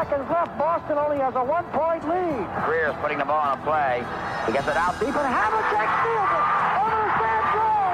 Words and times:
seconds 0.00 0.30
left. 0.30 0.56
Boston 0.56 0.96
only 0.96 1.18
has 1.20 1.36
a 1.36 1.44
one-point 1.44 2.08
lead. 2.08 2.48
Greer's 2.64 2.96
putting 3.04 3.18
the 3.20 3.28
ball 3.28 3.52
on 3.52 3.60
a 3.60 3.62
play. 3.68 4.00
He 4.48 4.52
gets 4.56 4.64
it 4.64 4.76
out 4.76 4.96
deep, 4.96 5.12
and 5.12 5.28
Havlicek 5.28 5.88
steals 6.00 6.32
it. 6.40 6.44
Over 6.80 6.96
the 7.04 7.12
stand 7.20 7.44
goal. 7.52 7.92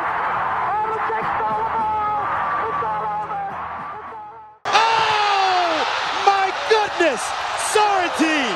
Havlicek 0.70 1.26
stole 1.34 1.58
the 1.58 1.70
ball. 1.74 2.22
It's 2.62 2.82
all 2.86 3.02
over. 3.10 3.42
It's 3.42 4.14
all 4.14 4.22
over. 4.22 4.70
Oh, 4.70 5.82
my 6.30 6.46
goodness! 6.70 7.22
Sorrentine 7.74 8.54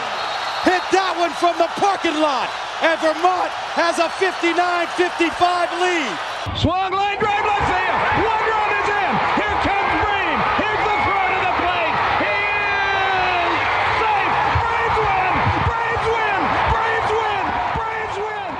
hit 0.62 0.84
that 0.94 1.18
one 1.18 1.34
from 1.34 1.58
the 1.58 1.66
parking 1.74 2.22
lot, 2.22 2.46
and 2.86 2.94
Vermont 3.02 3.50
has 3.74 3.98
a 3.98 4.06
59-55 4.22 5.74
lead. 5.82 6.14
Swung 6.54 6.94
line 6.94 7.18
drive 7.18 7.42
left 7.42 7.66
field. 7.66 7.98
One 8.30 8.44
run 8.46 8.70
is 8.78 8.88
in. 8.94 9.12
Here 9.42 9.58
comes 9.66 9.92
Breen. 10.06 10.38
Here's 10.62 10.82
the 10.86 10.98
front 11.04 11.32
of 11.36 11.42
the 11.50 11.54
plate. 11.60 11.94
He 12.22 12.40
is 12.40 13.52
safe. 14.00 14.32
Braves 14.56 14.96
win. 15.04 15.32
Braves 15.68 16.06
win. 16.08 16.40
Braves 16.72 17.10
win. 17.12 17.44
Braves 17.76 18.16
win. 18.24 18.52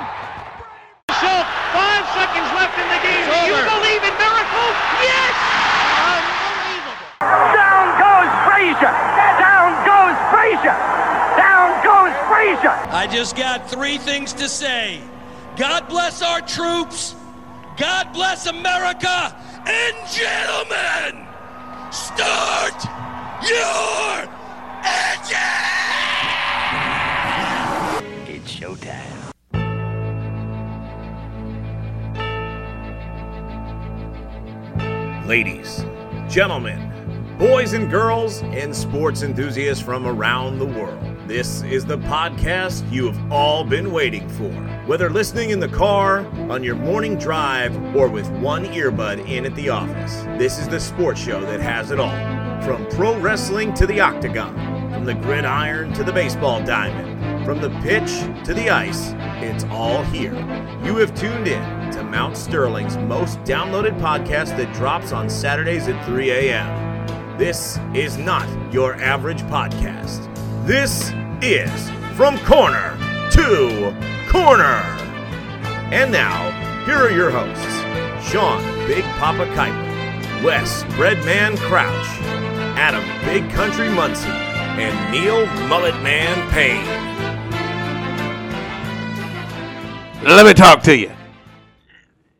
Schultz, 1.17 1.51
five 1.73 2.05
seconds 2.13 2.49
left 2.53 2.75
in 2.77 2.85
the 2.85 3.01
game. 3.01 3.25
Do 3.25 3.49
you 3.49 3.65
believe 3.65 4.01
in 4.05 4.15
miracles? 4.21 4.75
Yes! 5.01 5.33
Unbelievable. 6.05 6.97
Down 7.49 7.85
goes 7.97 8.29
Frazier. 8.45 8.93
Down 9.41 9.73
goes 9.89 10.15
Frazier. 10.29 10.77
Down 11.33 11.69
goes 11.81 12.13
Frazier. 12.29 12.77
I 13.01 13.07
just 13.07 13.35
got 13.35 13.67
three 13.67 13.97
things 13.97 14.31
to 14.33 14.47
say. 14.47 15.01
God 15.57 15.89
bless 15.89 16.21
our 16.21 16.39
troops. 16.39 17.15
God 17.75 18.13
bless 18.13 18.45
America. 18.45 19.35
And 19.65 19.95
gentlemen, 20.07 21.27
start 21.91 22.85
your 23.41 24.29
engine! 24.85 25.39
It's 28.27 28.53
showtime. 28.53 29.31
Ladies, 35.25 35.83
gentlemen, 36.29 37.35
boys 37.39 37.73
and 37.73 37.89
girls, 37.89 38.43
and 38.43 38.75
sports 38.75 39.23
enthusiasts 39.23 39.83
from 39.83 40.05
around 40.05 40.59
the 40.59 40.67
world. 40.67 41.10
This 41.31 41.61
is 41.61 41.85
the 41.85 41.97
podcast 41.97 42.91
you 42.91 43.05
have 43.09 43.31
all 43.31 43.63
been 43.63 43.93
waiting 43.93 44.27
for. 44.27 44.51
Whether 44.85 45.09
listening 45.09 45.51
in 45.51 45.61
the 45.61 45.69
car, 45.69 46.25
on 46.51 46.61
your 46.61 46.75
morning 46.75 47.17
drive, 47.17 47.73
or 47.95 48.09
with 48.09 48.29
one 48.31 48.65
earbud 48.65 49.29
in 49.29 49.45
at 49.45 49.55
the 49.55 49.69
office, 49.69 50.23
this 50.37 50.59
is 50.59 50.67
the 50.67 50.77
sports 50.77 51.21
show 51.21 51.39
that 51.39 51.61
has 51.61 51.89
it 51.89 52.01
all. 52.01 52.11
From 52.63 52.85
pro 52.87 53.17
wrestling 53.17 53.73
to 53.75 53.87
the 53.87 54.01
octagon, 54.01 54.53
from 54.91 55.05
the 55.05 55.13
gridiron 55.13 55.93
to 55.93 56.03
the 56.03 56.11
baseball 56.11 56.61
diamond, 56.65 57.45
from 57.45 57.61
the 57.61 57.69
pitch 57.79 58.11
to 58.43 58.53
the 58.53 58.69
ice, 58.69 59.13
it's 59.41 59.63
all 59.71 60.03
here. 60.03 60.35
You 60.83 60.97
have 60.97 61.15
tuned 61.15 61.47
in 61.47 61.91
to 61.93 62.03
Mount 62.03 62.35
Sterling's 62.35 62.97
most 62.97 63.39
downloaded 63.43 63.97
podcast 64.01 64.57
that 64.57 64.73
drops 64.73 65.13
on 65.13 65.29
Saturdays 65.29 65.87
at 65.87 66.05
3 66.05 66.29
a.m. 66.29 67.37
This 67.37 67.79
is 67.95 68.17
not 68.17 68.49
your 68.73 68.95
average 68.95 69.43
podcast. 69.43 70.27
This 70.67 71.13
is 71.41 71.89
From 72.15 72.37
Corner 72.39 72.97
to 73.31 73.95
Corner. 74.29 74.81
And 75.91 76.11
now, 76.11 76.51
here 76.85 76.97
are 76.97 77.11
your 77.11 77.31
hosts 77.31 78.29
Sean 78.29 78.61
Big 78.87 79.03
Papa 79.19 79.45
Kuiper, 79.55 80.43
Wes 80.43 80.83
Breadman 80.95 81.57
Crouch, 81.57 82.07
Adam 82.77 83.03
Big 83.25 83.49
Country 83.51 83.89
Muncie, 83.89 84.29
and 84.29 85.11
Neil 85.11 85.45
Mullet 85.67 85.95
Man 86.03 86.49
Payne. 86.51 86.85
Let 90.23 90.45
me 90.45 90.53
talk 90.53 90.83
to 90.83 90.95
you. 90.95 91.11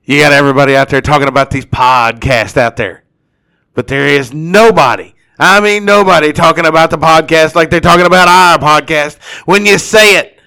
You 0.04 0.20
got 0.20 0.32
everybody 0.32 0.76
out 0.76 0.90
there 0.90 1.02
talking 1.02 1.28
about 1.28 1.50
these 1.50 1.66
podcasts 1.66 2.58
out 2.58 2.78
there. 2.78 3.04
But 3.74 3.88
there 3.88 4.08
is 4.08 4.34
nobody, 4.34 5.14
I 5.42 5.60
mean 5.60 5.86
nobody 5.86 6.34
talking 6.34 6.68
about 6.68 6.92
the 6.92 7.00
podcast 7.00 7.56
like 7.56 7.72
they're 7.72 7.82
talking 7.82 8.06
about 8.06 8.28
our 8.28 8.60
podcast 8.60 9.20
when 9.46 9.66
you 9.66 9.80
say 9.80 10.18
it 10.18 10.40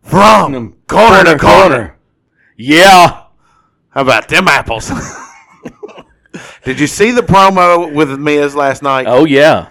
from 0.00 0.74
corner 0.86 1.24
to 1.24 1.36
corner. 1.36 1.98
Yeah. 2.56 3.24
How 3.88 4.02
about 4.02 4.28
them 4.28 4.46
apples? 4.46 4.90
Did 6.64 6.78
you 6.78 6.86
see 6.86 7.10
the 7.10 7.22
promo 7.22 7.92
with 7.92 8.16
Miz 8.20 8.54
last 8.54 8.80
night? 8.80 9.06
Oh 9.08 9.24
yeah. 9.24 9.70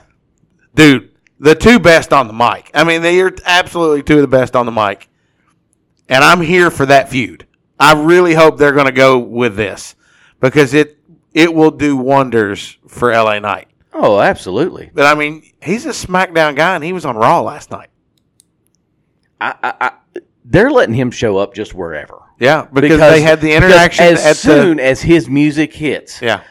dude, 0.75 1.11
the 1.39 1.56
two 1.56 1.79
best 1.79 2.11
on 2.11 2.27
the 2.27 2.33
mic. 2.33 2.69
I 2.73 2.83
mean, 2.83 3.01
they 3.01 3.22
are 3.22 3.33
absolutely 3.45 4.03
two 4.03 4.16
of 4.16 4.22
the 4.22 4.27
best 4.27 4.53
on 4.53 4.66
the 4.66 4.72
mic. 4.73 5.07
And 6.09 6.23
I'm 6.23 6.41
here 6.41 6.69
for 6.69 6.85
that 6.88 7.07
feud. 7.07 7.47
I 7.79 7.94
really 7.94 8.33
hope 8.33 8.57
they're 8.57 8.73
going 8.73 8.88
to 8.88 8.91
go 8.91 9.17
with 9.17 9.56
this 9.56 9.95
because 10.41 10.73
it 10.73 10.97
it 11.33 11.53
will 11.53 11.72
do 11.72 11.95
wonders 11.95 12.77
for 12.88 13.13
LA 13.13 13.39
Knight. 13.39 13.69
Oh, 13.99 14.19
absolutely. 14.19 14.91
But 14.93 15.05
I 15.05 15.15
mean, 15.17 15.43
he's 15.61 15.85
a 15.85 15.89
SmackDown 15.89 16.55
guy, 16.55 16.75
and 16.75 16.83
he 16.83 16.93
was 16.93 17.03
on 17.05 17.15
Raw 17.15 17.41
last 17.41 17.71
night. 17.71 17.89
I, 19.41 19.55
I, 19.63 19.73
I, 19.81 20.21
they're 20.45 20.69
letting 20.71 20.95
him 20.95 21.11
show 21.11 21.37
up 21.37 21.53
just 21.53 21.73
wherever. 21.73 22.21
Yeah, 22.39 22.67
because, 22.71 22.99
they 22.99 23.21
had 23.21 23.41
the 23.41 23.53
interaction 23.53 24.05
as 24.05 24.39
soon 24.39 24.77
the 24.77 24.83
as 24.83 25.01
his 25.01 25.27
music 25.27 25.73
hits. 25.73 26.21
yeah. 26.21 26.43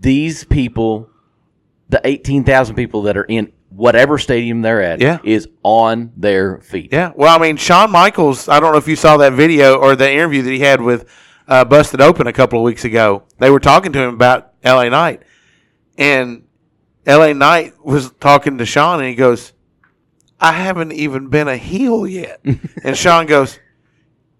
These 0.00 0.44
people, 0.44 1.08
the 1.88 2.00
eighteen 2.04 2.42
thousand 2.44 2.74
people 2.74 3.02
that 3.02 3.16
are 3.16 3.24
in 3.24 3.52
whatever 3.70 4.18
stadium 4.18 4.62
they're 4.62 4.82
at, 4.82 5.00
Yeah. 5.00 5.18
is 5.24 5.48
on 5.62 6.12
their 6.16 6.58
feet. 6.60 6.90
Yeah. 6.92 7.12
Well, 7.14 7.34
I 7.34 7.40
mean, 7.40 7.56
Shawn 7.56 7.90
Michaels, 7.90 8.48
I 8.48 8.60
don't 8.60 8.72
know 8.72 8.78
if 8.78 8.86
you 8.88 8.96
saw 8.96 9.16
that 9.18 9.32
video 9.32 9.76
or 9.76 9.96
the 9.96 10.10
interview 10.12 10.42
that 10.42 10.50
he 10.50 10.60
had 10.60 10.80
with 10.80 11.08
uh, 11.48 11.64
Busted 11.64 12.00
Open 12.00 12.26
a 12.26 12.32
couple 12.32 12.58
of 12.58 12.64
weeks 12.64 12.84
ago. 12.84 13.24
They 13.38 13.50
were 13.50 13.60
talking 13.60 13.92
to 13.92 13.98
him 14.00 14.14
about 14.14 14.52
LA 14.64 14.88
Knight. 14.88 15.22
And 15.98 16.43
LA 17.06 17.32
Knight 17.32 17.74
was 17.84 18.10
talking 18.12 18.58
to 18.58 18.66
Sean, 18.66 19.00
and 19.00 19.08
he 19.08 19.14
goes, 19.14 19.52
I 20.40 20.52
haven't 20.52 20.92
even 20.92 21.28
been 21.28 21.48
a 21.48 21.56
heel 21.56 22.06
yet. 22.06 22.40
and 22.82 22.96
Sean 22.96 23.26
goes, 23.26 23.58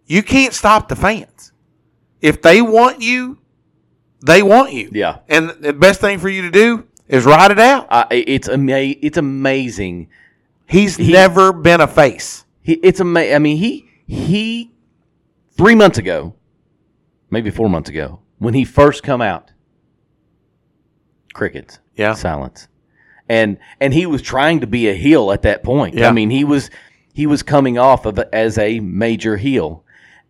You 0.06 0.22
can't 0.22 0.52
stop 0.52 0.88
the 0.88 0.96
fans. 0.96 1.52
If 2.20 2.40
they 2.42 2.62
want 2.62 3.00
you, 3.02 3.38
they 4.24 4.42
want 4.42 4.72
you. 4.72 4.90
Yeah. 4.92 5.18
And 5.28 5.50
the 5.50 5.72
best 5.72 6.00
thing 6.00 6.18
for 6.18 6.28
you 6.28 6.42
to 6.42 6.50
do 6.50 6.86
is 7.06 7.24
ride 7.26 7.50
it 7.50 7.58
out. 7.58 7.86
Uh, 7.90 8.06
it's 8.10 8.48
ama- 8.48 8.78
It's 9.02 9.18
amazing. 9.18 10.08
He's 10.66 10.96
He- 10.96 11.12
never 11.12 11.52
been 11.52 11.80
a 11.82 11.86
face. 11.86 12.44
He, 12.62 12.74
it's 12.74 13.00
ama- 13.00 13.32
I 13.34 13.38
mean, 13.38 13.58
he 13.58 13.86
he 14.06 14.72
three 15.56 15.74
months 15.74 15.98
ago, 15.98 16.34
maybe 17.30 17.50
four 17.50 17.68
months 17.68 17.90
ago, 17.90 18.20
when 18.38 18.54
he 18.54 18.64
first 18.64 19.02
come 19.02 19.20
out, 19.20 19.52
crickets, 21.34 21.78
Yeah. 21.96 22.14
silence, 22.14 22.68
and 23.28 23.58
and 23.80 23.92
he 23.92 24.06
was 24.06 24.22
trying 24.22 24.60
to 24.60 24.66
be 24.66 24.88
a 24.88 24.94
heel 24.94 25.30
at 25.32 25.42
that 25.42 25.62
point. 25.62 25.94
Yeah. 25.96 26.08
I 26.08 26.12
mean, 26.12 26.30
he 26.30 26.44
was 26.44 26.70
he 27.12 27.26
was 27.26 27.42
coming 27.42 27.76
off 27.78 28.06
of 28.06 28.18
it 28.18 28.28
as 28.32 28.56
a 28.56 28.80
major 28.80 29.36
heel, 29.36 29.84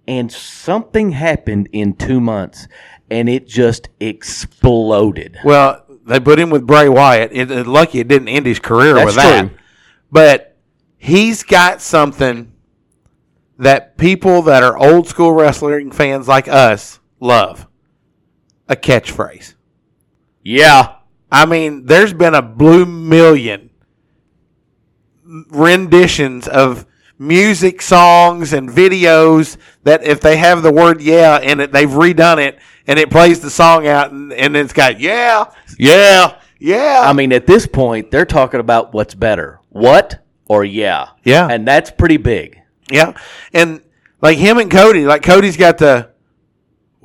and 0.08 0.30
something 0.32 1.12
happened 1.12 1.68
in 1.72 1.94
two 1.94 2.20
months, 2.20 2.66
and 3.10 3.28
it 3.28 3.46
just 3.46 3.88
exploded. 4.00 5.38
Well, 5.44 5.82
they 6.06 6.20
put 6.20 6.38
him 6.38 6.50
with 6.50 6.66
Bray 6.66 6.88
Wyatt. 6.88 7.30
It, 7.32 7.50
it- 7.50 7.66
lucky 7.66 8.00
it 8.00 8.08
didn't 8.08 8.28
end 8.28 8.46
his 8.46 8.58
career 8.58 8.94
That's 8.94 9.06
with 9.06 9.14
that. 9.16 9.40
true. 9.48 9.50
But 10.10 10.56
he's 10.98 11.42
got 11.42 11.80
something 11.80 12.52
that 13.58 13.96
people 13.96 14.42
that 14.42 14.62
are 14.62 14.76
old 14.76 15.06
school 15.08 15.32
wrestling 15.32 15.90
fans 15.92 16.28
like 16.28 16.48
us 16.48 16.98
love 17.20 17.66
a 18.68 18.76
catchphrase. 18.76 19.53
Yeah, 20.44 20.96
I 21.32 21.46
mean, 21.46 21.86
there's 21.86 22.12
been 22.12 22.34
a 22.34 22.42
blue 22.42 22.84
million 22.84 23.70
renditions 25.50 26.46
of 26.46 26.86
music 27.18 27.80
songs 27.80 28.52
and 28.52 28.68
videos 28.68 29.56
that 29.84 30.04
if 30.04 30.20
they 30.20 30.36
have 30.36 30.62
the 30.62 30.72
word 30.72 31.00
yeah 31.00 31.40
in 31.40 31.60
it, 31.60 31.72
they've 31.72 31.88
redone 31.88 32.44
it 32.44 32.58
and 32.86 32.98
it 32.98 33.10
plays 33.10 33.40
the 33.40 33.50
song 33.50 33.86
out 33.86 34.10
and, 34.12 34.32
and 34.32 34.56
it's 34.56 34.72
got 34.72 35.00
yeah, 35.00 35.50
yeah, 35.78 36.38
yeah. 36.58 37.02
I 37.04 37.12
mean, 37.12 37.32
at 37.32 37.46
this 37.46 37.66
point, 37.66 38.10
they're 38.10 38.26
talking 38.26 38.60
about 38.60 38.92
what's 38.92 39.14
better, 39.14 39.60
what 39.70 40.22
or 40.46 40.64
yeah, 40.64 41.08
Yeah. 41.24 41.48
and 41.50 41.66
that's 41.66 41.90
pretty 41.90 42.18
big. 42.18 42.60
Yeah. 42.90 43.14
And 43.54 43.80
like 44.20 44.36
him 44.36 44.58
and 44.58 44.70
Cody, 44.70 45.06
like 45.06 45.22
Cody's 45.22 45.56
got 45.56 45.78
the 45.78 46.10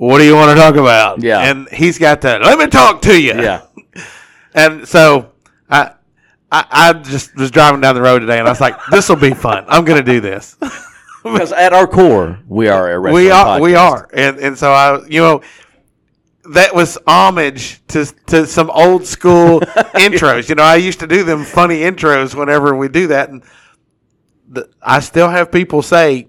what 0.00 0.16
do 0.16 0.24
you 0.24 0.34
want 0.34 0.56
to 0.56 0.62
talk 0.62 0.76
about? 0.76 1.22
Yeah. 1.22 1.40
And 1.40 1.68
he's 1.68 1.98
got 1.98 2.22
that, 2.22 2.40
let 2.40 2.58
me 2.58 2.68
talk 2.68 3.02
to 3.02 3.20
you. 3.20 3.34
Yeah. 3.34 3.62
And 4.52 4.88
so 4.88 5.30
I 5.70 5.92
I, 6.50 6.64
I 6.68 6.92
just 6.94 7.36
was 7.36 7.52
driving 7.52 7.80
down 7.80 7.94
the 7.94 8.02
road 8.02 8.18
today 8.18 8.40
and 8.40 8.48
I 8.48 8.50
was 8.50 8.60
like, 8.60 8.74
this 8.90 9.08
will 9.08 9.14
be 9.14 9.32
fun. 9.32 9.64
I'm 9.68 9.84
gonna 9.84 10.02
do 10.02 10.20
this. 10.20 10.56
Because 11.22 11.52
at 11.52 11.74
our 11.74 11.86
core, 11.86 12.40
we 12.48 12.68
are 12.68 12.92
a 12.92 13.12
we 13.12 13.30
are 13.30 13.60
we 13.60 13.74
are. 13.74 14.08
And 14.12 14.38
and 14.38 14.58
so 14.58 14.72
I 14.72 15.06
you 15.06 15.20
know 15.20 15.42
that 16.50 16.74
was 16.74 16.96
homage 17.06 17.86
to 17.88 18.06
to 18.28 18.46
some 18.46 18.70
old 18.70 19.06
school 19.06 19.60
intros. 19.94 20.48
You 20.48 20.54
know, 20.54 20.62
I 20.62 20.76
used 20.76 20.98
to 21.00 21.06
do 21.06 21.22
them 21.22 21.44
funny 21.44 21.80
intros 21.80 22.34
whenever 22.34 22.74
we 22.74 22.88
do 22.88 23.08
that, 23.08 23.28
and 23.28 23.44
the, 24.48 24.68
I 24.82 25.00
still 25.00 25.28
have 25.28 25.52
people 25.52 25.82
say 25.82 26.28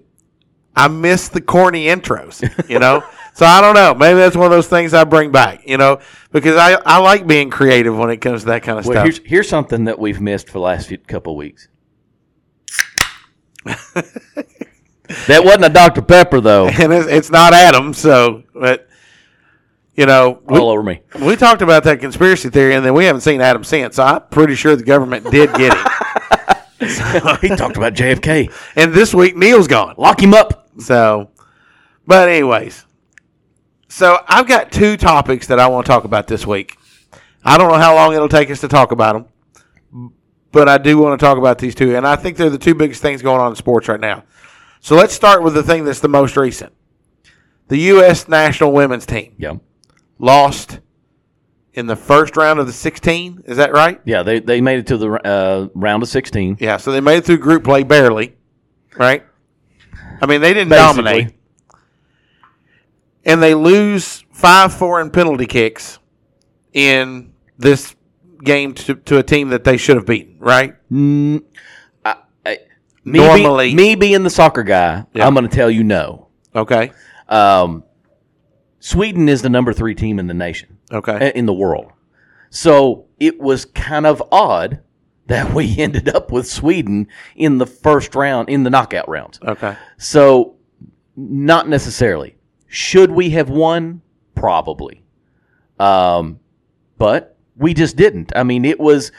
I 0.76 0.88
miss 0.88 1.30
the 1.30 1.40
corny 1.40 1.86
intros. 1.86 2.42
You 2.68 2.78
know, 2.78 3.02
so 3.34 3.46
I 3.46 3.60
don't 3.60 3.74
know. 3.74 3.94
Maybe 3.94 4.18
that's 4.18 4.36
one 4.36 4.46
of 4.46 4.50
those 4.52 4.68
things 4.68 4.92
I 4.94 5.04
bring 5.04 5.30
back. 5.32 5.66
You 5.66 5.78
know, 5.78 6.00
because 6.30 6.56
I 6.56 6.72
I 6.84 6.98
like 6.98 7.26
being 7.26 7.50
creative 7.50 7.96
when 7.96 8.10
it 8.10 8.18
comes 8.18 8.42
to 8.42 8.46
that 8.48 8.62
kind 8.62 8.78
of 8.78 8.84
Well, 8.86 8.94
stuff. 8.94 9.04
here's 9.04 9.20
here's 9.24 9.48
something 9.48 9.84
that 9.84 9.98
we've 9.98 10.20
missed 10.20 10.46
for 10.46 10.52
the 10.54 10.60
last 10.60 10.88
few, 10.88 10.98
couple 10.98 11.32
of 11.32 11.36
weeks. 11.38 11.68
that 13.64 15.44
wasn't 15.44 15.64
a 15.64 15.68
Dr 15.68 16.02
Pepper 16.02 16.40
though. 16.40 16.68
and 16.68 16.92
it's, 16.92 17.06
it's 17.08 17.30
not 17.30 17.52
Adam, 17.52 17.92
so 17.94 18.42
but 18.54 18.88
you 19.94 20.06
know 20.06 20.40
we, 20.44 20.58
All 20.58 20.70
over 20.70 20.82
me. 20.82 21.00
we 21.20 21.36
talked 21.36 21.62
about 21.62 21.84
that 21.84 22.00
conspiracy 22.00 22.50
theory, 22.50 22.74
and 22.74 22.84
then 22.84 22.94
we 22.94 23.04
haven't 23.04 23.20
seen 23.22 23.40
Adam 23.40 23.64
since. 23.64 23.96
So 23.96 24.04
I'm 24.04 24.22
pretty 24.30 24.54
sure 24.54 24.74
the 24.76 24.82
government 24.84 25.30
did 25.30 25.52
get 25.54 25.74
him. 25.76 25.86
he 27.40 27.48
talked 27.54 27.76
about 27.76 27.94
JFK. 27.94 28.52
and 28.76 28.92
this 28.92 29.14
week 29.14 29.36
Neil's 29.36 29.68
gone. 29.68 29.94
Lock 29.98 30.20
him 30.22 30.34
up. 30.34 30.68
So, 30.78 31.30
but 32.06 32.28
anyways, 32.28 32.84
so 33.92 34.18
I've 34.26 34.46
got 34.46 34.72
two 34.72 34.96
topics 34.96 35.46
that 35.48 35.58
I 35.58 35.66
want 35.68 35.84
to 35.86 35.90
talk 35.92 36.04
about 36.04 36.26
this 36.26 36.46
week. 36.46 36.76
I 37.44 37.58
don't 37.58 37.70
know 37.70 37.78
how 37.78 37.94
long 37.94 38.14
it'll 38.14 38.28
take 38.28 38.50
us 38.50 38.60
to 38.60 38.68
talk 38.68 38.92
about 38.92 39.26
them, 39.92 40.12
but 40.52 40.68
I 40.68 40.78
do 40.78 40.96
want 40.98 41.18
to 41.18 41.24
talk 41.24 41.38
about 41.38 41.58
these 41.58 41.74
two, 41.74 41.96
and 41.96 42.06
I 42.06 42.16
think 42.16 42.36
they're 42.36 42.50
the 42.50 42.58
two 42.58 42.74
biggest 42.74 43.02
things 43.02 43.20
going 43.20 43.40
on 43.40 43.50
in 43.50 43.56
sports 43.56 43.88
right 43.88 44.00
now. 44.00 44.24
So 44.80 44.96
let's 44.96 45.12
start 45.14 45.42
with 45.42 45.54
the 45.54 45.62
thing 45.62 45.84
that's 45.84 46.00
the 46.00 46.08
most 46.08 46.36
recent. 46.36 46.72
The 47.68 47.78
U.S. 47.78 48.28
national 48.28 48.72
women's 48.72 49.06
team 49.06 49.34
Yeah. 49.38 49.54
lost 50.18 50.80
in 51.74 51.86
the 51.86 51.96
first 51.96 52.36
round 52.36 52.60
of 52.60 52.66
the 52.66 52.72
16. 52.72 53.42
Is 53.46 53.56
that 53.56 53.72
right? 53.72 54.00
Yeah, 54.04 54.22
they, 54.22 54.40
they 54.40 54.60
made 54.60 54.78
it 54.80 54.86
to 54.88 54.96
the 54.96 55.10
uh, 55.26 55.68
round 55.74 56.02
of 56.02 56.08
16. 56.08 56.58
Yeah. 56.60 56.76
So 56.76 56.92
they 56.92 57.00
made 57.00 57.18
it 57.18 57.24
through 57.24 57.38
group 57.38 57.64
play 57.64 57.82
barely, 57.82 58.36
right? 58.96 59.24
I 60.20 60.26
mean, 60.26 60.40
they 60.40 60.52
didn't 60.54 60.68
Basically. 60.70 61.02
dominate. 61.02 61.34
And 63.24 63.42
they 63.42 63.54
lose 63.54 64.24
5 64.32 64.72
4 64.74 65.00
in 65.00 65.10
penalty 65.10 65.46
kicks 65.46 65.98
in 66.72 67.32
this 67.58 67.94
game 68.42 68.74
to, 68.74 68.94
to 68.96 69.18
a 69.18 69.22
team 69.22 69.50
that 69.50 69.64
they 69.64 69.76
should 69.76 69.96
have 69.96 70.06
beaten, 70.06 70.36
right? 70.40 70.74
Mm, 70.90 71.42
I, 72.04 72.16
I, 72.44 72.58
me 73.04 73.18
Normally- 73.20 73.70
be, 73.70 73.74
me 73.76 73.94
being 73.94 74.22
the 74.24 74.30
soccer 74.30 74.62
guy, 74.64 75.04
Yeah. 75.14 75.26
I'm 75.26 75.34
going 75.34 75.48
to 75.48 75.54
tell 75.54 75.70
you 75.70 75.84
no. 75.84 76.28
Okay. 76.54 76.90
Um, 77.28 77.84
Sweden 78.80 79.28
is 79.28 79.42
the 79.42 79.48
number 79.48 79.72
three 79.72 79.94
team 79.94 80.18
in 80.18 80.26
the 80.26 80.34
nation, 80.34 80.78
Okay. 80.90 81.30
in 81.36 81.46
the 81.46 81.52
world. 81.52 81.92
So 82.50 83.06
it 83.20 83.40
was 83.40 83.64
kind 83.64 84.06
of 84.06 84.20
odd 84.32 84.80
that 85.26 85.54
we 85.54 85.78
ended 85.78 86.08
up 86.08 86.32
with 86.32 86.48
Sweden 86.48 87.06
in 87.36 87.58
the 87.58 87.66
first 87.66 88.14
round, 88.16 88.48
in 88.48 88.64
the 88.64 88.70
knockout 88.70 89.08
rounds. 89.08 89.38
Okay. 89.46 89.76
So, 89.98 90.56
not 91.16 91.68
necessarily. 91.68 92.34
Should 92.74 93.10
we 93.10 93.28
have 93.30 93.50
won? 93.50 94.00
Probably. 94.34 95.02
Um, 95.78 96.40
but 96.96 97.36
we 97.54 97.74
just 97.74 97.96
didn't. 97.96 98.32
I 98.34 98.44
mean, 98.44 98.64
it 98.64 98.80
was 98.80 99.12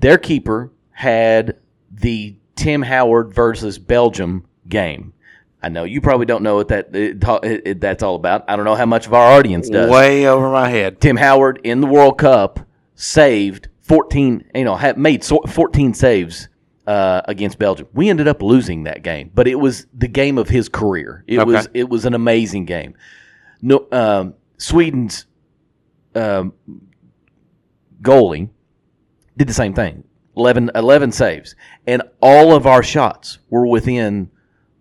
their 0.00 0.18
keeper 0.18 0.70
had 0.90 1.56
the 1.90 2.36
Tim 2.54 2.82
Howard 2.82 3.32
versus 3.32 3.78
Belgium 3.78 4.46
game. 4.68 5.14
I 5.62 5.70
know 5.70 5.84
you 5.84 6.02
probably 6.02 6.26
don't 6.26 6.42
know 6.42 6.56
what 6.56 6.68
that 6.68 6.94
it, 6.94 7.24
it, 7.64 7.80
that's 7.80 8.02
all 8.02 8.14
about. 8.14 8.44
I 8.46 8.56
don't 8.56 8.66
know 8.66 8.74
how 8.74 8.84
much 8.84 9.06
of 9.06 9.14
our 9.14 9.38
audience 9.38 9.70
does. 9.70 9.90
Way 9.90 10.26
over 10.26 10.50
my 10.50 10.68
head. 10.68 11.00
Tim 11.00 11.16
Howard 11.16 11.62
in 11.64 11.80
the 11.80 11.86
World 11.86 12.18
Cup 12.18 12.60
saved 12.94 13.68
14, 13.80 14.50
you 14.54 14.64
know, 14.64 14.76
had 14.76 14.98
made 14.98 15.24
14 15.24 15.94
saves 15.94 16.48
uh, 16.88 17.20
against 17.26 17.58
Belgium. 17.58 17.86
We 17.92 18.08
ended 18.08 18.26
up 18.28 18.42
losing 18.42 18.84
that 18.84 19.02
game, 19.02 19.30
but 19.34 19.46
it 19.46 19.56
was 19.56 19.86
the 19.92 20.08
game 20.08 20.38
of 20.38 20.48
his 20.48 20.70
career. 20.70 21.22
It 21.26 21.38
Okay. 21.38 21.52
was 21.52 21.68
it 21.74 21.88
was 21.88 22.06
an 22.06 22.14
amazing 22.14 22.64
game. 22.64 22.94
No, 23.60 23.86
um, 23.92 24.34
Sweden's 24.56 25.26
um, 26.14 26.54
goalie 28.00 28.48
did 29.36 29.48
the 29.48 29.52
same 29.54 29.74
thing. 29.74 30.02
11, 30.36 30.70
11 30.74 31.12
saves, 31.12 31.54
and 31.86 32.00
all 32.22 32.54
of 32.54 32.66
our 32.66 32.82
shots 32.82 33.38
were 33.50 33.66
within 33.66 34.30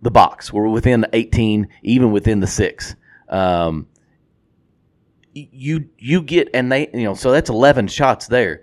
the 0.02 0.12
box. 0.12 0.54
Were 0.54 0.70
within 0.70 1.02
the 1.02 1.10
18, 1.12 1.68
even 1.82 2.12
within 2.12 2.40
the 2.40 2.48
six. 2.48 2.96
Um, 3.28 3.88
you 5.34 5.90
you 6.00 6.22
get 6.22 6.50
and 6.54 6.72
they 6.72 6.88
you 6.94 7.04
know 7.04 7.14
so 7.14 7.32
that's 7.32 7.50
11 7.50 7.88
shots 7.88 8.28
there 8.28 8.62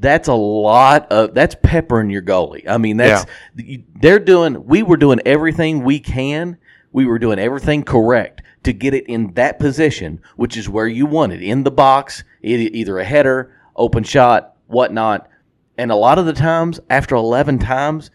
that's 0.00 0.28
a 0.28 0.34
lot 0.34 1.10
of 1.10 1.34
that's 1.34 1.56
peppering 1.62 2.10
your 2.10 2.22
goalie 2.22 2.66
i 2.68 2.78
mean 2.78 2.96
that's 2.96 3.26
you- 3.56 3.82
they're 4.00 4.18
doing 4.18 4.64
we 4.66 4.82
were 4.82 4.96
doing 4.96 5.20
everything 5.26 5.82
we 5.82 5.98
can 5.98 6.56
we 6.92 7.04
were 7.04 7.18
doing 7.18 7.38
everything 7.38 7.82
correct 7.82 8.42
to 8.62 8.72
get 8.72 8.94
it 8.94 9.06
in 9.06 9.32
that 9.34 9.58
position 9.58 10.20
which 10.36 10.56
is 10.56 10.68
where 10.68 10.86
you 10.86 11.04
want 11.06 11.32
it 11.32 11.42
in 11.42 11.64
the 11.64 11.70
box 11.70 12.22
either 12.42 12.98
a 12.98 13.04
header 13.04 13.54
open 13.76 14.02
shot 14.04 14.54
whatnot 14.66 15.28
and 15.76 15.90
a 15.90 15.96
lot 15.96 16.18
of 16.18 16.26
the 16.26 16.32
times 16.32 16.78
after 16.90 17.14
11 17.14 17.58
times 17.58 18.10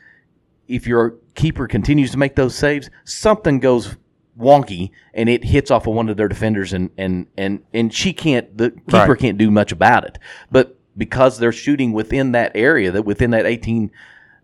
if 0.67 0.87
your 0.87 1.15
keeper 1.35 1.67
continues 1.67 2.11
to 2.11 2.17
make 2.17 2.35
those 2.35 2.55
saves, 2.55 2.89
something 3.03 3.59
goes 3.59 3.97
wonky 4.39 4.91
and 5.13 5.27
it 5.29 5.43
hits 5.43 5.69
off 5.71 5.85
of 5.87 5.93
one 5.93 6.07
of 6.09 6.15
their 6.17 6.27
defenders 6.27 6.73
and 6.73 6.89
and 6.97 7.27
and 7.37 7.61
and 7.73 7.93
she 7.93 8.13
can't 8.13 8.57
the 8.57 8.71
keeper 8.71 8.97
Right. 9.11 9.19
can't 9.19 9.37
do 9.37 9.51
much 9.51 9.71
about 9.71 10.05
it. 10.05 10.17
But 10.51 10.77
because 10.97 11.39
they're 11.39 11.51
shooting 11.51 11.91
within 11.93 12.31
that 12.33 12.51
area, 12.55 12.91
that 12.91 13.03
within 13.03 13.31
that 13.31 13.45
18 13.45 13.91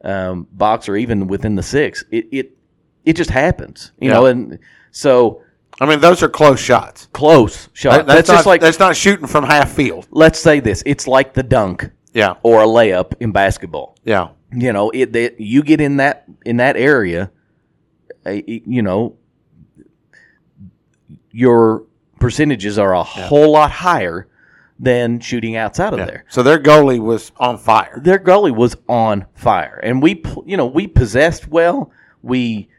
um, 0.04 0.48
box 0.52 0.88
or 0.90 0.96
even 0.96 1.28
within 1.28 1.56
the 1.56 1.64
six, 1.64 2.04
it 2.12 2.28
it 2.32 2.58
it 3.06 3.14
just 3.16 3.30
happens, 3.30 3.92
you 4.00 4.08
Yeah. 4.10 4.14
know. 4.16 4.26
And 4.28 4.60
so 4.92 5.42
I 5.82 5.86
mean, 5.86 6.00
those 6.02 6.22
are 6.24 6.30
close 6.30 6.60
shots. 6.60 7.08
close 7.14 7.70
shots. 7.74 7.98
That- 7.98 8.06
that's, 8.08 8.18
that's 8.18 8.28
not, 8.30 8.36
just 8.36 8.46
like 8.48 8.62
that's 8.62 8.80
not 8.80 8.96
shooting 8.96 9.28
from 9.28 9.44
half 9.46 9.72
field. 9.72 10.08
let's 10.12 10.40
say 10.40 10.60
this: 10.60 10.84
it's 10.86 11.08
like 11.08 11.34
the 11.34 11.44
dunk 11.44 11.90
Yeah. 12.14 12.36
or 12.44 12.62
a 12.62 12.66
layup 12.66 13.14
in 13.20 13.32
basketball. 13.32 13.96
Yeah. 14.04 14.30
you 14.52 14.74
know 14.74 14.90
it 14.92 15.14
that 15.14 15.40
you 15.40 15.62
get 15.64 15.80
in 15.80 15.98
that 15.98 16.26
in 16.46 16.58
that 16.58 16.76
area 16.76 17.30
you 18.26 18.82
know 18.82 19.16
your 21.32 21.84
percentages 22.20 22.78
are 22.78 22.94
a 22.94 23.04
whole 23.04 23.52
lot 23.52 23.72
higher 23.72 24.28
than 24.80 25.20
shooting 25.20 25.56
outside 25.58 25.92
of 25.94 26.00
yeah. 26.00 26.06
there 26.06 26.26
So 26.30 26.42
their 26.42 26.58
goalie 26.60 27.00
was 27.00 27.32
on 27.38 27.58
fire. 27.58 28.00
their 28.02 28.18
goalie 28.20 28.56
was 28.56 28.78
on 28.88 29.26
fire 29.34 29.80
and 29.84 30.02
we 30.02 30.24
you 30.46 30.56
know 30.56 30.66
we 30.66 30.88
possessed 30.88 31.48
well 31.50 31.92
we 32.22 32.70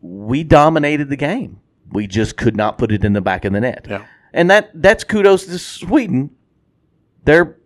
we 0.00 0.42
dominated 0.42 1.08
the 1.08 1.16
game 1.16 1.60
we 1.92 2.06
just 2.06 2.36
could 2.36 2.56
not 2.56 2.78
put 2.78 2.90
it 2.92 3.04
in 3.04 3.12
the 3.12 3.20
back 3.20 3.44
of 3.44 3.52
the 3.52 3.60
net 3.60 3.86
Yeah. 3.88 4.04
and 4.32 4.50
that 4.50 4.70
that's 4.74 5.04
kudos 5.04 5.46
to 5.46 5.58
Sweden 5.58 6.30
they're 7.24 7.56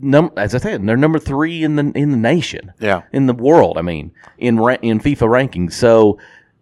num 0.00 0.32
as 0.36 0.54
I 0.54 0.58
said 0.58 0.84
they're 0.86 0.96
number 0.96 1.18
3 1.20 1.62
in 1.62 1.76
the 1.76 1.92
in 1.94 2.10
the 2.10 2.16
nation 2.16 2.72
Yeah. 2.80 3.02
in 3.12 3.26
the 3.26 3.34
world. 3.34 3.78
I 3.78 3.82
mean, 3.82 4.10
in 4.38 4.58
ra- 4.58 4.76
in 4.82 4.98
FIFA 5.00 5.28
rankings. 5.28 5.72
So 5.74 6.18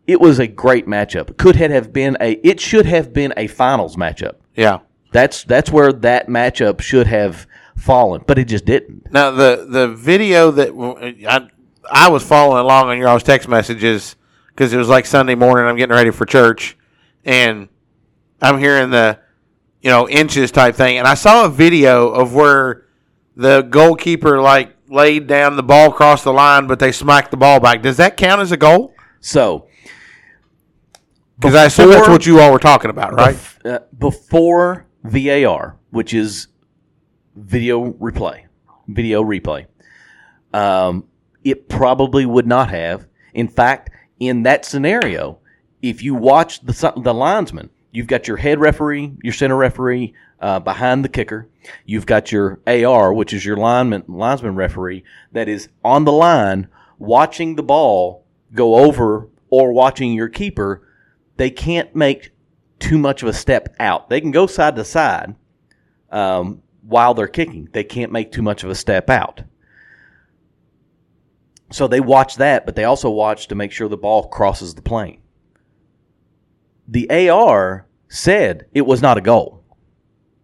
it 0.06 0.20
was 0.20 0.38
a 0.38 0.46
great 0.46 0.86
matchup. 0.86 1.36
Could 1.38 1.58
it 1.60 1.70
have 1.70 1.92
been 1.92 2.16
a? 2.20 2.32
It 2.46 2.60
should 2.60 2.86
have 2.86 3.12
been 3.12 3.32
a 3.36 3.46
finals 3.46 3.96
matchup. 3.96 4.34
Yeah. 4.56 4.80
That's 5.12 5.44
that's 5.44 5.70
where 5.70 5.92
that 5.92 6.28
matchup 6.28 6.80
should 6.80 7.06
have 7.06 7.46
fallen, 7.76 8.22
but 8.26 8.38
it 8.38 8.46
just 8.46 8.64
didn't. 8.64 9.12
Now 9.12 9.30
the 9.30 9.66
the 9.68 9.88
video 9.88 10.50
that 10.52 10.70
I 11.28 11.48
I 11.90 12.08
was 12.10 12.22
following 12.22 12.60
along 12.64 12.88
on 12.88 12.98
your 12.98 13.08
all's 13.08 13.22
text 13.22 13.48
messages 13.48 14.16
because 14.48 14.72
it 14.72 14.76
was 14.76 14.88
like 14.88 15.06
Sunday 15.06 15.34
morning. 15.34 15.66
I'm 15.66 15.76
getting 15.76 15.94
ready 15.94 16.10
for 16.10 16.24
church, 16.26 16.76
and 17.24 17.68
I'm 18.40 18.58
hearing 18.58 18.90
the 18.90 19.18
you 19.80 19.90
know 19.90 20.08
inches 20.08 20.50
type 20.50 20.74
thing, 20.74 20.98
and 20.98 21.06
I 21.06 21.14
saw 21.14 21.44
a 21.44 21.48
video 21.48 22.08
of 22.08 22.34
where 22.34 22.86
the 23.36 23.62
goalkeeper 23.62 24.40
like 24.40 24.76
laid 24.88 25.26
down 25.26 25.56
the 25.56 25.62
ball 25.62 25.90
across 25.90 26.22
the 26.22 26.32
line, 26.32 26.66
but 26.66 26.78
they 26.78 26.92
smacked 26.92 27.30
the 27.30 27.36
ball 27.36 27.60
back. 27.60 27.82
Does 27.82 27.96
that 27.96 28.16
count 28.16 28.40
as 28.42 28.52
a 28.52 28.56
goal? 28.58 28.94
So 29.20 29.68
Because 31.38 31.54
I 31.54 31.64
assume 31.66 31.90
that's 31.90 32.08
what 32.08 32.26
you 32.26 32.40
all 32.40 32.52
were 32.52 32.58
talking 32.58 32.90
about, 32.90 33.14
right? 33.14 33.36
uh, 33.64 33.78
before 33.98 34.86
VAR, 35.04 35.76
which 35.90 36.14
is 36.14 36.48
video 37.36 37.92
replay, 37.92 38.44
video 38.88 39.22
replay, 39.22 39.66
um, 40.52 41.04
it 41.44 41.68
probably 41.68 42.26
would 42.26 42.46
not 42.46 42.70
have. 42.70 43.06
In 43.34 43.48
fact, 43.48 43.90
in 44.20 44.44
that 44.44 44.64
scenario, 44.64 45.38
if 45.80 46.02
you 46.02 46.14
watch 46.14 46.60
the 46.60 46.92
the 46.96 47.14
linesman, 47.14 47.70
you've 47.90 48.06
got 48.06 48.28
your 48.28 48.36
head 48.36 48.60
referee, 48.60 49.12
your 49.22 49.32
center 49.32 49.56
referee 49.56 50.14
uh, 50.40 50.60
behind 50.60 51.04
the 51.04 51.08
kicker. 51.08 51.48
You've 51.84 52.06
got 52.06 52.32
your 52.32 52.60
AR, 52.66 53.12
which 53.12 53.32
is 53.32 53.44
your 53.44 53.56
lineman 53.56 54.04
linesman 54.08 54.54
referee, 54.54 55.04
that 55.32 55.48
is 55.48 55.68
on 55.84 56.04
the 56.04 56.12
line 56.12 56.68
watching 56.98 57.56
the 57.56 57.62
ball 57.62 58.24
go 58.54 58.76
over 58.76 59.28
or 59.50 59.72
watching 59.72 60.12
your 60.12 60.28
keeper. 60.28 60.86
They 61.36 61.50
can't 61.50 61.94
make 61.96 62.31
too 62.82 62.98
much 62.98 63.22
of 63.22 63.28
a 63.28 63.32
step 63.32 63.74
out. 63.80 64.10
They 64.10 64.20
can 64.20 64.30
go 64.32 64.46
side 64.46 64.76
to 64.76 64.84
side 64.84 65.34
um, 66.10 66.62
while 66.82 67.14
they're 67.14 67.28
kicking. 67.28 67.68
They 67.72 67.84
can't 67.84 68.12
make 68.12 68.32
too 68.32 68.42
much 68.42 68.64
of 68.64 68.70
a 68.70 68.74
step 68.74 69.08
out. 69.08 69.42
So 71.70 71.86
they 71.88 72.00
watch 72.00 72.36
that, 72.36 72.66
but 72.66 72.76
they 72.76 72.84
also 72.84 73.08
watch 73.08 73.48
to 73.48 73.54
make 73.54 73.72
sure 73.72 73.88
the 73.88 73.96
ball 73.96 74.28
crosses 74.28 74.74
the 74.74 74.82
plane. 74.82 75.20
The 76.88 77.08
AR 77.30 77.86
said 78.08 78.66
it 78.74 78.82
was 78.82 79.00
not 79.00 79.16
a 79.16 79.22
goal, 79.22 79.64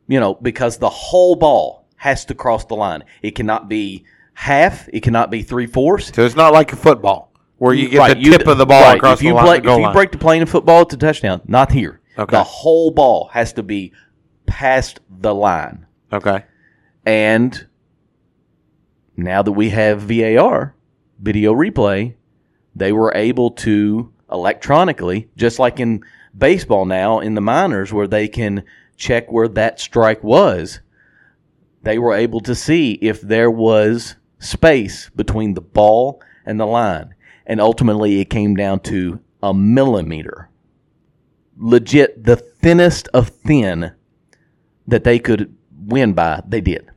you 0.06 0.20
know, 0.20 0.34
because 0.34 0.78
the 0.78 0.88
whole 0.88 1.34
ball 1.36 1.86
has 1.96 2.24
to 2.26 2.34
cross 2.34 2.64
the 2.64 2.76
line. 2.76 3.04
It 3.20 3.32
cannot 3.32 3.68
be 3.68 4.04
half. 4.32 4.88
It 4.92 5.00
cannot 5.02 5.30
be 5.30 5.42
three 5.42 5.66
fourths. 5.66 6.12
So 6.14 6.24
it's 6.24 6.36
not 6.36 6.52
like 6.54 6.72
a 6.72 6.76
football 6.76 7.32
where 7.58 7.74
you 7.74 7.88
get 7.90 7.98
Right, 7.98 8.16
the 8.16 8.22
tip 8.30 8.46
of 8.46 8.56
the 8.56 8.64
ball 8.64 8.80
right, 8.82 8.96
across 8.96 9.18
if 9.18 9.24
you 9.24 9.30
the 9.30 9.34
line. 9.34 9.44
play- 9.44 9.60
goal 9.60 9.74
If 9.74 9.78
you 9.80 9.84
line. 9.86 9.92
break 9.92 10.12
the 10.12 10.18
plane 10.18 10.40
in 10.40 10.46
football, 10.46 10.82
it's 10.82 10.94
a 10.94 10.96
touchdown. 10.96 11.42
Not 11.46 11.72
here. 11.72 12.00
Okay. 12.18 12.36
The 12.36 12.44
whole 12.44 12.90
ball 12.90 13.30
has 13.32 13.52
to 13.54 13.62
be 13.62 13.92
past 14.46 15.00
the 15.08 15.34
line. 15.34 15.86
okay. 16.12 16.44
And 17.06 17.66
now 19.16 19.42
that 19.42 19.52
we 19.52 19.70
have 19.70 20.02
VAR, 20.02 20.74
video 21.18 21.54
replay, 21.54 22.14
they 22.74 22.92
were 22.92 23.12
able 23.14 23.50
to 23.52 24.12
electronically, 24.30 25.28
just 25.36 25.58
like 25.58 25.80
in 25.80 26.04
baseball 26.36 26.84
now 26.84 27.20
in 27.20 27.34
the 27.34 27.40
minors, 27.40 27.92
where 27.92 28.06
they 28.06 28.28
can 28.28 28.64
check 28.96 29.30
where 29.30 29.48
that 29.48 29.80
strike 29.80 30.22
was, 30.22 30.80
they 31.82 31.98
were 31.98 32.14
able 32.14 32.40
to 32.40 32.54
see 32.54 32.92
if 32.94 33.20
there 33.20 33.50
was 33.50 34.16
space 34.38 35.10
between 35.16 35.54
the 35.54 35.60
ball 35.60 36.20
and 36.44 36.58
the 36.60 36.66
line. 36.66 37.14
And 37.46 37.60
ultimately, 37.60 38.20
it 38.20 38.28
came 38.28 38.54
down 38.54 38.80
to 38.80 39.20
a 39.42 39.54
millimeter. 39.54 40.50
Legit, 41.58 42.22
the 42.24 42.36
thinnest 42.36 43.08
of 43.12 43.28
thin 43.28 43.92
that 44.86 45.04
they 45.04 45.18
could 45.18 45.54
win 45.76 46.12
by, 46.14 46.42
they 46.46 46.60
did. 46.60 46.88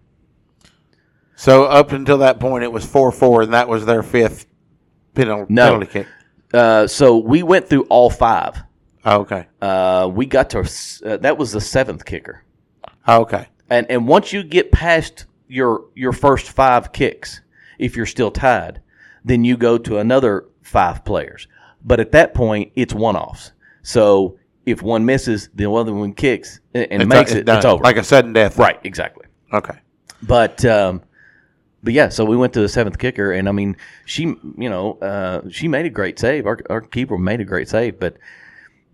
So 1.35 1.65
up 1.65 1.91
until 1.91 2.19
that 2.19 2.39
point, 2.39 2.63
it 2.63 2.71
was 2.71 2.85
four 2.85 3.11
four, 3.11 3.41
and 3.41 3.53
that 3.53 3.67
was 3.67 3.85
their 3.85 4.03
fifth 4.03 4.45
penalty, 5.15 5.51
No. 5.53 5.65
penalty 5.71 5.87
kick. 5.87 6.07
Uh, 6.53 6.85
so 6.87 7.17
we 7.17 7.43
went 7.43 7.67
through 7.67 7.83
all 7.83 8.09
five. 8.09 8.61
Oh, 9.03 9.21
okay. 9.21 9.47
Uh, 9.61 10.09
we 10.13 10.25
got 10.27 10.49
to 10.51 10.59
uh, 10.59 11.17
that 11.17 11.37
was 11.37 11.51
the 11.53 11.61
seventh 11.61 12.05
kicker, 12.05 12.43
Oh, 13.07 13.21
okay. 13.21 13.47
and 13.69 13.89
and 13.89 14.07
once 14.07 14.31
you 14.31 14.43
get 14.43 14.71
past 14.71 15.25
your 15.47 15.85
your 15.95 16.11
first 16.13 16.49
five 16.51 16.91
kicks, 16.91 17.41
if 17.79 17.95
you're 17.97 18.05
still 18.05 18.29
tied, 18.29 18.79
then 19.25 19.43
you 19.43 19.57
go 19.57 19.77
to 19.79 19.97
another 19.97 20.45
five 20.61 21.03
players. 21.03 21.47
But 21.83 21.99
at 21.99 22.11
that 22.11 22.35
point, 22.35 22.71
it's 22.75 22.93
one 22.93 23.15
offs. 23.15 23.53
So 23.81 24.37
if 24.65 24.81
one 24.81 25.05
misses, 25.05 25.49
the 25.55 25.69
other 25.71 25.93
one 25.93 26.13
kicks 26.13 26.59
and, 26.73 26.87
and 26.91 27.09
makes 27.09 27.31
it's 27.31 27.39
it. 27.39 27.45
done. 27.45 27.57
It's 27.57 27.65
over. 27.65 27.83
Like 27.83 27.97
a 27.97 28.03
sudden 28.03 28.33
death. 28.33 28.57
right, 28.57 28.79
exactly. 28.83 29.25
Okay. 29.53 29.77
But 30.23 30.63
um, 30.65 31.01
but 31.83 31.93
yeah, 31.93 32.09
so 32.09 32.25
we 32.25 32.37
went 32.37 32.53
to 32.53 32.61
the 32.61 32.69
seventh 32.69 32.99
kicker, 32.99 33.31
and 33.31 33.49
I 33.49 33.51
mean, 33.51 33.75
she 34.05 34.23
you 34.23 34.69
know 34.69 34.93
uh, 34.99 35.41
she 35.49 35.67
made 35.67 35.85
a 35.85 35.89
great 35.89 36.19
save. 36.19 36.45
Our, 36.45 36.59
our 36.69 36.81
keeper 36.81 37.17
made 37.17 37.41
a 37.41 37.45
great 37.45 37.69
save, 37.69 37.99
but 37.99 38.17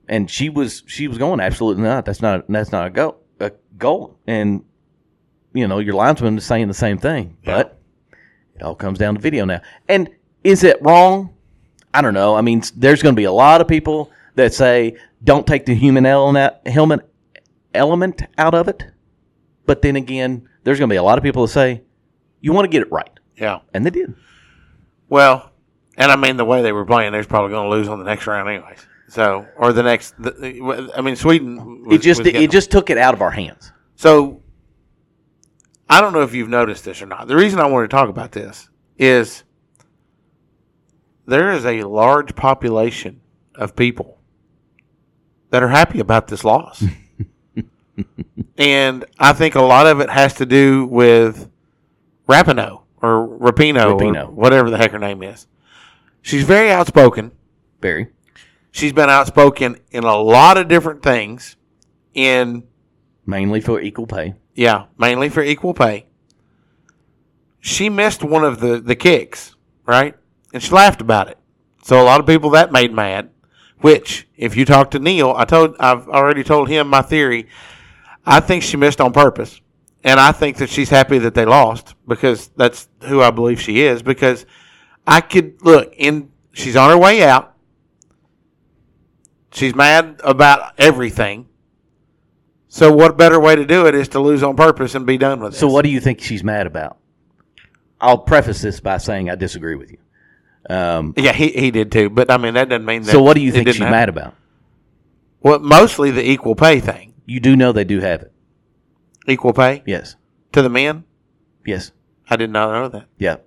and 0.08 0.30
she 0.30 0.50
was 0.50 0.84
she 0.88 1.08
was 1.08 1.18
going 1.18 1.40
absolutely 1.40 1.84
not. 1.84 2.06
That's 2.06 2.22
not 2.22 2.46
that's 2.48 2.72
not 2.72 2.88
a 2.88 2.90
go 2.90 3.18
a 3.40 3.52
goal, 3.78 4.18
and 4.26 4.64
you 5.54 5.68
know 5.68 5.80
your 5.80 5.96
linesman 5.96 6.38
is 6.38 6.46
saying 6.46 6.68
the 6.68 6.74
same 6.74 6.98
thing, 6.98 7.38
but 7.44 7.78
it 8.56 8.64
all 8.64 8.76
comes 8.76 9.00
down 9.00 9.16
to 9.16 9.22
video 9.22 9.44
now. 9.46 9.62
And 9.90 10.10
is 10.44 10.64
it 10.64 10.82
wrong? 10.82 11.34
I 11.94 12.02
don't 12.02 12.14
know. 12.14 12.36
I 12.36 12.42
mean, 12.42 12.64
there's 12.76 13.02
going 13.02 13.16
to 13.16 13.20
be 13.20 13.26
a 13.26 13.32
lot 13.32 13.60
of 13.60 13.68
people 13.68 14.12
that 14.36 14.54
say 14.54 14.96
don't 15.24 15.46
take 15.48 15.66
the 15.66 15.74
human 15.76 16.06
element 16.06 16.56
element 17.74 18.22
out 18.38 18.54
of 18.56 18.68
it. 18.68 18.84
But 19.66 19.82
then 19.82 19.96
again, 19.96 20.48
there's 20.64 20.80
going 20.80 20.90
to 20.90 20.94
be 20.94 20.98
a 20.98 21.04
lot 21.04 21.18
of 21.18 21.24
people 21.24 21.44
that 21.44 21.52
say 21.52 21.84
you 22.40 22.54
want 22.54 22.66
to 22.66 22.70
get 22.70 22.82
it 22.84 22.92
right, 22.92 23.10
Yeah. 23.36 23.60
and 23.74 23.86
they 23.86 23.90
did. 23.90 24.14
Well, 25.10 25.52
and 25.98 26.12
I 26.12 26.16
mean 26.16 26.38
the 26.38 26.46
way 26.46 26.62
they 26.62 26.72
were 26.72 26.86
playing, 26.86 27.12
they're 27.12 27.24
probably 27.24 27.52
going 27.52 27.70
to 27.70 27.76
lose 27.76 27.88
on 27.88 28.00
the 28.00 28.06
next 28.06 28.28
round, 28.28 28.48
anyways. 28.50 28.80
So, 29.10 29.46
or 29.58 29.74
the 29.74 29.84
next. 29.84 30.14
The, 30.22 30.92
I 30.96 31.02
mean, 31.02 31.16
Sweden. 31.16 31.86
Was, 31.86 31.96
it 31.96 32.02
just 32.02 32.22
it 32.22 32.32
getting- 32.34 32.50
just 32.50 32.72
took 32.72 32.90
it 32.90 32.98
out 32.98 33.14
of 33.14 33.22
our 33.22 33.32
hands. 33.32 33.72
So, 33.96 34.42
I 35.90 36.02
don't 36.02 36.14
know 36.14 36.22
if 36.24 36.34
you've 36.36 36.50
noticed 36.50 36.84
this 36.86 37.02
or 37.02 37.06
not. 37.06 37.28
The 37.28 37.36
reason 37.36 37.60
I 37.60 37.66
wanted 37.68 37.90
to 37.90 37.96
talk 37.96 38.10
about 38.10 38.32
this 38.34 38.70
is 38.98 39.44
there 41.26 41.52
is 41.54 41.66
a 41.66 41.84
large 41.84 42.36
population 42.36 43.22
of 43.56 43.76
people 43.76 44.17
that 45.50 45.64
are 45.64 45.70
happy 45.70 46.00
about 46.00 46.28
this 46.28 46.44
loss. 46.44 46.84
and 48.58 49.06
I 49.20 49.34
think 49.34 49.56
a 49.56 49.62
lot 49.62 49.88
of 49.88 50.00
it 50.00 50.10
has 50.10 50.34
to 50.36 50.46
do 50.46 50.86
with 50.86 51.50
Rapino 52.28 52.82
or 53.02 53.28
Rapino, 53.28 53.92
or 53.92 54.00
Rapinoe. 54.00 54.32
whatever 54.32 54.70
the 54.70 54.78
heck 54.78 54.92
her 54.92 55.00
name 55.00 55.24
is. 55.24 55.48
She's 56.22 56.44
very 56.44 56.72
outspoken. 56.72 57.32
Barry, 57.80 58.08
She's 58.72 58.92
been 58.94 59.10
outspoken 59.10 59.78
in 59.92 60.04
a 60.04 60.18
lot 60.18 60.58
of 60.58 60.68
different 60.68 61.02
things 61.02 61.56
in 62.14 62.64
mainly 63.26 63.62
for 63.62 63.80
equal 63.80 64.08
pay. 64.08 64.34
yeah, 64.56 64.86
mainly 64.98 65.30
for 65.30 65.42
equal 65.42 65.74
pay. 65.74 66.06
She 67.60 67.90
missed 67.90 68.24
one 68.24 68.44
of 68.44 68.60
the, 68.60 68.80
the 68.80 68.96
kicks, 68.96 69.56
right? 69.86 70.16
And 70.54 70.62
she 70.62 70.72
laughed 70.72 71.02
about 71.02 71.28
it. 71.28 71.38
So 71.84 72.02
a 72.02 72.04
lot 72.04 72.20
of 72.20 72.26
people 72.26 72.50
that 72.52 72.72
made 72.72 72.94
mad. 72.94 73.30
Which, 73.80 74.28
if 74.36 74.56
you 74.56 74.66
talk 74.66 74.92
to 74.92 75.00
Neil, 75.00 75.34
I 75.38 75.46
told 75.46 75.76
I've 75.80 76.08
already 76.10 76.44
told 76.44 76.70
him 76.70 76.88
my 76.88 77.02
theory. 77.02 77.48
I 78.26 78.40
think 78.40 78.64
she 78.64 78.78
missed 78.78 79.00
on 79.00 79.14
purpose. 79.14 79.62
And 80.04 80.20
I 80.20 80.32
think 80.32 80.58
that 80.58 80.70
she's 80.70 80.90
happy 80.90 81.18
that 81.20 81.34
they 81.34 81.46
lost 81.46 81.96
because 82.08 82.50
that's 82.56 82.88
who 83.04 83.22
I 83.22 83.32
believe 83.32 83.60
she 83.60 83.82
is. 83.82 84.02
Because 84.02 84.46
I 85.06 85.22
could 85.22 85.62
look 85.62 85.94
in 85.98 86.32
she's 86.54 86.76
on 86.76 86.90
her 86.90 86.98
way 86.98 87.24
out. 87.24 87.56
She's 89.52 89.76
mad 89.76 90.22
about 90.24 90.74
everything. 90.78 91.48
So 92.68 92.92
what 92.92 93.18
better 93.18 93.40
way 93.40 93.56
to 93.56 93.66
do 93.66 93.88
it 93.88 93.96
is 93.96 94.10
to 94.10 94.20
lose 94.20 94.44
on 94.44 94.56
purpose 94.56 94.94
and 94.94 95.06
be 95.06 95.18
done 95.18 95.40
with 95.40 95.54
it. 95.54 95.58
So 95.58 95.68
what 95.68 95.84
do 95.84 95.90
you 95.90 96.00
think 96.00 96.22
she's 96.22 96.44
mad 96.44 96.68
about? 96.68 96.98
I'll 98.00 98.20
preface 98.20 98.62
this 98.62 98.80
by 98.80 98.98
saying 98.98 99.30
I 99.30 99.36
disagree 99.36 99.76
with 99.76 99.92
you. 99.92 99.98
Um, 100.70 101.14
Yeah, 101.18 101.34
he, 101.34 101.50
he 101.50 101.72
did 101.72 101.92
too. 101.92 102.10
But 102.10 102.30
I 102.32 102.38
mean 102.38 102.54
that 102.56 102.70
doesn't 102.70 102.86
mean 102.86 103.04
that. 103.04 103.12
so 103.12 103.22
what 103.22 103.36
do 103.36 103.42
you 103.42 103.52
think 103.52 103.68
she's 103.68 103.78
happen. 103.78 103.92
mad 103.92 104.10
about? 104.10 104.36
Well, 105.42 105.60
mostly 105.60 106.12
the 106.12 106.28
equal 106.28 106.56
pay 106.56 106.80
thing. 106.80 107.14
You 107.26 107.40
do 107.40 107.56
know 107.56 107.72
they 107.72 107.84
do 107.84 108.00
have 108.00 108.22
it. 108.22 108.32
Equal 109.28 109.54
pay 109.54 109.84
Yes. 109.86 110.16
to 110.54 110.62
the 110.62 110.70
men. 110.70 111.04
Yes. 111.66 111.92
I 112.30 112.36
did 112.38 112.50
not 112.50 112.72
know 112.72 112.88
that. 112.90 113.06
Yeah. 113.18 113.38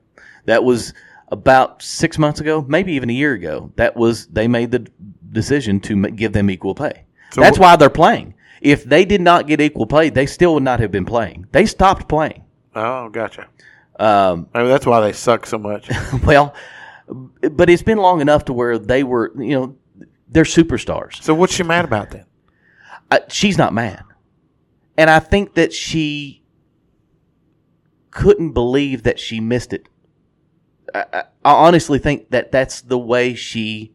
That 0.47 0.65
was 0.65 0.95
about 1.29 1.83
six 1.83 2.19
months 2.19 2.41
ago, 2.41 2.65
maybe 2.67 2.93
even 2.95 3.11
a 3.11 3.15
year 3.15 3.33
ago. 3.35 3.73
That 3.77 3.97
was 3.97 4.27
they 4.27 4.49
made 4.49 4.71
the 4.71 4.87
decision 5.33 5.81
to 5.81 6.09
give 6.11 6.33
them 6.33 6.51
equal 6.51 6.75
pay. 6.75 7.05
So 7.33 7.41
That's 7.41 7.57
wh- 7.57 7.61
why 7.61 7.77
they're 7.77 7.91
playing. 7.91 8.35
If 8.61 8.85
they 8.85 9.05
did 9.05 9.21
not 9.21 9.47
get 9.47 9.61
equal 9.61 9.87
pay, 9.87 10.11
they 10.11 10.27
still 10.27 10.55
would 10.55 10.63
not 10.63 10.81
have 10.81 10.91
been 10.91 11.05
playing. 11.07 11.47
They 11.53 11.65
stopped 11.67 12.09
playing. 12.09 12.45
Oh, 12.75 13.09
gotcha. 13.09 13.47
Um, 13.99 14.49
Maybe 14.55 14.69
that's 14.69 14.87
why 14.87 15.01
they 15.01 15.13
suck 15.13 15.47
so 15.47 15.59
much. 15.59 15.89
well, 16.27 16.55
but 17.53 17.71
it's 17.71 17.83
been 17.83 17.99
long 17.99 18.21
enough 18.21 18.45
to 18.47 18.53
where 18.53 18.79
they 18.79 19.03
were, 19.03 19.33
you 19.37 19.59
know, 19.59 19.77
they're 20.29 20.45
superstars. 20.45 21.23
so 21.23 21.35
what's 21.35 21.55
she 21.55 21.63
mad 21.63 21.85
about 21.85 22.11
then? 22.11 22.25
I, 23.11 23.21
she's 23.29 23.59
not 23.59 23.75
mad. 23.75 24.05
And 24.97 25.11
I 25.11 25.19
think 25.19 25.55
that 25.55 25.73
she 25.73 26.43
couldn't 28.11 28.53
believe 28.53 29.03
that 29.03 29.19
she 29.19 29.41
missed 29.41 29.73
it. 29.73 29.89
I, 30.95 31.05
I, 31.13 31.23
I 31.45 31.53
honestly 31.53 31.99
think 31.99 32.31
that 32.31 32.53
that's 32.53 32.83
the 32.83 32.99
way 32.99 33.35
she 33.35 33.93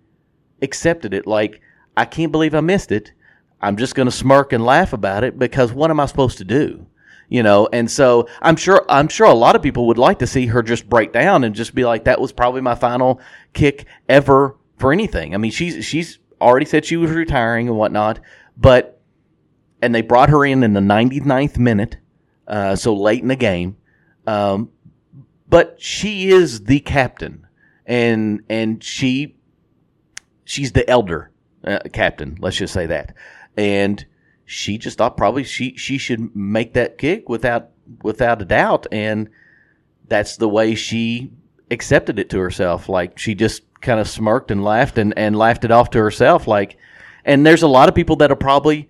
accepted 0.62 1.14
it. 1.14 1.28
Like, 1.28 1.62
I 1.96 2.06
can't 2.06 2.32
believe 2.32 2.56
I 2.56 2.62
missed 2.62 2.92
it. 2.92 3.14
I'm 3.62 3.78
just 3.78 3.96
going 3.96 4.08
to 4.08 4.12
smirk 4.12 4.52
and 4.52 4.66
laugh 4.66 4.94
about 4.94 5.24
it 5.24 5.40
because 5.40 5.72
what 5.72 5.90
am 5.90 6.00
I 6.00 6.06
supposed 6.06 6.38
to 6.40 6.44
do? 6.44 6.88
You 7.28 7.42
know, 7.42 7.68
and 7.74 7.90
so 7.90 8.28
I'm 8.42 8.56
sure 8.56 8.86
I'm 8.88 9.08
sure 9.08 9.28
a 9.28 9.34
lot 9.34 9.56
of 9.56 9.64
people 9.64 9.88
would 9.88 9.98
like 9.98 10.20
to 10.20 10.28
see 10.28 10.46
her 10.48 10.62
just 10.62 10.88
break 10.88 11.12
down 11.12 11.44
and 11.44 11.56
just 11.56 11.74
be 11.74 11.84
like, 11.84 12.04
"That 12.04 12.22
was 12.22 12.32
probably 12.32 12.62
my 12.62 12.76
final 12.76 13.20
kick 13.54 13.86
ever 14.08 14.56
for 14.78 14.94
anything." 14.94 15.34
I 15.34 15.38
mean, 15.38 15.52
she's 15.52 15.84
she's 15.84 16.20
already 16.40 16.66
said 16.66 16.86
she 16.86 16.98
was 16.98 17.10
retiring 17.12 17.68
and 17.68 17.78
whatnot, 17.78 18.20
but 18.56 19.02
and 19.82 19.94
they 19.94 20.02
brought 20.02 20.30
her 20.30 20.46
in 20.46 20.64
in 20.64 20.74
the 20.74 20.80
99th 20.80 21.58
minute, 21.58 21.98
uh, 22.48 22.76
so 22.76 22.94
late 22.94 23.22
in 23.22 23.28
the 23.28 23.36
game. 23.36 23.78
Um, 24.28 24.72
but 25.48 25.76
she 25.80 26.30
is 26.30 26.66
the 26.66 26.80
captain, 26.80 27.48
and 27.86 28.42
and 28.50 28.84
she 28.84 29.36
she's 30.44 30.72
the 30.72 30.90
elder 30.90 31.32
uh, 31.64 31.80
captain. 31.94 32.38
Let's 32.40 32.58
just 32.58 32.74
say 32.74 32.86
that, 32.88 33.16
and 33.58 34.06
she 34.46 34.78
just 34.78 34.98
thought 34.98 35.18
probably 35.18 35.44
she 35.44 35.76
she 35.76 35.98
should 35.98 36.36
make 36.36 36.74
that 36.74 36.98
kick 36.98 37.28
without 37.30 37.70
without 38.04 38.42
a 38.42 38.46
doubt, 38.46 38.88
and 38.92 39.30
that's 40.08 40.38
the 40.38 40.50
way 40.50 40.76
she 40.76 41.32
accepted 41.72 42.20
it 42.20 42.30
to 42.30 42.40
herself. 42.40 42.88
Like 42.88 43.18
she 43.18 43.36
just 43.36 43.64
kind 43.82 44.00
of 44.00 44.08
smirked 44.08 44.52
and 44.52 44.64
laughed 44.64 44.98
and, 44.98 45.18
and 45.18 45.36
laughed 45.36 45.66
it 45.66 45.72
off 45.72 45.90
to 45.92 46.00
herself. 46.00 46.48
Like, 46.48 46.78
and 47.24 47.46
there's 47.46 47.64
a 47.64 47.68
lot 47.68 47.90
of 47.90 47.96
people 47.96 48.16
that'll 48.18 48.36
probably 48.38 48.90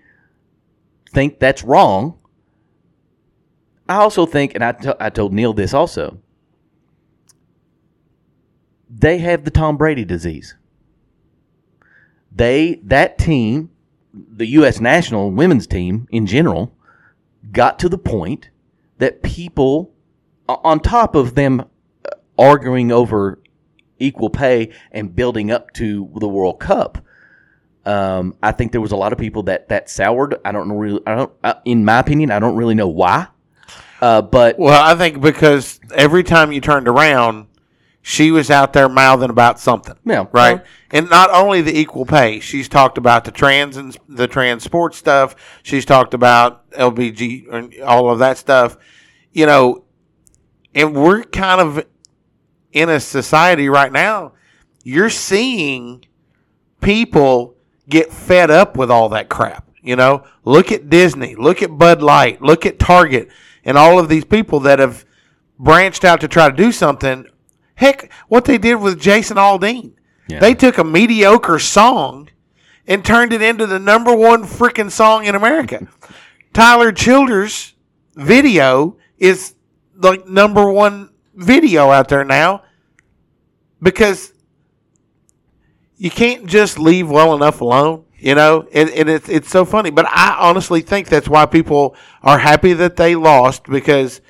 think 1.11 1.39
that's 1.39 1.63
wrong. 1.63 2.19
I 3.87 3.97
also 3.97 4.25
think, 4.25 4.55
and 4.55 4.63
I, 4.63 4.71
t- 4.71 4.91
I 4.99 5.09
told 5.09 5.33
Neil 5.33 5.53
this 5.53 5.73
also, 5.73 6.19
they 8.89 9.19
have 9.19 9.43
the 9.43 9.51
Tom 9.51 9.77
Brady 9.77 10.05
disease. 10.05 10.55
They 12.31 12.81
that 12.83 13.17
team, 13.17 13.69
the 14.15 14.47
U.S. 14.47 14.79
national 14.79 15.31
women's 15.31 15.67
team 15.67 16.07
in 16.11 16.25
general, 16.25 16.73
got 17.51 17.79
to 17.79 17.89
the 17.89 17.97
point 17.97 18.49
that 18.97 19.21
people, 19.21 19.93
on 20.47 20.79
top 20.79 21.15
of 21.15 21.35
them 21.35 21.61
uh, 21.61 22.09
arguing 22.37 22.91
over 22.91 23.41
equal 23.99 24.29
pay 24.29 24.71
and 24.91 25.15
building 25.15 25.51
up 25.51 25.71
to 25.73 26.09
the 26.15 26.27
World 26.27 26.59
Cup, 26.59 26.99
um, 27.85 28.35
I 28.41 28.51
think 28.51 28.71
there 28.71 28.81
was 28.81 28.91
a 28.91 28.95
lot 28.95 29.13
of 29.13 29.19
people 29.19 29.43
that 29.43 29.69
that 29.69 29.89
soured. 29.89 30.39
I 30.43 30.51
don't 30.51 30.67
know 30.67 30.75
really. 30.75 31.01
I 31.05 31.15
don't. 31.15 31.33
Uh, 31.43 31.53
in 31.65 31.85
my 31.85 31.99
opinion, 31.99 32.31
I 32.31 32.39
don't 32.39 32.55
really 32.55 32.73
know 32.73 32.87
why. 32.87 33.27
Uh, 34.01 34.21
but 34.21 34.57
Well, 34.57 34.81
I 34.81 34.95
think 34.95 35.21
because 35.21 35.79
every 35.93 36.23
time 36.23 36.51
you 36.51 36.61
turned 36.61 36.87
around, 36.87 37.47
she 38.07 38.29
was 38.29 38.51
out 38.51 38.71
there 38.73 38.87
mouthing 38.87 39.31
about 39.31 39.59
something. 39.59 39.95
Yeah. 40.05 40.27
Right. 40.31 40.63
And 40.91 41.09
not 41.09 41.31
only 41.31 41.63
the 41.63 41.75
equal 41.75 42.05
pay, 42.05 42.39
she's 42.39 42.69
talked 42.69 42.99
about 42.99 43.25
the 43.25 43.31
trans 43.31 43.77
and 43.77 43.97
the 44.07 44.27
trans 44.27 44.61
sports 44.61 44.95
stuff. 44.95 45.35
She's 45.63 45.85
talked 45.85 46.13
about 46.13 46.69
LBG 46.69 47.51
and 47.51 47.73
all 47.81 48.11
of 48.11 48.19
that 48.19 48.37
stuff. 48.37 48.77
You 49.31 49.47
know, 49.47 49.85
and 50.75 50.93
we're 50.93 51.23
kind 51.23 51.59
of 51.59 51.83
in 52.71 52.89
a 52.89 52.99
society 52.99 53.69
right 53.69 53.91
now. 53.91 54.33
You're 54.83 55.09
seeing 55.09 56.05
people 56.81 57.55
get 57.89 58.13
fed 58.13 58.51
up 58.51 58.77
with 58.77 58.91
all 58.91 59.09
that 59.09 59.29
crap. 59.29 59.67
You 59.81 59.95
know, 59.95 60.23
look 60.43 60.71
at 60.71 60.91
Disney, 60.91 61.33
look 61.33 61.63
at 61.63 61.75
Bud 61.75 62.03
Light, 62.03 62.39
look 62.39 62.67
at 62.67 62.77
Target, 62.77 63.29
and 63.63 63.79
all 63.79 63.97
of 63.97 64.09
these 64.09 64.25
people 64.25 64.59
that 64.59 64.77
have 64.77 65.05
branched 65.57 66.05
out 66.05 66.21
to 66.21 66.27
try 66.27 66.51
to 66.51 66.55
do 66.55 66.71
something. 66.71 67.25
Heck, 67.75 68.11
what 68.27 68.45
they 68.45 68.57
did 68.57 68.75
with 68.75 68.99
Jason 68.99 69.37
Aldean. 69.37 69.93
Yeah. 70.27 70.39
They 70.39 70.53
took 70.55 70.77
a 70.77 70.83
mediocre 70.83 71.59
song 71.59 72.29
and 72.87 73.03
turned 73.03 73.33
it 73.33 73.41
into 73.41 73.67
the 73.67 73.79
number 73.79 74.15
one 74.15 74.43
freaking 74.43 74.91
song 74.91 75.25
in 75.25 75.35
America. 75.35 75.87
Tyler 76.53 76.91
Childers' 76.91 77.73
video 78.15 78.97
is 79.17 79.55
like 79.97 80.27
number 80.27 80.69
one 80.69 81.09
video 81.35 81.91
out 81.91 82.07
there 82.07 82.23
now 82.23 82.63
because 83.81 84.33
you 85.97 86.09
can't 86.09 86.45
just 86.45 86.79
leave 86.79 87.09
well 87.09 87.35
enough 87.35 87.61
alone, 87.61 88.05
you 88.17 88.35
know. 88.35 88.67
And, 88.73 88.89
and 88.89 89.09
it's 89.09 89.29
it's 89.29 89.49
so 89.49 89.65
funny, 89.65 89.89
but 89.89 90.05
I 90.07 90.37
honestly 90.39 90.81
think 90.81 91.07
that's 91.07 91.27
why 91.27 91.45
people 91.45 91.95
are 92.23 92.39
happy 92.39 92.73
that 92.73 92.95
they 92.95 93.15
lost 93.15 93.63
because 93.63 94.21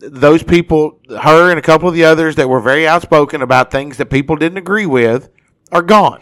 those 0.00 0.42
people, 0.42 0.98
her 1.08 1.50
and 1.50 1.58
a 1.58 1.62
couple 1.62 1.88
of 1.88 1.94
the 1.94 2.04
others 2.04 2.36
that 2.36 2.48
were 2.48 2.60
very 2.60 2.86
outspoken 2.88 3.42
about 3.42 3.70
things 3.70 3.96
that 3.98 4.06
people 4.06 4.36
didn't 4.36 4.58
agree 4.58 4.86
with, 4.86 5.28
are 5.72 5.82
gone. 5.82 6.20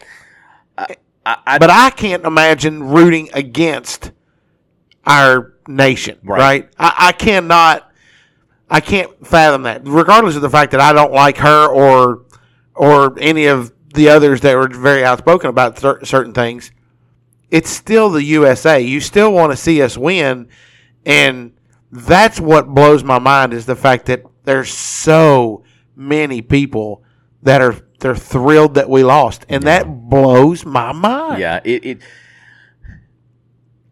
I, 0.77 0.95
I, 1.25 1.57
But 1.57 1.69
I 1.69 1.89
can't 1.89 2.25
imagine 2.25 2.83
rooting 2.83 3.29
against 3.33 4.11
our 5.05 5.53
nation, 5.67 6.17
Right. 6.23 6.39
right? 6.39 6.69
I, 6.77 6.93
I 7.07 7.11
cannot. 7.13 7.85
I 8.69 8.81
can't 8.81 9.25
fathom 9.25 9.63
that, 9.63 9.81
regardless 9.85 10.35
of 10.35 10.43
the 10.43 10.49
fact 10.49 10.71
that 10.73 10.79
I 10.79 10.93
don't 10.93 11.11
like 11.11 11.37
her 11.37 11.67
or 11.67 12.25
or 12.75 13.17
any 13.19 13.47
of 13.47 13.73
the 13.95 14.09
others 14.09 14.41
that 14.41 14.55
were 14.55 14.67
very 14.67 15.03
outspoken 15.03 15.49
about 15.49 15.79
cer- 15.79 16.05
certain 16.05 16.33
things. 16.33 16.71
It's 17.49 17.69
still 17.71 18.11
the 18.11 18.23
USA. 18.23 18.79
You 18.79 18.99
still 19.01 19.33
want 19.33 19.51
to 19.51 19.57
see 19.57 19.81
us 19.81 19.97
win, 19.97 20.49
and 21.03 21.53
that's 21.91 22.39
what 22.39 22.67
blows 22.69 23.03
my 23.03 23.19
mind 23.19 23.53
is 23.53 23.65
the 23.65 23.75
fact 23.75 24.05
that 24.07 24.23
there's 24.43 24.71
so 24.71 25.63
many 25.95 26.41
people 26.41 27.03
that 27.43 27.61
are 27.61 27.75
they're 27.99 28.15
thrilled 28.15 28.75
that 28.75 28.89
we 28.89 29.03
lost, 29.03 29.45
and 29.49 29.63
that 29.63 29.85
blows 30.09 30.65
my 30.65 30.91
mind. 30.93 31.39
yeah, 31.39 31.59
it. 31.63 31.85
it 31.85 32.01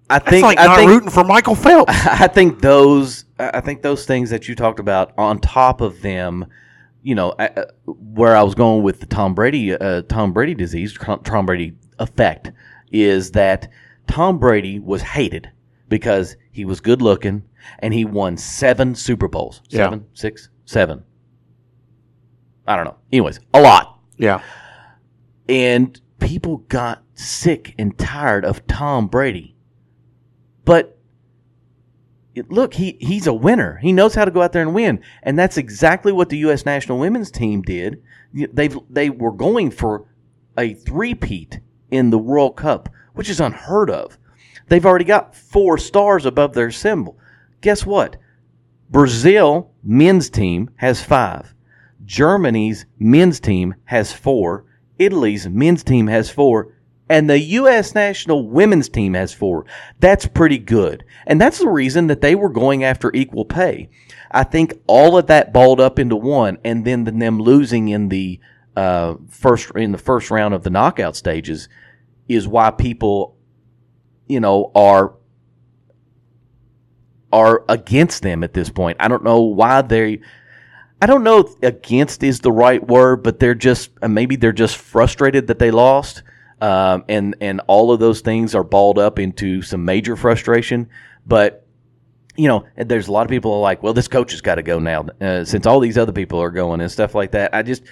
I 0.10 0.18
It's 0.18 0.30
think 0.30 0.44
like 0.44 0.60
I 0.60 0.66
not 0.66 0.78
think, 0.78 0.90
rooting 0.90 1.10
for 1.10 1.24
Michael 1.24 1.56
Phelps. 1.56 1.92
I 2.06 2.28
think 2.28 2.62
those 2.62 3.26
I 3.38 3.60
think 3.60 3.82
those 3.82 4.06
things 4.06 4.30
that 4.30 4.48
you 4.48 4.56
talked 4.56 4.80
about 4.80 5.14
on 5.18 5.40
top 5.40 5.82
of 5.82 6.02
them, 6.02 6.46
you 7.04 7.16
know, 7.16 7.32
uh, 7.32 7.66
where 7.86 8.36
I 8.36 8.44
was 8.44 8.56
going 8.56 8.84
with 8.84 9.02
the 9.02 9.06
Tom 9.06 9.34
Brady 9.34 9.74
uh, 9.74 10.04
Tom 10.04 10.32
Brady 10.32 10.54
disease, 10.56 10.98
Tom 11.24 11.46
Brady 11.46 11.76
effect 12.00 12.52
is 12.92 13.32
that 13.32 13.70
Tom 14.08 14.40
Brady 14.40 14.80
was 14.80 15.02
hated 15.02 15.52
because 15.90 16.38
he 16.52 16.64
was 16.64 16.80
good 16.80 17.02
looking 17.02 17.44
and 17.80 17.94
he 17.94 18.06
won 18.06 18.38
7 18.38 18.96
Super 18.96 19.28
Bowls. 19.28 19.62
Yeah. 19.70 19.86
Seven, 19.86 20.06
six, 20.14 20.50
seven. 20.66 21.04
I 22.66 22.76
don't 22.76 22.86
know. 22.86 22.98
Anyways, 23.12 23.40
a 23.54 23.62
lot 23.62 24.00
Yeah, 24.18 24.42
and 25.48 26.00
people 26.20 26.58
got 26.68 27.04
sick 27.14 27.74
and 27.78 27.98
tired 27.98 28.44
of 28.44 28.66
Tom 28.68 29.08
Brady. 29.08 29.56
But 30.66 30.98
it- 32.36 32.52
look, 32.52 32.74
he 32.74 32.98
he's 33.00 33.26
a 33.28 33.34
winner. 33.34 33.78
He 33.82 33.94
knows 33.94 34.16
how 34.16 34.26
to 34.26 34.32
go 34.32 34.42
out 34.42 34.52
there 34.52 34.62
and 34.62 34.74
win, 34.74 35.00
and 35.24 35.40
that's 35.40 35.58
exactly 35.58 36.12
what 36.12 36.30
the 36.30 36.38
U.S. 36.40 36.66
national 36.66 36.98
women's 37.00 37.32
team 37.32 37.62
did. 37.62 38.02
They 38.34 38.70
they 38.90 39.10
were 39.10 39.32
going 39.32 39.72
for 39.72 40.06
a 40.58 40.74
three-peat 40.74 41.60
in 41.92 42.10
the 42.10 42.18
World 42.18 42.58
Cup, 42.58 42.90
which 43.14 43.30
is 43.30 43.40
unheard 43.40 43.90
of. 43.90 44.18
They've 44.68 44.86
already 44.86 45.06
got 45.06 45.34
four 45.36 45.78
stars 45.78 46.26
above 46.26 46.54
their 46.54 46.72
symbol. 46.72 47.18
Guess 47.62 47.86
what? 47.86 48.18
Brazil 48.90 49.72
men's 49.84 50.30
team 50.30 50.70
has 50.76 51.04
five. 51.04 51.54
Germany's 52.06 52.86
men's 53.00 53.40
team 53.40 53.76
has 53.86 54.14
four. 54.14 54.66
Italy's 54.98 55.48
men's 55.48 55.84
team 55.84 56.08
has 56.08 56.30
four. 56.30 56.74
And 57.10 57.30
the 57.30 57.40
U.S. 57.40 57.96
national 57.96 58.50
women's 58.50 58.90
team 58.90 59.14
has 59.14 59.34
four. 59.34 59.66
That's 60.00 60.28
pretty 60.28 60.58
good. 60.58 61.06
And 61.26 61.40
that's 61.40 61.60
the 61.60 61.70
reason 61.70 62.08
that 62.08 62.22
they 62.22 62.36
were 62.36 62.50
going 62.50 62.84
after 62.84 63.12
equal 63.14 63.46
pay. 63.46 63.90
I 64.32 64.44
think 64.44 64.74
all 64.88 65.18
of 65.18 65.28
that 65.28 65.54
balled 65.54 65.80
up 65.80 66.00
into 66.00 66.18
one, 66.18 66.58
and 66.66 66.84
then 66.84 67.06
them 67.06 67.40
losing 67.40 67.88
in 67.88 68.10
the 68.10 68.40
uh, 68.76 69.16
first 69.30 69.72
in 69.72 69.92
the 69.92 69.98
first 69.98 70.30
round 70.30 70.54
of 70.54 70.64
the 70.64 70.70
knockout 70.70 71.16
stages 71.16 71.70
is 72.28 72.48
why 72.48 72.72
people, 72.72 73.38
you 74.28 74.40
know, 74.40 74.72
are 74.76 75.16
are 77.32 77.64
against 77.68 78.24
them 78.24 78.44
at 78.44 78.54
this 78.54 78.70
point. 78.70 78.98
I 79.00 79.08
don't 79.08 79.24
know 79.24 79.42
why 79.42 79.82
they. 79.82 80.22
I 81.02 81.06
don't 81.06 81.24
know 81.24 81.48
against 81.62 82.24
is 82.24 82.40
the 82.40 82.52
right 82.52 82.86
word, 82.86 83.22
but 83.22 83.40
they're 83.40 83.56
just 83.56 83.92
uh, 84.02 84.08
maybe 84.08 84.36
they're 84.36 84.52
just 84.52 84.78
frustrated 84.78 85.48
that 85.48 85.60
they 85.60 85.72
lost, 85.72 86.24
um, 86.62 87.04
and 87.08 87.36
and 87.42 87.62
all 87.68 87.92
of 87.92 88.00
those 88.00 88.22
things 88.22 88.56
are 88.56 88.64
balled 88.64 88.98
up 88.98 89.20
into 89.20 89.62
some 89.62 89.86
major 89.86 90.16
frustration. 90.16 90.90
But 91.26 91.66
you 92.36 92.48
know, 92.48 92.66
there's 92.76 93.08
a 93.08 93.12
lot 93.12 93.24
of 93.24 93.30
people 93.30 93.52
are 93.54 93.60
like, 93.60 93.82
well, 93.82 93.94
this 93.94 94.08
coach 94.08 94.32
has 94.32 94.42
got 94.42 94.56
to 94.56 94.64
go 94.64 94.80
now 94.80 95.08
uh, 95.20 95.44
since 95.44 95.66
all 95.66 95.80
these 95.80 95.98
other 95.98 96.12
people 96.12 96.42
are 96.42 96.52
going 96.52 96.82
and 96.82 96.92
stuff 96.92 97.16
like 97.16 97.32
that. 97.32 97.54
I 97.54 97.64
just 97.64 97.84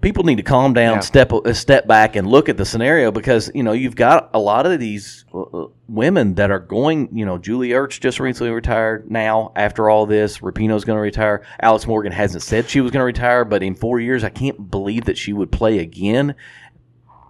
people 0.00 0.24
need 0.24 0.36
to 0.36 0.42
calm 0.42 0.72
down, 0.74 0.96
Yeah. 0.96 1.00
step 1.00 1.32
uh, 1.32 1.52
step 1.52 1.86
back, 1.86 2.16
and 2.16 2.26
look 2.26 2.48
at 2.48 2.56
the 2.56 2.64
scenario 2.64 3.10
because 3.10 3.50
you 3.54 3.62
know 3.62 3.72
you've 3.72 3.96
got 3.96 4.30
a 4.34 4.38
lot 4.38 4.66
of 4.66 4.78
these 4.78 5.24
uh, 5.34 5.40
uh, 5.40 5.66
women 5.88 6.34
that 6.34 6.50
are 6.50 6.58
going. 6.60 7.08
You 7.16 7.26
know, 7.26 7.38
Julie 7.38 7.70
Ertz 7.70 8.00
just 8.00 8.20
recently 8.20 8.52
retired. 8.52 9.10
Now, 9.10 9.52
after 9.56 9.90
all 9.90 10.06
this, 10.06 10.38
Rapinoe's 10.38 10.84
going 10.84 10.96
to 10.96 11.02
retire. 11.02 11.44
Alex 11.60 11.86
Morgan 11.86 12.12
hasn't 12.12 12.42
said 12.42 12.68
she 12.68 12.80
was 12.80 12.90
going 12.90 13.00
to 13.00 13.04
retire, 13.06 13.44
but 13.44 13.62
in 13.62 13.74
four 13.74 14.00
years, 14.00 14.24
I 14.24 14.30
can't 14.30 14.70
believe 14.70 15.04
that 15.06 15.18
she 15.18 15.32
would 15.32 15.50
play 15.52 15.78
again. 15.78 16.34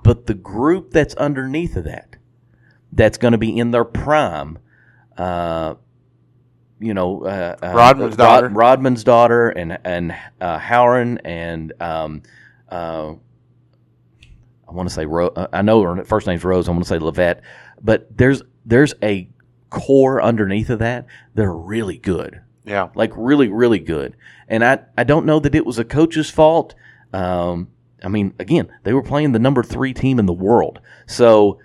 But 0.02 0.26
the 0.26 0.34
group 0.34 0.90
that's 0.92 1.14
underneath 1.14 1.76
of 1.76 1.84
that, 1.84 2.16
that's 2.92 3.18
going 3.18 3.32
to 3.32 3.38
be 3.38 3.56
in 3.58 3.70
their 3.72 3.84
prime. 3.84 4.58
Uh, 5.16 5.74
you 6.80 6.94
know, 6.94 7.24
uh, 7.24 7.56
uh, 7.60 7.72
Rodman's 7.74 8.16
Rod- 8.16 8.24
daughter. 8.24 8.48
Rodman's 8.48 9.04
daughter, 9.04 9.48
and 9.50 9.78
and 9.84 10.14
uh, 10.40 10.58
Howard, 10.58 11.20
and 11.24 11.72
um, 11.80 12.22
uh, 12.70 13.14
I 14.68 14.72
want 14.72 14.88
to 14.88 14.94
say 14.94 15.06
Ro- 15.06 15.32
uh, 15.34 15.48
I 15.52 15.62
know 15.62 15.82
her 15.82 16.04
first 16.04 16.26
name's 16.26 16.44
Rose. 16.44 16.68
I 16.68 16.72
want 16.72 16.84
to 16.84 16.88
say 16.88 16.98
Levette, 16.98 17.40
but 17.82 18.16
there's 18.16 18.42
there's 18.66 18.94
a 19.02 19.28
core 19.70 20.22
underneath 20.22 20.70
of 20.70 20.78
that. 20.80 21.06
They're 21.34 21.52
really 21.52 21.96
good, 21.98 22.40
yeah. 22.64 22.88
like 22.94 23.12
really 23.16 23.48
really 23.48 23.78
good. 23.78 24.14
And 24.48 24.64
I 24.64 24.80
I 24.96 25.04
don't 25.04 25.26
know 25.26 25.40
that 25.40 25.54
it 25.54 25.64
was 25.64 25.78
a 25.78 25.84
coach's 25.84 26.30
fault. 26.30 26.74
Um, 27.12 27.68
I 28.02 28.08
mean, 28.08 28.34
again, 28.38 28.68
they 28.84 28.92
were 28.92 29.02
playing 29.02 29.32
the 29.32 29.38
number 29.38 29.62
three 29.62 29.94
team 29.94 30.18
in 30.18 30.26
the 30.26 30.32
world, 30.32 30.80
so. 31.06 31.58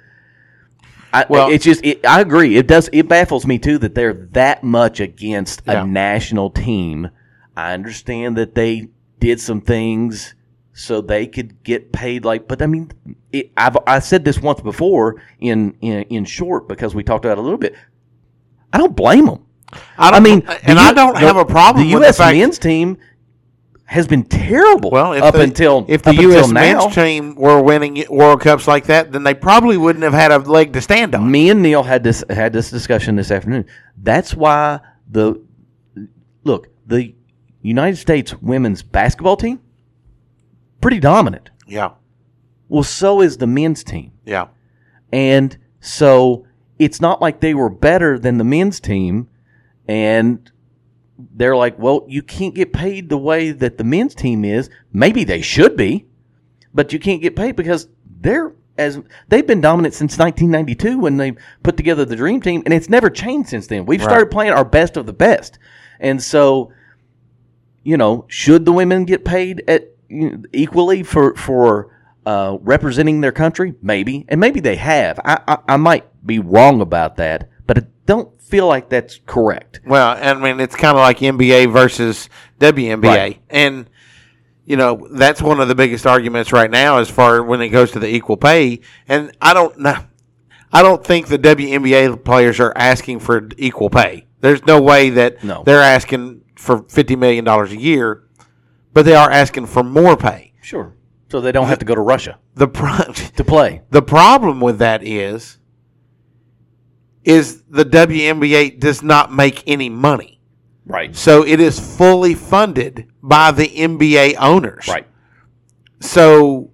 I, 1.15 1.27
Well- 1.29 1.51
it's 1.51 1.63
just 1.63 1.85
it, 1.85 2.03
I 2.07 2.21
agree. 2.21 2.55
It 2.57 2.65
does 2.65 2.89
it 2.91 3.07
baffles 3.07 3.45
me 3.45 3.59
too 3.59 3.77
that 3.77 3.93
they're 3.93 4.13
that 4.31 4.63
much 4.63 4.99
against 4.99 5.61
Yeah. 5.67 5.83
a 5.83 5.85
national 5.85 6.49
team. 6.49 7.11
I 7.55 7.73
understand 7.73 8.35
that 8.37 8.55
they 8.55 8.87
did 9.19 9.39
some 9.39 9.61
things 9.61 10.33
so 10.73 11.01
they 11.01 11.27
could 11.27 11.63
get 11.63 11.91
paid 11.91 12.25
like. 12.25 12.47
But 12.47 12.61
I 12.61 12.67
mean, 12.67 12.91
it, 13.31 13.51
I've 13.55 13.77
I 13.87 13.99
said 13.99 14.25
this 14.25 14.39
once 14.39 14.61
before 14.61 15.21
in, 15.39 15.75
in 15.81 16.03
in 16.03 16.25
short 16.25 16.67
because 16.67 16.95
we 16.95 17.03
talked 17.03 17.25
about 17.25 17.37
it 17.37 17.41
a 17.41 17.43
little 17.43 17.57
bit. 17.57 17.75
I 18.71 18.77
don't 18.77 18.95
blame 18.95 19.25
them. 19.25 19.45
I, 19.97 20.11
don't, 20.11 20.19
I 20.21 20.23
mean, 20.23 20.41
and 20.63 20.77
the 20.77 20.81
I 20.81 20.93
don't 20.93 21.17
have 21.17 21.37
a 21.37 21.45
problem 21.45 21.87
The 21.87 21.93
with 21.93 22.03
U.S. 22.03 22.17
the 22.17 22.25
men's 22.25 22.59
team 22.59 22.97
has 23.85 24.07
been 24.07 24.23
terrible. 24.23 24.91
Well, 24.91 25.13
up 25.23 25.35
the, 25.35 25.41
until 25.41 25.85
if 25.87 26.03
the 26.03 26.13
U.S. 26.15 26.49
men's 26.51 26.93
team 26.93 27.35
were 27.35 27.61
winning 27.61 28.03
World 28.09 28.41
Cups 28.41 28.67
like 28.67 28.85
that, 28.85 29.11
then 29.11 29.23
they 29.23 29.33
probably 29.33 29.77
wouldn't 29.77 30.03
have 30.03 30.13
had 30.13 30.31
a 30.31 30.39
leg 30.39 30.73
to 30.73 30.81
stand 30.81 31.13
on. 31.15 31.29
Me 31.29 31.49
and 31.49 31.61
Neil 31.61 31.83
had 31.83 32.03
this 32.03 32.23
had 32.29 32.53
this 32.53 32.69
discussion 32.69 33.15
this 33.15 33.31
afternoon. 33.31 33.65
That's 33.97 34.33
why 34.33 34.79
the 35.09 35.41
look 36.43 36.69
the 36.85 37.13
United 37.61 37.97
States 37.97 38.33
women's 38.41 38.83
basketball 38.83 39.37
team 39.37 39.59
pretty 40.83 40.99
dominant. 40.99 41.49
Yeah, 41.67 41.91
Well, 42.69 42.83
so 42.83 43.21
is 43.21 43.37
the 43.37 43.47
men's 43.47 43.83
team, 43.83 44.11
yeah. 44.25 44.47
and 45.11 45.57
so 45.79 46.45
it's 46.79 46.99
not 47.01 47.21
like 47.21 47.39
they 47.39 47.53
were 47.53 47.69
better 47.69 48.19
than 48.19 48.37
the 48.37 48.43
men's 48.43 48.79
team, 48.79 49.27
and 49.87 50.51
they're 51.35 51.55
like, 51.55 51.77
well, 51.79 52.05
you 52.07 52.21
can't 52.21 52.53
get 52.55 52.73
paid 52.73 53.09
the 53.09 53.17
way 53.17 53.51
that 53.51 53.77
the 53.77 53.83
men's 53.83 54.13
team 54.15 54.43
is. 54.43 54.69
Maybe 54.91 55.23
they 55.23 55.41
should 55.41 55.77
be, 55.77 56.05
but 56.73 56.91
you 56.91 56.99
can't 56.99 57.21
get 57.21 57.35
paid 57.35 57.55
because 57.55 57.87
they're 58.19 58.53
as 58.77 58.99
they've 59.29 59.45
been 59.45 59.61
dominant 59.61 59.93
since 59.93 60.17
1992 60.17 60.97
when 60.99 61.17
they 61.17 61.33
put 61.61 61.77
together 61.77 62.05
the 62.05 62.15
dream 62.15 62.41
team, 62.41 62.63
and 62.65 62.73
it's 62.73 62.89
never 62.89 63.09
changed 63.09 63.49
since 63.49 63.67
then. 63.67 63.85
We've 63.85 63.99
Right. 64.01 64.09
started 64.09 64.31
playing 64.31 64.53
our 64.53 64.65
best 64.65 64.97
of 64.97 65.05
the 65.05 65.13
best, 65.13 65.59
and 65.99 66.21
so 66.21 66.71
you 67.83 67.97
know, 67.97 68.23
should 68.29 68.63
the 68.65 68.71
women 68.71 69.03
get 69.05 69.23
paid 69.25 69.61
at 69.67 69.92
equally 70.09 71.03
for 71.03 71.35
for 71.35 71.95
uh, 72.25 72.57
representing 72.61 73.21
their 73.21 73.31
country? 73.31 73.73
Maybe, 73.81 74.25
and 74.29 74.39
maybe 74.39 74.59
they 74.59 74.75
have. 74.77 75.19
I, 75.23 75.39
I 75.47 75.57
I 75.69 75.77
might 75.77 76.05
be 76.25 76.39
wrong 76.39 76.81
about 76.81 77.17
that, 77.17 77.49
but 77.67 77.77
I 77.77 77.81
don't 78.05 78.39
feel 78.41 78.67
like 78.67 78.89
that's 78.89 79.19
correct. 79.25 79.81
Well, 79.85 80.17
I 80.19 80.33
mean, 80.35 80.59
it's 80.59 80.75
kind 80.75 80.95
of 80.97 81.01
like 81.01 81.19
NBA 81.19 81.71
versus 81.71 82.29
WNBA, 82.59 83.03
Right. 83.03 83.41
and 83.49 83.89
you 84.65 84.77
know 84.77 85.07
that's 85.11 85.41
one 85.41 85.59
of 85.59 85.67
the 85.67 85.75
biggest 85.75 86.05
arguments 86.07 86.53
right 86.53 86.71
now 86.71 86.97
as 86.99 87.09
far 87.09 87.43
when 87.43 87.61
it 87.61 87.69
goes 87.69 87.91
to 87.91 87.99
the 87.99 88.07
equal 88.07 88.37
pay. 88.37 88.79
And 89.07 89.35
I 89.41 89.53
don't 89.53 89.77
know, 89.79 89.97
I 90.71 90.81
don't 90.81 91.03
think 91.03 91.27
the 91.27 91.39
WNBA 91.39 92.23
players 92.23 92.59
are 92.59 92.73
asking 92.75 93.19
for 93.19 93.49
equal 93.57 93.89
pay. 93.89 94.27
There's 94.39 94.65
no 94.65 94.81
way 94.81 95.09
that 95.11 95.43
No. 95.43 95.63
they're 95.65 95.81
asking 95.81 96.41
for 96.55 96.83
fifty 96.83 97.15
million 97.17 97.43
dollars 97.43 97.71
a 97.73 97.77
year, 97.77 98.23
but 98.93 99.05
they 99.05 99.15
are 99.15 99.29
asking 99.31 99.65
for 99.67 99.83
more 99.83 100.15
pay. 100.15 100.53
Sure. 100.61 100.95
So 101.29 101.41
they 101.41 101.51
don't 101.51 101.67
have 101.67 101.79
to 101.79 101.85
go 101.85 101.95
to 101.95 102.01
Russia 102.01 102.37
The 102.55 102.67
pro- 102.67 103.11
to 103.35 103.43
play. 103.43 103.81
the 103.89 104.01
problem 104.03 104.59
with 104.61 104.77
that 104.79 105.03
is, 105.03 105.57
is 107.23 107.63
the 107.69 107.85
WNBA 107.85 108.79
does 108.79 109.01
not 109.01 109.31
make 109.33 109.63
any 109.67 109.89
money. 109.89 110.39
Right. 110.85 111.15
So 111.15 111.45
it 111.45 111.59
is 111.59 111.79
fully 111.97 112.33
funded 112.35 113.07
by 113.21 113.51
the 113.51 113.67
NBA 113.67 114.35
owners. 114.37 114.87
Right. 114.87 115.07
So 116.01 116.71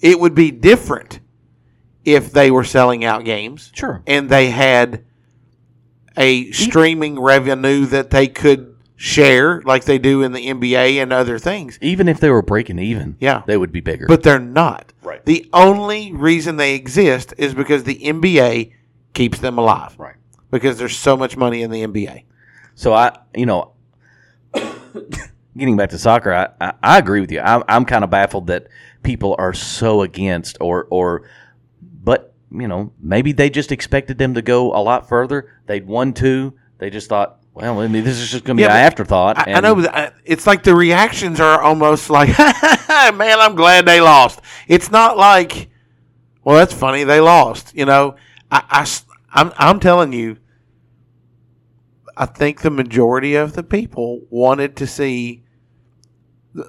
it 0.00 0.18
would 0.18 0.34
be 0.34 0.50
different 0.50 1.20
if 2.04 2.32
they 2.32 2.50
were 2.50 2.64
selling 2.64 3.04
out 3.04 3.24
games 3.24 3.70
Sure. 3.74 4.02
and 4.06 4.30
they 4.30 4.48
had 4.50 5.04
a 6.16 6.50
streaming 6.52 7.20
revenue 7.20 7.84
that 7.86 8.10
they 8.10 8.26
could 8.28 8.75
share 8.96 9.60
like 9.62 9.84
they 9.84 9.98
do 9.98 10.22
in 10.22 10.32
the 10.32 10.46
NBA 10.46 11.02
and 11.02 11.12
other 11.12 11.38
things. 11.38 11.78
Even 11.82 12.08
if 12.08 12.18
they 12.18 12.30
were 12.30 12.42
breaking 12.42 12.78
even, 12.78 13.16
Yeah. 13.20 13.42
they 13.46 13.56
would 13.56 13.70
be 13.72 13.80
bigger. 13.80 14.06
But 14.06 14.22
they're 14.22 14.38
not. 14.38 14.92
Right. 15.02 15.24
The 15.24 15.48
only 15.52 16.12
reason 16.12 16.56
they 16.56 16.74
exist 16.74 17.34
is 17.36 17.54
because 17.54 17.84
the 17.84 17.98
NBA 17.98 18.72
keeps 19.12 19.38
them 19.38 19.58
alive. 19.58 19.94
right. 19.98 20.14
Because 20.50 20.78
there's 20.78 20.96
so 20.96 21.16
much 21.16 21.36
money 21.36 21.62
in 21.62 21.70
the 21.70 21.82
NBA. 21.86 22.24
So 22.74 22.94
I, 22.94 23.18
you 23.34 23.46
know, 23.46 23.72
getting 25.56 25.76
back 25.76 25.90
to 25.90 25.98
soccer, 25.98 26.32
I, 26.32 26.48
I, 26.60 26.72
I 26.82 26.98
agree 26.98 27.20
with 27.20 27.30
you. 27.32 27.40
I'm, 27.40 27.62
I'm 27.68 27.84
kind 27.84 28.04
of 28.04 28.10
baffled 28.10 28.46
that 28.48 28.68
people 29.02 29.34
are 29.38 29.52
so 29.52 30.02
against, 30.02 30.56
or, 30.60 30.86
or, 30.90 31.28
but 31.82 32.34
you 32.50 32.68
know, 32.68 32.92
maybe 33.00 33.32
they 33.32 33.50
just 33.50 33.72
expected 33.72 34.18
them 34.18 34.34
to 34.34 34.42
go 34.42 34.72
a 34.74 34.80
lot 34.80 35.08
further. 35.08 35.52
They'd 35.66 35.86
won 35.86 36.12
two. 36.12 36.54
They 36.78 36.90
just 36.90 37.08
thought, 37.08 37.40
well, 37.56 37.80
I 37.80 37.88
mean, 37.88 38.04
this 38.04 38.18
is 38.18 38.30
just 38.30 38.44
going 38.44 38.58
to 38.58 38.60
be 38.60 38.64
Yeah, 38.64 38.76
an 38.76 38.84
afterthought. 38.84 39.38
I, 39.38 39.54
I 39.54 39.60
know, 39.60 39.76
but 39.76 39.94
uh, 39.94 40.10
it's 40.26 40.46
like 40.46 40.62
the 40.62 40.74
reactions 40.74 41.40
are 41.40 41.62
almost 41.62 42.10
like, 42.10 42.28
man, 42.38 43.38
I'm 43.40 43.54
glad 43.54 43.86
they 43.86 44.02
lost. 44.02 44.42
It's 44.68 44.90
not 44.90 45.16
like, 45.16 45.70
well, 46.44 46.56
that's 46.56 46.74
funny, 46.74 47.04
they 47.04 47.18
lost. 47.18 47.74
You 47.74 47.86
know, 47.86 48.16
I, 48.50 48.86
am 49.34 49.54
I'm 49.56 49.80
telling 49.80 50.12
you, 50.12 50.36
I 52.14 52.26
think 52.26 52.60
the 52.60 52.70
majority 52.70 53.36
of 53.36 53.54
the 53.54 53.62
people 53.62 54.20
wanted 54.28 54.76
to 54.76 54.86
see 54.86 55.42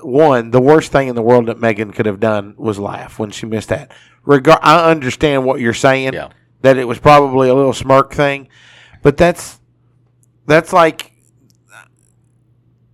one, 0.02 0.52
the 0.52 0.62
worst 0.62 0.94
thing 0.94 1.10
in 1.10 1.16
the 1.16 1.22
world 1.22 1.48
that 1.48 1.60
Megan 1.60 1.92
could 1.92 2.06
have 2.06 2.22
done 2.22 2.54
was 2.58 2.80
laugh 2.80 3.20
when 3.20 3.32
she 3.32 3.46
missed 3.46 3.70
that. 3.70 3.92
Regar- 4.26 4.60
I 4.62 4.90
understand 4.90 5.44
what 5.44 5.60
you're 5.60 5.74
saying, 5.74 6.14
Yeah. 6.14 6.30
that 6.62 6.78
it 6.78 6.86
was 6.86 6.98
probably 7.00 7.50
a 7.50 7.54
little 7.54 7.74
smirk 7.74 8.14
thing, 8.14 8.48
but 9.02 9.18
that's 9.18 9.57
that's 10.48 10.74
like 10.74 11.12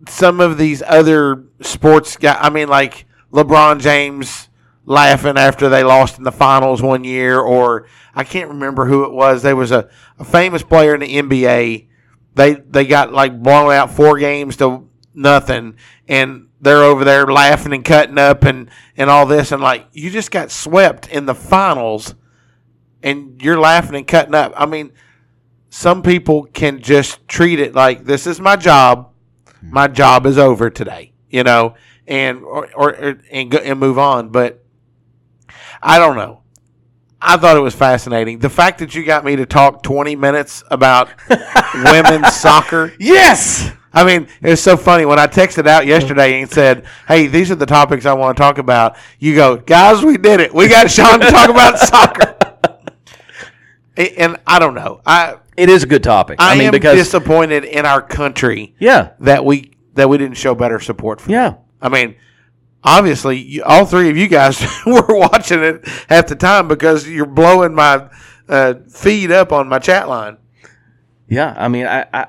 some 0.10 0.42
of 0.42 0.58
these 0.58 0.84
other 0.86 1.46
sports 1.62 2.18
guys. 2.18 2.38
I 2.42 2.50
mean, 2.50 2.68
like 2.68 3.06
LeBron 3.32 3.80
James 3.80 4.50
laughing 4.86 5.38
after 5.38 5.70
they 5.70 5.84
lost 5.84 6.18
in 6.18 6.24
the 6.24 6.32
finals 6.32 6.82
one 6.82 7.04
year, 7.04 7.40
or 7.40 7.88
I 8.14 8.24
can't 8.24 8.50
remember 8.50 8.86
who 8.86 9.06
it 9.06 9.14
was. 9.14 9.42
There 9.42 9.56
was 9.56 9.72
a, 9.72 9.90
a 10.20 10.26
famous 10.26 10.64
player 10.64 10.94
in 10.94 11.02
the 11.02 11.16
NBA. 11.16 11.88
They 12.36 12.54
they 12.54 12.86
got 12.86 13.14
like 13.14 13.42
blown 13.42 13.72
out 13.72 13.92
four 13.92 14.18
games 14.18 14.58
to 14.58 14.90
nothing, 15.14 15.78
and 16.08 16.48
they're 16.60 16.84
over 16.84 17.06
there 17.06 17.26
laughing 17.28 17.74
and 17.74 17.86
cutting 17.86 18.18
up 18.18 18.44
and 18.44 18.70
and 18.98 19.10
all 19.10 19.26
this, 19.26 19.52
and 19.52 19.62
like 19.62 19.88
you 19.94 20.10
just 20.10 20.32
got 20.32 20.50
swept 20.50 21.08
in 21.08 21.28
the 21.28 21.36
finals, 21.36 22.16
and 23.04 23.42
you're 23.42 23.60
laughing 23.60 23.96
and 23.96 24.08
cutting 24.08 24.34
up. 24.36 24.54
I 24.56 24.66
mean 24.66 24.92
some 25.74 26.04
people 26.04 26.44
can 26.44 26.82
just 26.84 27.28
treat 27.28 27.60
it 27.60 27.74
like 27.74 28.06
this 28.06 28.28
is 28.28 28.40
my 28.40 28.56
job. 28.56 29.10
Mm-hmm. 29.46 29.74
My 29.74 29.88
job 29.88 30.28
is 30.28 30.38
over 30.38 30.70
today, 30.70 31.14
you 31.32 31.44
know, 31.44 31.74
and 32.06 32.44
or, 32.44 32.72
or 32.76 33.18
and 33.32 33.50
go, 33.50 33.58
and 33.58 33.80
move 33.80 33.98
on. 33.98 34.30
But 34.30 34.64
I 35.82 35.98
don't 35.98 36.16
know. 36.16 36.44
I 37.20 37.38
thought 37.38 37.58
it 37.58 37.62
was 37.62 37.74
fascinating. 37.74 38.38
The 38.38 38.52
fact 38.52 38.80
that 38.80 38.94
you 38.94 39.04
got 39.04 39.26
me 39.26 39.36
to 39.36 39.48
talk 39.48 39.82
20 39.82 40.16
minutes 40.16 40.64
about 40.70 41.10
women's 41.74 42.34
soccer. 42.34 42.94
yes. 43.00 43.72
I 43.92 44.04
mean, 44.04 44.28
it 44.44 44.50
was 44.50 44.62
so 44.62 44.78
funny 44.78 45.06
when 45.06 45.18
I 45.18 45.26
texted 45.26 45.66
out 45.66 45.88
yesterday 45.88 46.40
and 46.42 46.52
said, 46.52 46.86
"Hey, 47.08 47.26
these 47.26 47.50
are 47.50 47.56
the 47.56 47.66
topics 47.66 48.06
I 48.06 48.14
want 48.14 48.38
to 48.38 48.42
talk 48.42 48.60
about." 48.60 48.96
You 49.18 49.34
go, 49.34 49.58
"Guys, 49.58 50.04
we 50.04 50.18
did 50.18 50.40
it. 50.40 50.54
We 50.54 50.68
got 50.68 50.92
Sean 50.92 51.20
to 51.20 51.32
talk 51.32 51.50
about 51.50 51.80
soccer." 51.80 52.36
And 53.96 54.38
I 54.48 54.58
don't 54.58 54.74
know. 54.74 55.02
I 55.06 55.36
It 55.56 55.70
is 55.70 55.84
a 55.84 55.88
good 55.88 56.04
topic. 56.04 56.38
I, 56.40 56.54
I, 56.54 56.56
mean, 56.56 56.68
am 56.68 56.72
because 56.72 56.98
disappointed 56.98 57.64
in 57.64 57.86
our 57.86 58.02
country 58.02 58.76
yeah, 58.80 59.12
that 59.20 59.46
we 59.46 59.72
that 59.94 60.10
we 60.10 60.18
didn't 60.18 60.38
show 60.38 60.56
better 60.56 60.80
support 60.80 61.22
for. 61.22 61.32
yeah. 61.32 61.56
I 61.82 61.90
mean, 61.90 62.16
obviously, 62.84 63.38
you, 63.40 63.64
all 63.64 63.86
three 63.86 64.10
of 64.10 64.18
you 64.18 64.28
guys 64.28 64.62
were 64.86 65.06
watching 65.10 65.62
it 65.62 65.88
at 66.10 66.28
the 66.28 66.36
time 66.36 66.68
because 66.68 67.08
you're 67.08 67.26
blowing 67.26 67.76
my 67.76 68.10
uh, 68.48 68.76
feed 68.90 69.32
up 69.32 69.52
on 69.52 69.68
my 69.68 69.80
chat 69.80 70.08
line 70.10 70.38
Yeah, 71.28 71.54
I 71.58 71.68
mean, 71.68 71.86
I, 71.86 72.06
I 72.14 72.28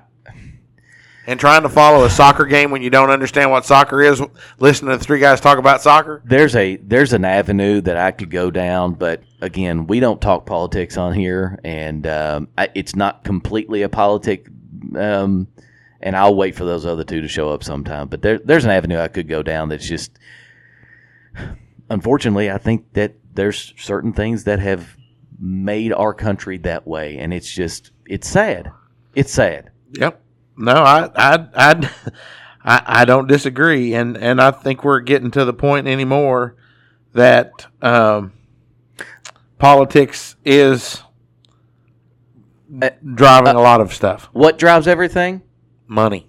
and 1.27 1.41
trying 1.41 1.63
to 1.63 1.69
follow 1.69 2.05
a 2.05 2.11
soccer 2.11 2.45
game 2.45 2.71
when 2.71 2.83
you 2.83 2.91
don't 2.91 3.11
understand 3.11 3.51
what 3.51 3.65
soccer 3.65 4.03
is. 4.03 4.23
Listening 4.59 4.91
to 4.93 4.99
the 4.99 5.05
three 5.05 5.21
guys 5.21 5.41
talk 5.41 5.59
about 5.59 5.83
soccer. 5.83 6.23
there's 6.25 6.55
a 6.57 6.77
there's 6.77 7.13
an 7.13 7.25
avenue 7.25 7.81
that 7.83 7.97
I 7.97 8.11
could 8.11 8.31
go 8.31 8.51
down, 8.51 8.95
but 8.95 9.23
again, 9.41 9.87
we 9.87 10.01
don't 10.01 10.21
talk 10.21 10.47
politics 10.47 10.97
on 10.97 11.15
here, 11.15 11.59
and 11.65 12.07
um, 12.07 12.49
I, 12.59 12.69
it's 12.75 12.95
not 12.95 13.25
completely 13.25 13.83
a 13.83 13.89
politic. 13.89 14.49
Um, 14.97 15.49
and 16.01 16.15
I'll 16.15 16.37
wait 16.37 16.55
for 16.55 16.65
those 16.65 16.85
other 16.85 17.03
two 17.03 17.23
to 17.23 17.29
show 17.29 17.49
up 17.49 17.65
sometime. 17.65 18.09
But 18.09 18.21
there, 18.21 18.39
there's 18.39 18.67
an 18.67 18.71
avenue 18.71 18.99
I 18.99 19.09
could 19.09 19.27
go 19.27 19.43
down 19.43 19.71
that's 19.71 19.89
just, 19.89 20.19
unfortunately, 21.89 22.51
I 22.51 22.59
think 22.59 22.93
that 22.93 23.15
there's 23.33 23.73
certain 23.79 24.13
things 24.13 24.45
that 24.45 24.59
have 24.59 24.99
made 25.39 25.95
our 25.95 26.13
country 26.13 26.59
that 26.59 26.87
way, 26.87 27.19
and 27.19 27.33
it's 27.33 27.51
just 27.51 27.91
it's 28.07 28.29
sad. 28.29 28.71
It's 29.15 29.33
sad. 29.33 29.71
Yep. 29.93 30.21
No, 30.57 30.73
I 30.73 31.11
I 31.17 31.47
I 31.55 31.91
I, 32.65 32.83
I 32.87 33.05
don't 33.05 33.29
disagree, 33.29 33.95
and 33.95 34.17
and 34.17 34.41
I 34.41 34.51
think 34.51 34.85
we're 34.85 35.01
getting 35.01 35.31
to 35.33 35.45
the 35.45 35.53
point 35.53 35.87
anymore 35.87 36.57
that 37.13 37.67
um, 37.83 38.33
politics 39.59 40.37
is 40.45 41.03
Uh, 42.83 42.91
driving 43.15 43.55
a 43.55 43.61
lot 43.61 43.81
of 43.81 43.93
stuff. 43.93 44.29
What 44.33 44.59
drives 44.59 44.89
everything? 44.89 45.43
Money. 45.87 46.29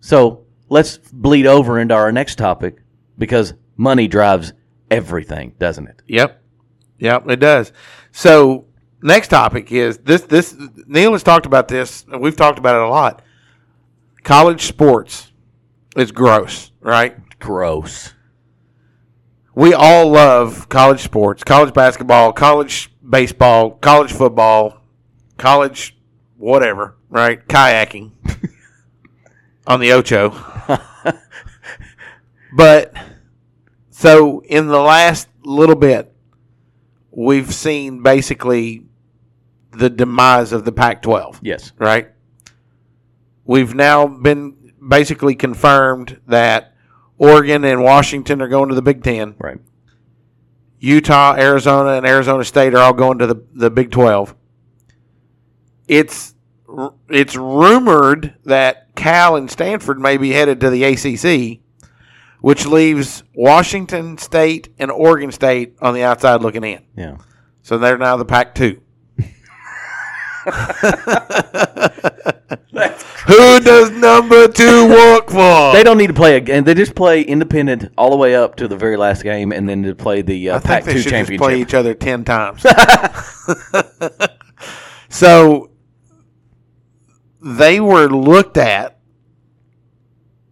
So 0.00 0.44
let's 0.68 0.98
bleed 0.98 1.46
over 1.46 1.78
into 1.78 1.94
our 1.94 2.10
next 2.10 2.36
topic 2.36 2.78
because 3.16 3.54
money 3.76 4.08
drives 4.08 4.52
everything, 4.90 5.54
doesn't 5.58 5.86
it? 5.88 6.02
Yep. 6.08 6.42
Yep, 6.98 7.30
it 7.30 7.36
does. 7.36 7.72
So 8.12 8.66
next 9.04 9.28
topic 9.28 9.70
is 9.70 9.98
this 9.98 10.22
this 10.22 10.56
Neil 10.86 11.12
has 11.12 11.22
talked 11.22 11.46
about 11.46 11.68
this 11.68 12.04
and 12.10 12.20
we've 12.20 12.36
talked 12.36 12.58
about 12.58 12.74
it 12.76 12.82
a 12.82 12.88
lot. 12.88 13.22
College 14.24 14.62
sports 14.62 15.30
is 15.96 16.10
gross, 16.10 16.72
right? 16.80 17.16
Gross. 17.38 18.14
We 19.54 19.72
all 19.72 20.08
love 20.08 20.68
college 20.68 21.02
sports, 21.02 21.44
college 21.44 21.72
basketball, 21.72 22.32
college 22.32 22.90
baseball, 23.08 23.72
college 23.72 24.10
football, 24.10 24.80
college 25.36 25.96
whatever, 26.36 26.96
right? 27.08 27.46
Kayaking 27.46 28.12
on 29.66 29.78
the 29.78 29.92
Ocho. 29.92 30.34
but 32.56 32.94
so 33.90 34.40
in 34.40 34.66
the 34.66 34.80
last 34.80 35.28
little 35.44 35.76
bit, 35.76 36.12
we've 37.12 37.54
seen 37.54 38.02
basically 38.02 38.86
the 39.76 39.90
demise 39.90 40.52
of 40.52 40.64
the 40.64 40.72
Pac 40.72 41.02
12, 41.02 41.40
Yes. 41.42 41.72
right? 41.78 42.08
We've 43.44 43.74
now 43.74 44.06
been 44.06 44.72
basically 44.86 45.34
confirmed 45.34 46.20
that 46.26 46.74
Oregon 47.18 47.64
and 47.64 47.82
Washington 47.82 48.40
are 48.42 48.48
going 48.48 48.68
to 48.70 48.74
the 48.74 48.82
Big 48.82 49.02
Ten. 49.02 49.34
Right. 49.38 49.58
Utah, 50.80 51.34
Arizona, 51.36 51.90
and 51.92 52.06
Arizona 52.06 52.44
State 52.44 52.74
are 52.74 52.78
all 52.82 52.92
going 52.92 53.18
to 53.18 53.26
the, 53.26 53.42
the 53.54 53.70
Big 53.70 53.90
Twelve. 53.90 54.34
It's 55.88 56.34
it's 57.08 57.36
rumored 57.36 58.34
that 58.44 58.94
Cal 58.96 59.36
and 59.36 59.50
Stanford 59.50 59.98
may 60.00 60.16
be 60.16 60.30
headed 60.30 60.60
to 60.60 60.70
the 60.70 60.82
ACC, 60.84 61.60
which 62.40 62.66
leaves 62.66 63.22
Washington 63.34 64.18
State 64.18 64.70
and 64.78 64.90
Oregon 64.90 65.30
State 65.30 65.76
on 65.80 65.94
the 65.94 66.02
outside 66.02 66.40
looking 66.42 66.64
in. 66.64 66.82
Yeah. 66.96 67.18
So 67.62 67.78
they're 67.78 67.98
now 67.98 68.16
the 68.16 68.24
Pac 68.24 68.54
two. 68.54 68.80
Who 73.26 73.60
does 73.60 73.90
number 73.92 74.48
two 74.48 74.88
work 74.88 75.30
for? 75.30 75.72
They 75.72 75.82
don't 75.82 75.96
need 75.96 76.08
to 76.08 76.14
play 76.14 76.36
again. 76.36 76.64
They 76.64 76.74
just 76.74 76.94
play 76.94 77.22
independent 77.22 77.90
all 77.96 78.10
the 78.10 78.16
way 78.16 78.34
up 78.34 78.56
to 78.56 78.68
the 78.68 78.76
very 78.76 78.98
last 78.98 79.22
game, 79.22 79.50
and 79.52 79.66
then 79.68 79.82
to 79.84 79.94
play 79.94 80.20
the 80.20 80.50
uh, 80.50 80.56
I 80.56 80.58
think 80.58 80.66
Pac 80.66 80.84
they 80.84 80.92
two 80.92 80.98
should 80.98 81.04
just 81.04 81.14
championship. 81.14 81.40
play 81.42 81.60
each 81.60 81.72
other 81.72 81.94
ten 81.94 82.24
times. 82.24 82.62
so 85.08 85.70
they 87.40 87.80
were 87.80 88.08
looked 88.08 88.58
at 88.58 88.98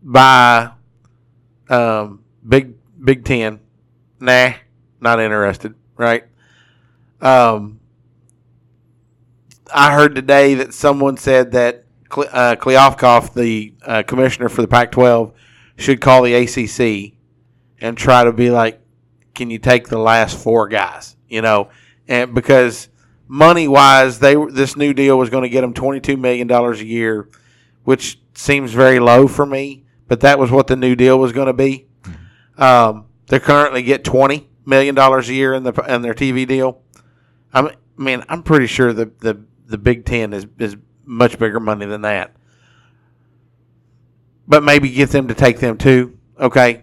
by 0.02 0.70
um, 1.68 2.24
Big 2.46 2.74
Big 3.02 3.24
Ten. 3.24 3.60
Nah, 4.18 4.52
not 5.00 5.20
interested. 5.20 5.74
Right. 5.96 6.24
Um, 7.20 7.80
I 9.74 9.92
heard 9.92 10.14
today 10.14 10.54
that 10.54 10.74
someone 10.74 11.16
said 11.16 11.52
that 11.52 11.84
Cle- 12.08 12.28
uh, 12.30 12.56
Kleofkoff, 12.56 13.34
the 13.34 13.74
uh, 13.82 14.02
commissioner 14.02 14.48
for 14.48 14.62
the 14.62 14.68
Pac-12, 14.68 15.32
should 15.76 16.00
call 16.00 16.22
the 16.22 16.34
ACC 16.34 17.14
and 17.80 17.96
try 17.96 18.24
to 18.24 18.32
be 18.32 18.50
like, 18.50 18.80
can 19.34 19.50
you 19.50 19.58
take 19.58 19.88
the 19.88 19.98
last 19.98 20.38
four 20.38 20.68
guys? 20.68 21.16
You 21.28 21.42
know, 21.42 21.70
and 22.06 22.34
because 22.34 22.88
money 23.26 23.66
wise, 23.66 24.18
they 24.18 24.36
this 24.50 24.76
new 24.76 24.92
deal 24.92 25.16
was 25.18 25.30
going 25.30 25.42
to 25.42 25.48
get 25.48 25.62
them 25.62 25.72
twenty 25.72 26.00
two 26.00 26.18
million 26.18 26.46
dollars 26.46 26.80
a 26.80 26.84
year, 26.84 27.30
which 27.84 28.20
seems 28.34 28.72
very 28.72 29.00
low 29.00 29.26
for 29.26 29.46
me. 29.46 29.84
But 30.08 30.20
that 30.20 30.38
was 30.38 30.50
what 30.50 30.66
the 30.66 30.76
new 30.76 30.94
deal 30.94 31.18
was 31.18 31.32
going 31.32 31.46
to 31.46 31.54
be. 31.54 31.86
Um, 32.58 33.06
they 33.28 33.40
currently 33.40 33.82
get 33.82 34.04
twenty 34.04 34.50
million 34.66 34.94
dollars 34.94 35.30
a 35.30 35.34
year 35.34 35.54
in 35.54 35.62
the 35.62 35.72
in 35.88 36.02
their 36.02 36.14
TV 36.14 36.46
deal. 36.46 36.82
I'm, 37.54 37.68
I 37.68 37.74
mean, 37.96 38.22
I'm 38.28 38.42
pretty 38.42 38.66
sure 38.66 38.92
the 38.92 39.10
the 39.20 39.42
the 39.66 39.78
Big 39.78 40.04
Ten 40.04 40.32
is 40.32 40.46
is 40.58 40.76
much 41.04 41.38
bigger 41.38 41.60
money 41.60 41.86
than 41.86 42.02
that. 42.02 42.34
But 44.46 44.62
maybe 44.62 44.90
get 44.90 45.10
them 45.10 45.28
to 45.28 45.34
take 45.34 45.60
them 45.60 45.78
too. 45.78 46.18
Okay. 46.38 46.82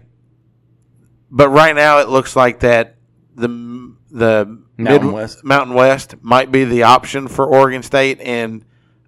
But 1.30 1.50
right 1.50 1.74
now, 1.74 1.98
it 1.98 2.08
looks 2.08 2.34
like 2.34 2.60
that 2.60 2.96
the 3.34 3.94
the 4.10 4.62
Mountain 4.76 5.12
West. 5.12 5.44
Mountain 5.44 5.74
West 5.74 6.14
might 6.22 6.50
be 6.50 6.64
the 6.64 6.84
option 6.84 7.28
for 7.28 7.46
Oregon 7.46 7.82
State 7.82 8.20
and 8.20 8.64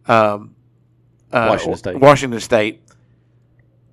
um, 0.07 0.55
uh, 1.33 1.47
Washington 1.49 1.77
State. 1.77 2.01
Washington 2.01 2.41
State, 2.41 2.83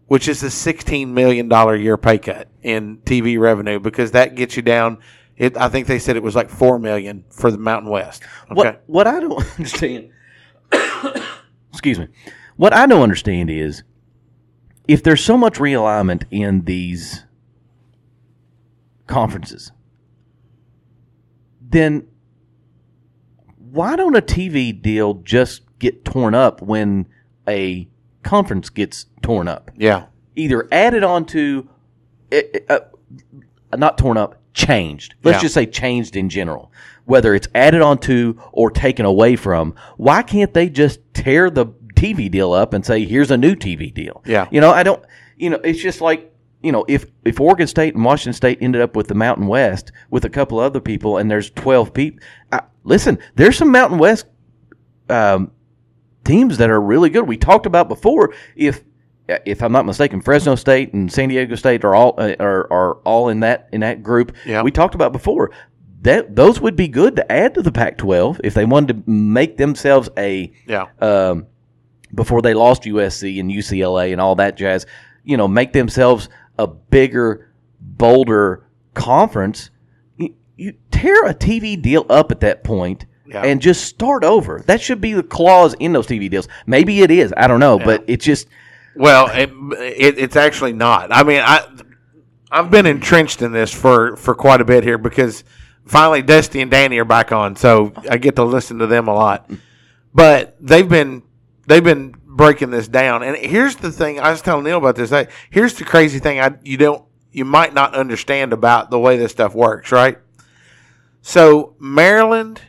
which 0.07 0.27
is 0.27 0.43
a 0.43 0.51
sixteen 0.51 1.13
million 1.13 1.47
dollar 1.47 1.75
year 1.75 1.97
pay 1.97 2.19
cut 2.19 2.49
in 2.61 2.97
TV 2.99 3.39
revenue 3.39 3.79
because 3.79 4.11
that 4.11 4.35
gets 4.35 4.55
you 4.55 4.61
down. 4.61 4.99
It, 5.39 5.55
I 5.55 5.69
think 5.69 5.87
they 5.87 5.99
said 5.99 6.17
it 6.17 6.23
was 6.23 6.35
like 6.35 6.49
four 6.49 6.77
million 6.77 7.23
for 7.31 7.49
the 7.49 7.57
Mountain 7.57 7.89
West. 7.89 8.21
Okay. 8.51 8.53
What 8.53 8.83
what 8.87 9.07
I 9.07 9.21
don't 9.21 9.43
understand, 9.57 10.11
excuse 11.71 11.97
me, 11.97 12.07
what 12.57 12.73
I 12.73 12.85
don't 12.85 13.01
understand 13.01 13.49
is 13.49 13.83
if 14.87 15.01
there's 15.01 15.23
so 15.23 15.37
much 15.37 15.53
realignment 15.55 16.25
in 16.29 16.65
these 16.65 17.23
conferences, 19.07 19.71
then 21.61 22.05
why 23.57 23.95
don't 23.95 24.15
a 24.15 24.21
TV 24.21 24.79
deal 24.79 25.13
just 25.15 25.61
get 25.79 26.03
torn 26.03 26.35
up 26.35 26.61
when 26.61 27.07
a 27.47 27.87
conference 28.23 28.69
gets 28.69 29.05
torn 29.21 29.47
up? 29.47 29.71
Yeah. 29.77 30.07
Either 30.35 30.67
added 30.71 31.03
onto, 31.03 31.69
uh, 32.31 32.41
uh, 32.67 32.79
not 33.77 33.97
torn 33.97 34.17
up, 34.17 34.38
changed. 34.53 35.15
Let's 35.23 35.37
Yeah. 35.37 35.41
just 35.41 35.53
say 35.53 35.65
changed 35.65 36.15
in 36.15 36.29
general. 36.29 36.71
Whether 37.05 37.33
it's 37.33 37.47
added 37.55 37.81
onto 37.81 38.39
or 38.51 38.69
taken 38.69 39.05
away 39.05 39.35
from, 39.35 39.73
why 39.97 40.21
can't 40.21 40.53
they 40.53 40.69
just 40.69 40.99
tear 41.13 41.49
the 41.49 41.67
TV 41.95 42.29
deal 42.29 42.53
up 42.53 42.73
and 42.73 42.85
say, 42.85 43.03
here's 43.05 43.31
a 43.31 43.37
new 43.37 43.55
TV 43.55 43.93
deal? 43.93 44.21
Yeah. 44.25 44.47
You 44.51 44.61
know, 44.61 44.71
I 44.71 44.83
don't, 44.83 45.03
you 45.37 45.49
know, 45.49 45.59
it's 45.63 45.79
just 45.79 46.01
like, 46.01 46.31
you 46.61 46.71
know, 46.71 46.85
if, 46.87 47.05
if 47.25 47.39
Oregon 47.39 47.67
State 47.67 47.95
and 47.95 48.03
Washington 48.03 48.33
State 48.33 48.59
ended 48.61 48.81
up 48.81 48.95
with 48.95 49.07
the 49.07 49.15
Mountain 49.15 49.47
West 49.47 49.91
with 50.09 50.25
a 50.25 50.29
couple 50.29 50.59
other 50.59 50.79
people 50.81 51.17
and 51.17 51.31
there's 51.31 51.49
12 51.51 51.93
people, 51.93 52.19
I, 52.51 52.61
listen, 52.83 53.17
there's 53.35 53.57
some 53.57 53.71
Mountain 53.71 53.97
West 53.97 54.25
um, 55.09 55.51
teams 56.25 56.57
that 56.57 56.69
are 56.69 56.81
really 56.81 57.09
good. 57.09 57.27
We 57.27 57.37
talked 57.37 57.65
about 57.65 57.87
before 57.87 58.33
if 58.55 58.83
if 59.45 59.61
I'm 59.61 59.71
not 59.71 59.85
mistaken, 59.85 60.21
Fresno 60.21 60.55
State 60.55 60.93
and 60.93 61.11
San 61.11 61.29
Diego 61.29 61.55
State 61.55 61.83
are 61.83 61.95
all 61.95 62.15
uh, 62.17 62.35
are, 62.39 62.71
are 62.71 62.93
all 63.05 63.29
in 63.29 63.41
that 63.41 63.69
in 63.71 63.81
that 63.81 64.01
group. 64.03 64.35
Yeah. 64.45 64.61
We 64.63 64.71
talked 64.71 64.95
about 64.95 65.11
before 65.11 65.51
that 66.01 66.35
those 66.35 66.61
would 66.61 66.75
be 66.75 66.87
good 66.87 67.15
to 67.17 67.31
add 67.31 67.53
to 67.55 67.61
the 67.61 67.71
Pac-12 67.73 68.39
if 68.43 68.53
they 68.53 68.63
wanted 68.65 69.05
to 69.05 69.11
make 69.11 69.57
themselves 69.57 70.09
a 70.17 70.51
Yeah. 70.65 70.85
um, 71.01 71.45
before 72.15 72.41
they 72.41 72.53
lost 72.53 72.83
USC 72.83 73.39
and 73.39 73.51
UCLA 73.51 74.11
and 74.13 74.21
all 74.21 74.35
that 74.35 74.55
jazz. 74.57 74.85
You 75.25 75.35
know, 75.37 75.47
make 75.47 75.73
themselves 75.73 76.29
a 76.57 76.65
bigger, 76.67 77.51
bolder 77.81 78.65
conference. 78.93 79.69
You, 80.17 80.33
you 80.55 80.73
tear 80.91 81.25
a 81.25 81.33
TV 81.33 81.79
deal 81.81 82.05
up 82.09 82.31
at 82.31 82.39
that 82.39 82.63
point 82.63 83.05
Yeah. 83.27 83.43
and 83.43 83.61
just 83.61 83.83
start 83.85 84.23
over. 84.23 84.61
That 84.65 84.81
should 84.81 85.01
be 85.01 85.13
the 85.13 85.23
clause 85.23 85.75
in 85.79 85.91
those 85.93 86.07
TV 86.07 86.29
deals. 86.29 86.47
Maybe 86.65 87.01
it 87.01 87.11
is. 87.11 87.33
I 87.37 87.47
don't 87.47 87.59
know, 87.59 87.77
but 87.77 88.03
it 88.07 88.21
just 88.21 88.47
Well, 88.95 89.29
it, 89.31 89.49
it, 89.79 90.17
it's 90.17 90.35
actually 90.35 90.73
not. 90.73 91.11
I 91.11 91.23
mean, 91.23 91.41
I 91.43 91.65
I've 92.51 92.71
been 92.71 92.85
entrenched 92.85 93.41
in 93.41 93.51
this 93.51 93.71
for 93.73 94.15
for 94.15 94.33
quite 94.35 94.61
a 94.61 94.65
bit 94.65 94.83
here 94.83 94.97
because 94.97 95.43
finally 95.85 96.21
Dusty 96.21 96.61
and 96.61 96.71
Danny 96.71 96.97
are 96.97 97.05
back 97.05 97.31
on, 97.31 97.55
so 97.55 97.93
I 98.09 98.17
get 98.17 98.35
to 98.37 98.43
listen 98.43 98.79
to 98.79 98.87
them 98.87 99.07
a 99.07 99.13
lot. 99.13 99.49
But 100.13 100.55
they've 100.59 100.87
been 100.87 101.23
they've 101.67 101.83
been 101.83 102.15
breaking 102.25 102.71
this 102.71 102.87
down, 102.87 103.23
and 103.23 103.37
here's 103.37 103.75
the 103.75 103.91
thing. 103.91 104.19
I 104.19 104.31
was 104.31 104.41
telling 104.41 104.63
Neil 104.63 104.77
about 104.77 104.95
this. 104.95 105.11
I, 105.11 105.27
here's 105.49 105.75
the 105.75 105.85
crazy 105.85 106.19
thing. 106.19 106.39
I 106.39 106.55
you 106.63 106.77
don't 106.77 107.03
you 107.31 107.45
might 107.45 107.73
not 107.73 107.93
understand 107.93 108.53
about 108.53 108.89
the 108.89 108.99
way 108.99 109.17
this 109.17 109.31
stuff 109.31 109.53
works, 109.53 109.91
right? 109.91 110.17
So 111.21 111.75
Maryland 111.79 112.61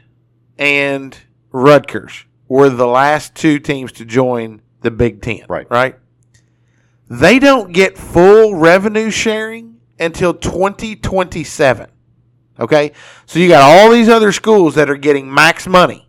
and 0.58 1.16
Rutgers 1.50 2.26
were 2.48 2.68
the 2.68 2.86
last 2.86 3.34
two 3.34 3.58
teams 3.58 3.92
to 3.92 4.04
join 4.04 4.60
the 4.82 4.90
Big 4.90 5.22
Ten, 5.22 5.44
Right. 5.48 5.70
Right. 5.70 5.96
They 7.10 7.40
don't 7.40 7.72
get 7.72 7.98
full 7.98 8.54
revenue 8.54 9.10
sharing 9.10 9.80
until 9.98 10.32
2027. 10.32 11.90
Okay? 12.60 12.92
So 13.26 13.40
you 13.40 13.48
got 13.48 13.62
all 13.62 13.90
these 13.90 14.08
other 14.08 14.30
schools 14.30 14.76
that 14.76 14.88
are 14.88 14.96
getting 14.96 15.32
max 15.32 15.66
money. 15.66 16.08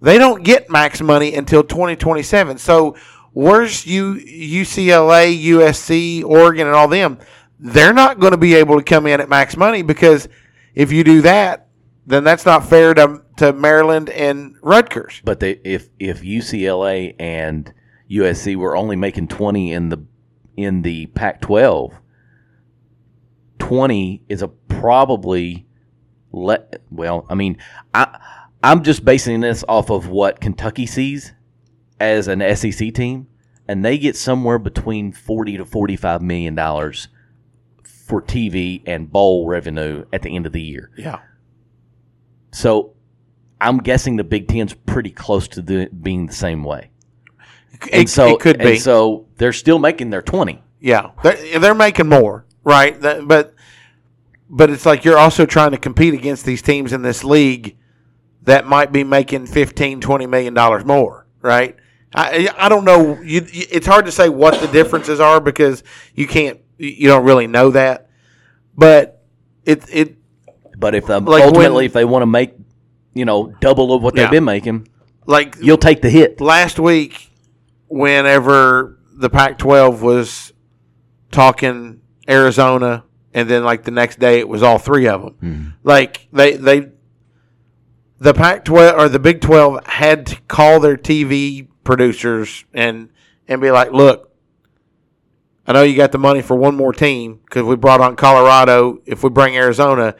They 0.00 0.16
don't 0.16 0.44
get 0.44 0.70
max 0.70 1.00
money 1.00 1.34
until 1.34 1.64
2027. 1.64 2.58
So 2.58 2.96
where's 3.32 3.84
U, 3.84 4.14
UCLA, 4.14 5.44
USC, 5.44 6.24
Oregon, 6.24 6.68
and 6.68 6.76
all 6.76 6.88
them? 6.88 7.18
They're 7.58 7.92
not 7.92 8.20
going 8.20 8.30
to 8.30 8.38
be 8.38 8.54
able 8.54 8.78
to 8.78 8.84
come 8.84 9.08
in 9.08 9.20
at 9.20 9.28
max 9.28 9.56
money 9.56 9.82
because 9.82 10.28
if 10.74 10.92
you 10.92 11.02
do 11.02 11.20
that, 11.22 11.66
then 12.06 12.22
that's 12.22 12.46
not 12.46 12.64
fair 12.64 12.94
to, 12.94 13.22
to 13.38 13.52
Maryland 13.52 14.08
and 14.08 14.54
Rutgers. 14.62 15.20
but 15.24 15.40
they, 15.40 15.60
if 15.64 15.90
if 15.98 16.22
UCLA 16.22 17.14
and 17.18 17.72
USC 18.10 18.56
were 18.56 18.76
only 18.76 18.96
making 18.96 19.28
20 19.28 19.72
in 19.72 19.88
the 19.88 20.04
in 20.56 20.82
the 20.82 21.06
Pac-12 21.06 22.00
twenty 23.70 24.20
is 24.28 24.42
a 24.42 24.48
probably 24.48 25.64
let. 26.32 26.82
Well, 26.90 27.24
I 27.28 27.36
mean, 27.36 27.56
I 27.94 28.18
I'm 28.64 28.82
just 28.82 29.04
basing 29.04 29.40
this 29.40 29.62
off 29.68 29.90
of 29.90 30.08
what 30.08 30.40
Kentucky 30.40 30.86
sees 30.86 31.32
as 32.00 32.26
an 32.26 32.42
SEC 32.56 32.92
team, 32.92 33.28
and 33.68 33.84
they 33.84 33.96
get 33.96 34.16
somewhere 34.16 34.58
between 34.58 35.12
forty 35.12 35.56
to 35.56 35.64
forty 35.64 35.94
five 35.94 36.20
million 36.20 36.56
dollars 36.56 37.08
for 37.84 38.20
TV 38.20 38.82
and 38.86 39.12
bowl 39.12 39.46
revenue 39.46 40.04
at 40.12 40.22
the 40.22 40.34
end 40.34 40.46
of 40.46 40.52
the 40.52 40.60
year. 40.60 40.90
Yeah. 40.98 41.20
So 42.50 42.94
I'm 43.60 43.78
guessing 43.78 44.16
the 44.16 44.24
Big 44.24 44.48
Ten's 44.48 44.74
pretty 44.74 45.10
close 45.10 45.46
to 45.48 45.62
the, 45.62 45.88
being 45.88 46.26
the 46.26 46.32
same 46.32 46.64
way. 46.64 46.89
It, 47.86 47.94
And 47.94 48.10
so 48.10 48.34
it 48.34 48.40
could 48.40 48.60
and 48.60 48.70
be. 48.70 48.78
so 48.78 49.26
they're 49.36 49.52
still 49.52 49.78
making 49.78 50.10
their 50.10 50.22
twenty. 50.22 50.62
Yeah, 50.80 51.10
they're, 51.22 51.58
they're 51.58 51.74
making 51.74 52.08
more, 52.08 52.46
right? 52.64 52.98
That- 53.00 53.26
but 53.28 53.54
but 54.48 54.68
it's 54.70 54.84
like 54.86 55.04
you're 55.04 55.18
also 55.18 55.46
trying 55.46 55.70
to 55.72 55.76
compete 55.78 56.12
against 56.14 56.44
these 56.44 56.60
teams 56.62 56.92
in 56.92 57.02
this 57.02 57.22
league 57.22 57.76
that 58.42 58.66
might 58.66 58.90
be 58.90 59.04
making 59.04 59.46
15 59.46 60.00
20 60.00 60.26
million 60.26 60.54
dollars 60.54 60.84
more, 60.84 61.26
right? 61.42 61.76
I 62.14 62.48
I 62.58 62.68
don't 62.68 62.84
know. 62.84 63.20
You, 63.22 63.46
it's 63.52 63.86
hard 63.86 64.06
to 64.06 64.12
say 64.12 64.28
what 64.28 64.60
the 64.60 64.66
differences 64.68 65.20
are 65.20 65.40
because 65.40 65.84
you 66.14 66.26
can't 66.26 66.58
you 66.78 67.06
don't 67.08 67.24
really 67.24 67.46
know 67.46 67.70
that. 67.70 68.08
But 68.76 69.22
it 69.64 69.84
it 69.92 70.16
But 70.76 70.94
if 70.94 71.06
the, 71.06 71.20
Like 71.20 71.44
ultimately, 71.44 71.74
when- 71.76 71.84
if 71.84 71.92
they 71.92 72.04
want 72.04 72.22
to 72.22 72.26
make, 72.26 72.54
you 73.14 73.24
know, 73.24 73.54
double 73.60 73.92
of 73.92 74.02
what 74.02 74.16
Yeah. 74.16 74.24
they've 74.24 74.30
been 74.32 74.44
making, 74.44 74.88
like 75.26 75.56
you'll 75.60 75.76
take 75.78 76.02
the 76.02 76.10
hit. 76.10 76.40
last 76.40 76.78
week, 76.80 77.29
whenever 77.90 78.98
the 79.12 79.28
Pac-12 79.28 80.00
was 80.00 80.52
talking 81.30 82.00
Arizona, 82.28 83.04
and 83.34 83.50
then 83.50 83.64
like 83.64 83.84
the 83.84 83.90
next 83.90 84.18
day 84.18 84.38
it 84.38 84.48
was 84.48 84.62
all 84.62 84.78
three 84.78 85.06
of 85.06 85.22
them. 85.22 85.34
Hmm. 85.40 85.68
Like 85.82 86.28
they 86.32 86.56
they 86.56 86.92
the 88.18 88.32
Pac-12 88.32 88.96
or 88.96 89.08
the 89.08 89.18
Big 89.18 89.40
12 89.40 89.86
had 89.86 90.26
to 90.26 90.40
call 90.42 90.80
their 90.80 90.96
TV 90.96 91.68
producers 91.84 92.64
and 92.72 93.10
and 93.46 93.60
be 93.60 93.70
like, 93.70 93.92
look. 93.92 94.28
I 95.66 95.72
know 95.72 95.82
you 95.82 95.96
got 95.96 96.10
the 96.10 96.18
money 96.18 96.42
for 96.42 96.56
one 96.56 96.74
more 96.74 96.92
team 96.92 97.38
because 97.44 97.62
we 97.62 97.76
brought 97.76 98.00
on 98.00 98.16
Colorado. 98.16 99.02
If 99.06 99.22
we 99.22 99.30
bring 99.30 99.54
Arizona, 99.54 100.16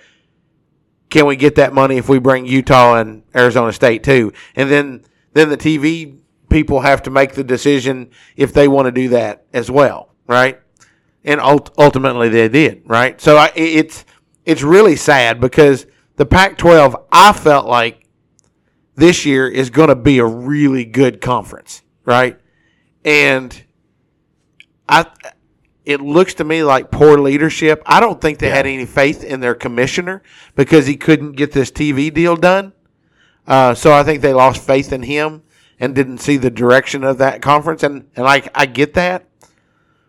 can 1.09 1.26
we 1.26 1.35
get 1.35 1.56
that 1.56 1.72
money 1.72 1.96
if 1.96 2.09
we 2.09 2.20
bring 2.20 2.46
Utah 2.46 2.94
and 2.94 3.24
Arizona 3.35 3.72
State 3.72 4.04
too? 4.04 4.33
And 4.54 4.70
then 4.70 5.04
then 5.33 5.48
the 5.48 5.56
TV 5.56 6.20
people 6.50 6.80
have 6.80 7.02
to 7.04 7.10
make 7.10 7.32
the 7.32 7.44
decision 7.44 8.10
if 8.36 8.52
they 8.52 8.68
want 8.68 8.86
to 8.86 8.92
do 8.92 9.08
that 9.10 9.46
as 9.52 9.70
well, 9.70 10.14
right? 10.26 10.60
And 11.24 11.40
ult- 11.40 11.72
ultimately 11.78 12.28
they 12.28 12.48
did, 12.48 12.82
right? 12.86 13.20
So 13.20 13.36
I, 13.36 13.52
it's 13.54 14.04
it's 14.44 14.62
really 14.62 14.96
sad 14.96 15.40
because 15.40 15.86
the 16.16 16.26
Pac-12 16.26 17.04
I 17.12 17.32
felt 17.32 17.66
like 17.66 18.06
this 18.96 19.24
year 19.24 19.48
is 19.48 19.70
going 19.70 19.88
to 19.88 19.96
be 19.96 20.18
a 20.18 20.26
really 20.26 20.84
good 20.84 21.20
conference, 21.20 21.82
right? 22.04 22.38
And 23.04 23.64
I 24.88 25.06
it 25.84 26.00
looks 26.00 26.34
to 26.34 26.44
me 26.44 26.62
like 26.62 26.90
poor 26.90 27.18
leadership. 27.18 27.82
I 27.86 28.00
don't 28.00 28.20
think 28.20 28.38
they 28.38 28.50
had 28.50 28.66
any 28.66 28.86
faith 28.86 29.24
in 29.24 29.40
their 29.40 29.54
commissioner 29.54 30.22
because 30.54 30.86
he 30.86 30.96
couldn't 30.96 31.32
get 31.32 31.52
this 31.52 31.70
TV 31.70 32.12
deal 32.12 32.36
done. 32.36 32.72
Uh, 33.46 33.74
so 33.74 33.92
I 33.92 34.04
think 34.04 34.20
they 34.20 34.34
lost 34.34 34.62
faith 34.62 34.92
in 34.92 35.02
him 35.02 35.42
and 35.80 35.94
didn't 35.94 36.18
see 36.18 36.36
the 36.36 36.50
direction 36.50 37.02
of 37.02 37.18
that 37.18 37.42
conference. 37.42 37.82
And 37.82 38.08
and 38.14 38.24
like 38.24 38.48
I 38.54 38.66
get 38.66 38.94
that, 38.94 39.26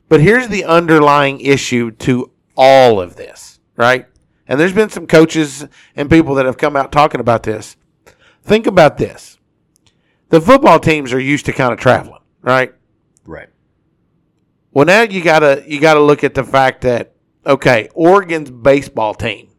but 0.09 0.21
here's 0.21 0.49
the 0.49 0.65
underlying 0.65 1.39
issue 1.41 1.91
to 1.91 2.31
all 2.55 3.01
of 3.01 3.15
this, 3.15 3.59
right? 3.75 4.05
And 4.47 4.59
there's 4.59 4.73
been 4.73 4.89
some 4.89 5.07
coaches 5.07 5.65
and 5.95 6.09
people 6.09 6.35
that 6.35 6.45
have 6.45 6.57
come 6.57 6.75
out 6.75 6.91
talking 6.91 7.21
about 7.21 7.43
this. 7.43 7.77
Think 8.43 8.67
about 8.67 8.97
this: 8.97 9.39
the 10.29 10.41
football 10.41 10.79
teams 10.79 11.13
are 11.13 11.19
used 11.19 11.45
to 11.47 11.53
kind 11.53 11.73
of 11.73 11.79
traveling, 11.79 12.21
right? 12.41 12.75
Right. 13.25 13.49
Well, 14.71 14.85
now 14.85 15.01
you 15.01 15.23
gotta 15.23 15.63
you 15.65 15.79
gotta 15.79 16.01
look 16.01 16.23
at 16.23 16.33
the 16.33 16.43
fact 16.43 16.81
that 16.81 17.15
okay, 17.45 17.89
Oregon's 17.93 18.51
baseball 18.51 19.13
team 19.13 19.49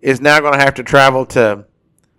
is 0.00 0.20
now 0.20 0.40
going 0.40 0.52
to 0.52 0.58
have 0.58 0.74
to 0.74 0.82
travel 0.82 1.24
to 1.26 1.64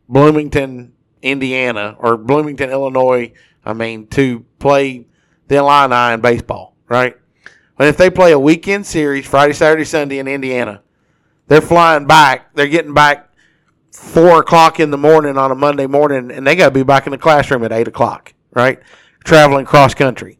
Bloomington, 0.08 0.94
Indiana, 1.24 1.96
or 1.98 2.18
Bloomington, 2.18 2.70
Illinois. 2.70 3.32
I 3.66 3.74
mean, 3.74 4.08
to 4.08 4.46
play 4.60 5.08
the 5.48 5.56
Illini 5.56 6.14
in 6.14 6.22
baseball, 6.22 6.76
right? 6.88 7.16
But 7.78 7.88
if 7.88 7.98
they 7.98 8.10
play 8.10 8.34
a 8.34 8.40
weekend 8.40 8.86
series, 8.86 9.26
Friday, 9.26 9.54
Saturday, 9.54 9.86
Sunday 9.86 10.20
in 10.20 10.28
Indiana, 10.28 10.84
they're 11.48 11.62
flying 11.62 12.06
back. 12.06 12.54
They're 12.54 12.68
getting 12.68 12.94
back 12.94 13.34
four 13.92 14.40
o'clock 14.40 14.80
in 14.80 14.92
the 14.92 14.98
morning 14.98 15.38
on 15.38 15.52
a 15.52 15.56
Monday 15.56 15.88
morning, 15.88 16.30
and 16.32 16.46
they 16.46 16.56
got 16.56 16.66
to 16.66 16.72
be 16.72 16.84
back 16.84 17.08
in 17.08 17.12
the 17.12 17.18
classroom 17.18 17.64
at 17.64 17.72
eight 17.72 17.88
o'clock, 17.88 18.34
right? 18.52 18.80
Traveling 19.24 19.66
cross 19.66 19.94
country, 19.94 20.40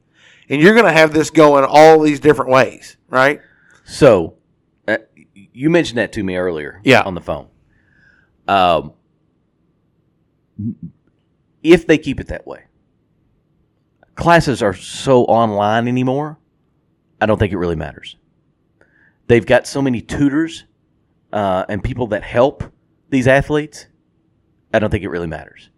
and 0.50 0.62
you're 0.62 0.74
going 0.74 0.86
to 0.86 0.92
have 0.92 1.14
this 1.14 1.30
going 1.30 1.66
all 1.68 2.00
these 2.00 2.20
different 2.20 2.52
ways, 2.52 2.98
right? 3.10 3.42
So, 3.86 4.36
uh, 4.88 4.98
you 5.34 5.70
mentioned 5.70 5.98
that 5.98 6.12
to 6.14 6.24
me 6.24 6.36
earlier. 6.36 6.82
Yeah. 6.84 7.02
On 7.02 7.16
the 7.16 7.22
phone. 7.22 7.48
Um, 8.48 8.94
if 11.62 11.88
they 11.88 11.98
keep 11.98 12.20
it 12.20 12.28
that 12.28 12.46
way, 12.46 12.66
classes 14.16 14.62
are 14.62 14.74
so 14.74 15.24
online 15.26 15.88
anymore. 15.88 16.38
I 17.20 17.26
don't 17.26 17.38
think 17.38 17.54
it 17.54 17.58
really 17.58 17.76
matters. 17.76 18.18
They've 19.28 19.46
got 19.46 19.66
so 19.66 19.82
many 19.82 20.02
tutors 20.02 20.66
uh, 21.32 21.66
and 21.70 21.84
people 21.84 22.08
that 22.08 22.24
help 22.24 22.64
these 23.10 23.28
athletes. 23.28 23.88
I 24.74 24.80
don't 24.80 24.90
think 24.90 25.04
it 25.04 25.10
really 25.10 25.28
matters. 25.28 25.70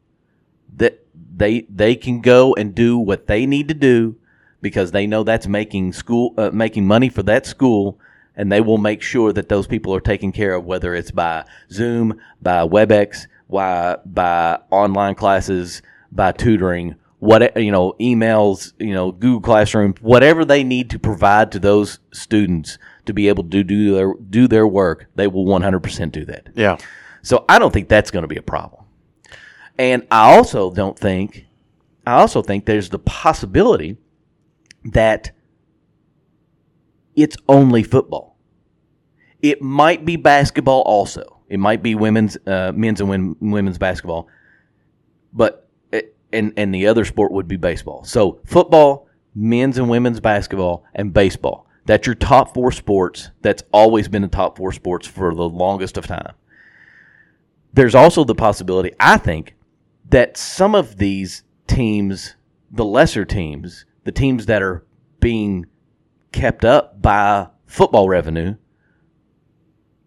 That 0.75 1.05
they 1.35 1.61
they 1.69 1.95
can 1.95 2.21
go 2.21 2.53
and 2.55 2.73
do 2.73 2.97
what 2.97 3.27
they 3.27 3.45
need 3.45 3.67
to 3.67 3.73
do 3.73 4.17
because 4.61 4.91
they 4.91 5.05
know 5.05 5.23
that's 5.23 5.47
making 5.47 5.93
school 5.93 6.33
uh, 6.37 6.49
making 6.51 6.87
money 6.87 7.09
for 7.09 7.23
that 7.23 7.45
school 7.45 7.99
and 8.35 8.51
they 8.51 8.61
will 8.61 8.77
make 8.77 9.01
sure 9.01 9.31
that 9.31 9.49
those 9.49 9.67
people 9.67 9.93
are 9.93 10.01
taken 10.01 10.31
care 10.31 10.53
of 10.55 10.65
whether 10.65 10.93
it's 10.93 11.11
by 11.11 11.45
Zoom, 11.71 12.19
by 12.41 12.67
WebEx, 12.67 13.27
by 13.49 13.97
by 14.05 14.59
online 14.71 15.15
classes, 15.15 15.81
by 16.11 16.31
tutoring, 16.31 16.95
what 17.19 17.57
you 17.57 17.71
know, 17.71 17.93
emails, 17.99 18.73
you 18.79 18.93
know, 18.93 19.11
Google 19.11 19.41
Classroom, 19.41 19.95
whatever 20.01 20.45
they 20.45 20.63
need 20.63 20.89
to 20.91 20.99
provide 20.99 21.51
to 21.53 21.59
those 21.59 21.99
students 22.13 22.77
to 23.05 23.13
be 23.13 23.27
able 23.27 23.43
to 23.43 23.63
do 23.63 23.93
their 23.93 24.13
do 24.29 24.47
their 24.47 24.67
work, 24.67 25.07
they 25.15 25.27
will 25.27 25.45
100% 25.45 26.11
do 26.11 26.25
that. 26.25 26.49
Yeah. 26.55 26.77
So 27.21 27.45
I 27.49 27.57
don't 27.57 27.73
think 27.73 27.89
that's 27.89 28.11
going 28.11 28.23
to 28.23 28.27
be 28.27 28.37
a 28.37 28.43
problem. 28.43 28.83
And 29.77 30.05
I 30.11 30.35
also 30.35 30.71
don't 30.71 30.97
think, 30.97 31.45
I 32.05 32.13
also 32.13 32.41
think 32.41 32.65
there's 32.65 32.89
the 32.89 32.99
possibility 32.99 33.97
that 34.85 35.31
it's 37.15 37.35
only 37.49 37.83
football. 37.83 38.37
It 39.41 39.61
might 39.61 40.05
be 40.05 40.15
basketball 40.15 40.81
also. 40.81 41.34
It 41.49 41.59
might 41.59 41.83
be 41.83 41.95
women's, 41.95 42.37
uh, 42.47 42.71
men's 42.75 43.01
and 43.01 43.09
wom- 43.09 43.37
women's 43.39 43.77
basketball, 43.77 44.27
but 45.33 45.67
it, 45.91 46.15
and 46.33 46.53
and 46.57 46.73
the 46.73 46.87
other 46.87 47.05
sport 47.05 47.31
would 47.31 47.47
be 47.47 47.57
baseball. 47.57 48.03
So 48.03 48.39
football, 48.45 49.07
men's 49.35 49.77
and 49.77 49.89
women's 49.89 50.19
basketball, 50.19 50.83
and 50.95 51.13
baseball. 51.13 51.67
That's 51.85 52.07
your 52.07 52.15
top 52.15 52.53
four 52.53 52.71
sports. 52.71 53.29
That's 53.41 53.63
always 53.71 54.07
been 54.07 54.23
the 54.23 54.27
top 54.27 54.57
four 54.57 54.71
sports 54.71 55.05
for 55.05 55.35
the 55.35 55.47
longest 55.47 55.97
of 55.97 56.07
time 56.07 56.33
there's 57.75 57.93
also 57.93 58.23
the 58.23 58.35
possibility, 58.35 58.91
I 58.99 59.17
think, 59.17 59.55
that 60.09 60.37
some 60.37 60.75
of 60.75 60.97
these 60.97 61.43
teams, 61.67 62.35
the 62.71 62.85
lesser 62.85 63.25
teams, 63.25 63.85
the 64.05 64.13
teams 64.13 64.45
that 64.45 64.61
are 64.61 64.85
being 65.19 65.65
kept 66.31 66.63
up 66.63 67.01
by 67.01 67.47
football 67.65 68.07
revenue, 68.07 68.55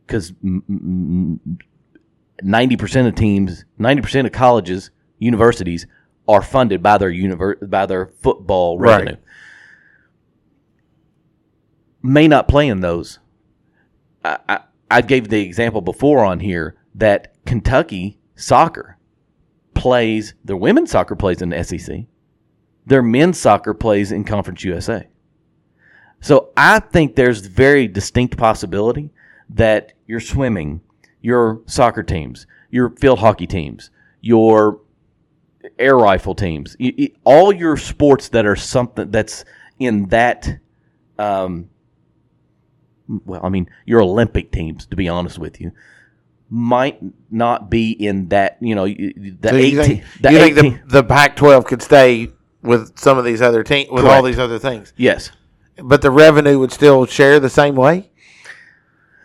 because 0.08 0.32
ninety 2.42 2.76
percent 2.76 3.06
of 3.06 3.14
teams, 3.14 3.64
ninety 3.78 4.02
percent 4.02 4.26
of 4.26 4.32
colleges, 4.32 4.90
universities 5.18 5.86
are 6.26 6.42
funded 6.42 6.82
by 6.82 6.98
their 6.98 7.10
univer- 7.12 7.68
by 7.70 7.86
their 7.86 8.06
football 8.06 8.78
Right. 8.78 8.98
revenue. 8.98 9.16
May 12.02 12.28
not 12.28 12.48
play 12.48 12.68
in 12.68 12.80
those. 12.80 13.18
I, 14.24 14.38
I, 14.48 14.60
I 14.90 15.00
gave 15.02 15.28
the 15.28 15.40
example 15.42 15.80
before 15.80 16.24
on 16.24 16.40
here 16.40 16.76
that 16.94 17.34
Kentucky 17.44 18.18
soccer 18.36 18.96
plays 19.74 20.34
their 20.44 20.56
women's 20.56 20.90
soccer 20.90 21.14
plays 21.16 21.42
in 21.42 21.50
the 21.50 21.62
SEC. 21.62 22.04
Their 22.86 23.02
men's 23.02 23.38
soccer 23.38 23.74
plays 23.74 24.12
in 24.12 24.24
Conference 24.24 24.64
USA. 24.64 25.08
So 26.20 26.50
I 26.56 26.80
think 26.80 27.14
there's 27.14 27.46
very 27.46 27.86
distinct 27.86 28.36
possibility 28.36 29.10
that 29.50 29.92
your 30.06 30.20
swimming, 30.20 30.80
your 31.20 31.60
soccer 31.66 32.02
teams, 32.02 32.46
your 32.70 32.90
field 32.90 33.18
hockey 33.18 33.46
teams, 33.46 33.90
your 34.20 34.80
air 35.78 35.96
rifle 35.96 36.34
teams, 36.34 36.76
all 37.24 37.52
your 37.52 37.76
sports 37.76 38.28
that 38.30 38.46
are 38.46 38.56
something 38.56 39.10
that's 39.10 39.44
in 39.78 40.06
that 40.06 40.58
um, 41.18 41.68
well, 43.24 43.40
I 43.42 43.48
mean, 43.48 43.68
your 43.86 44.00
Olympic 44.00 44.52
teams, 44.52 44.86
to 44.86 44.96
be 44.96 45.08
honest 45.08 45.38
with 45.38 45.60
you, 45.60 45.72
might 46.50 46.98
not 47.30 47.70
be 47.70 47.90
in 47.90 48.28
that. 48.28 48.58
You 48.60 48.74
know, 48.74 48.86
the 48.86 49.48
So 49.48 49.56
you 49.56 49.80
18. 49.80 49.82
think, 49.82 50.04
the 50.20 50.32
you 50.32 50.38
think 50.38 50.58
18 50.58 50.72
the, 50.86 51.02
the 51.02 51.04
Pac-12 51.04 51.66
could 51.66 51.82
stay 51.82 52.30
with 52.62 52.98
some 52.98 53.18
of 53.18 53.24
these 53.24 53.40
other 53.40 53.62
teams, 53.62 53.90
with 53.90 54.04
all 54.04 54.22
these 54.22 54.38
other 54.38 54.58
things, 54.58 54.92
yes. 54.96 55.30
but 55.82 56.02
the 56.02 56.10
revenue 56.10 56.58
would 56.58 56.72
still 56.72 57.06
share 57.06 57.40
the 57.40 57.50
same 57.50 57.76
way? 57.76 58.10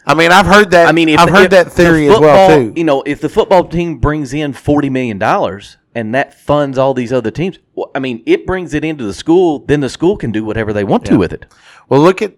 I 0.05 0.13
mean, 0.15 0.31
I've 0.31 0.45
heard 0.45 0.71
that. 0.71 0.87
I 0.87 0.91
mean, 0.91 1.09
if 1.09 1.19
I've 1.19 1.29
heard 1.29 1.45
if 1.45 1.49
that 1.51 1.65
the 1.65 1.71
theory 1.71 2.07
as 2.09 2.19
well 2.19 2.47
football- 2.49 2.73
too. 2.73 2.73
You 2.75 2.83
know, 2.83 3.01
if 3.03 3.21
the 3.21 3.29
football 3.29 3.63
team 3.65 3.97
brings 3.99 4.33
in 4.33 4.53
forty 4.53 4.89
million 4.89 5.17
dollars 5.17 5.77
and 5.95 6.13
that 6.15 6.33
funds 6.33 6.77
all 6.77 6.93
these 6.93 7.13
other 7.13 7.31
teams, 7.31 7.59
well, 7.75 7.89
I 7.95 7.99
mean, 7.99 8.21
it 8.25 8.45
brings 8.45 8.73
it 8.73 8.83
into 8.83 9.03
the 9.05 9.13
school. 9.13 9.59
Then 9.59 9.79
the 9.79 9.89
school 9.89 10.17
can 10.17 10.31
do 10.31 10.43
whatever 10.43 10.73
they 10.73 10.83
want 10.83 11.05
to 11.05 11.17
with 11.17 11.31
it. 11.31 11.45
Well, 11.87 12.01
look 12.01 12.21
at 12.21 12.33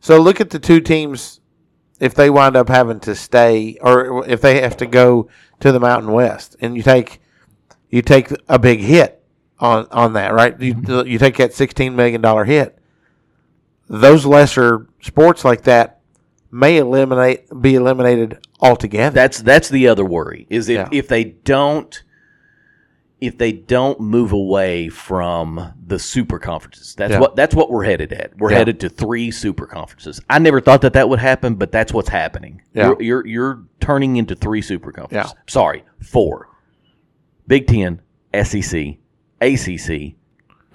so 0.00 0.20
look 0.20 0.40
at 0.40 0.50
the 0.50 0.58
two 0.58 0.80
teams 0.80 1.40
if 2.00 2.14
they 2.14 2.28
wind 2.28 2.56
up 2.56 2.68
having 2.68 3.00
to 3.00 3.14
stay 3.14 3.78
or 3.80 4.26
if 4.28 4.40
they 4.40 4.60
have 4.60 4.76
to 4.78 4.86
go 4.86 5.28
to 5.60 5.72
the 5.72 5.80
Mountain 5.80 6.12
West, 6.12 6.56
and 6.60 6.76
you 6.76 6.82
take 6.82 7.20
you 7.88 8.02
take 8.02 8.30
a 8.48 8.58
big 8.58 8.80
hit 8.80 9.22
on 9.60 9.86
on 9.92 10.14
that, 10.14 10.34
right? 10.34 10.58
You 10.60 10.74
Mm-hmm. 10.74 11.08
you 11.08 11.18
take 11.18 11.36
that 11.36 11.54
sixteen 11.54 11.94
million 11.94 12.20
dollar 12.20 12.44
hit. 12.44 12.78
Those 13.88 14.26
lesser 14.26 14.88
sports 15.00 15.44
like 15.44 15.62
that 15.62 15.95
may 16.50 16.78
eliminate 16.78 17.46
be 17.60 17.74
eliminated 17.74 18.38
altogether. 18.60 19.14
That's 19.14 19.40
that's 19.42 19.68
the 19.68 19.88
other 19.88 20.04
worry 20.04 20.46
is 20.50 20.68
if 20.68 20.76
Yeah. 20.76 20.88
if 20.92 21.08
they 21.08 21.24
don't 21.24 22.02
if 23.18 23.38
they 23.38 23.50
don't 23.50 23.98
move 23.98 24.32
away 24.32 24.88
from 24.90 25.72
the 25.86 25.98
super 25.98 26.38
conferences. 26.38 26.94
That's 26.94 27.12
Yeah. 27.12 27.20
what 27.20 27.34
that's 27.34 27.54
what 27.54 27.70
we're 27.70 27.84
headed 27.84 28.12
at. 28.12 28.36
We're 28.38 28.50
Yeah. 28.52 28.58
headed 28.58 28.80
to 28.80 28.88
three 28.90 29.30
super 29.30 29.66
conferences. 29.66 30.20
I 30.28 30.38
never 30.38 30.60
thought 30.60 30.82
that 30.82 30.92
that 30.92 31.08
would 31.08 31.18
happen, 31.18 31.54
but 31.54 31.72
that's 31.72 31.92
what's 31.94 32.10
happening. 32.10 32.60
Yeah. 32.74 32.88
You're, 32.88 33.02
you're 33.02 33.26
you're 33.26 33.62
turning 33.80 34.16
into 34.16 34.34
three 34.34 34.60
super 34.62 34.92
conferences. 34.92 35.32
Yeah. 35.34 35.42
Sorry, 35.48 35.82
four. 36.02 36.48
Big 37.48 37.66
10, 37.68 38.00
SEC, 38.34 38.98
ACC, 39.40 40.16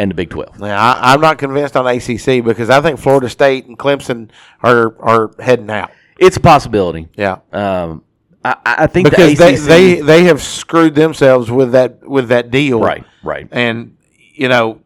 and 0.02 0.10
the 0.10 0.16
Big 0.16 0.32
12. 0.32 0.60
Now, 0.60 0.80
I, 0.82 1.14
I'm 1.14 1.22
not 1.22 1.38
convinced 1.38 1.78
on 1.78 1.86
ACC 1.86 2.43
because 2.43 2.70
I 2.72 2.82
think 2.82 2.99
Florida 2.99 3.30
State 3.30 3.68
and 3.68 3.78
Clemson 3.78 4.30
are 4.64 4.95
are 4.99 5.32
heading 5.39 5.70
out. 5.70 5.91
It's 6.18 6.38
a 6.38 6.39
possibility. 6.39 7.08
Yeah. 7.16 7.38
Um, 7.52 8.04
I, 8.43 8.56
I 8.66 8.88
think 8.88 9.10
because 9.12 9.38
the 9.38 9.43
they, 9.45 9.54
ACC, 9.54 9.64
they 9.68 10.02
they 10.02 10.24
have 10.24 10.41
screwed 10.41 10.95
themselves 10.95 11.52
with 11.52 11.74
that 11.74 12.08
with 12.08 12.30
that 12.30 12.49
deal, 12.49 12.80
Right, 12.80 13.04
right. 13.24 13.47
And 13.52 13.97
you 14.34 14.49
know 14.49 14.82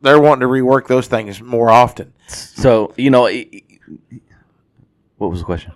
they're 0.00 0.20
wanting 0.20 0.40
to 0.40 0.46
rework 0.46 0.86
those 0.86 1.06
things 1.08 1.42
more 1.42 1.68
often. 1.70 2.14
So 2.28 2.94
you 2.96 3.10
know, 3.10 3.26
it- 3.26 3.48
it- 3.52 3.64
what 5.18 5.30
was 5.30 5.40
the 5.40 5.44
question? 5.44 5.72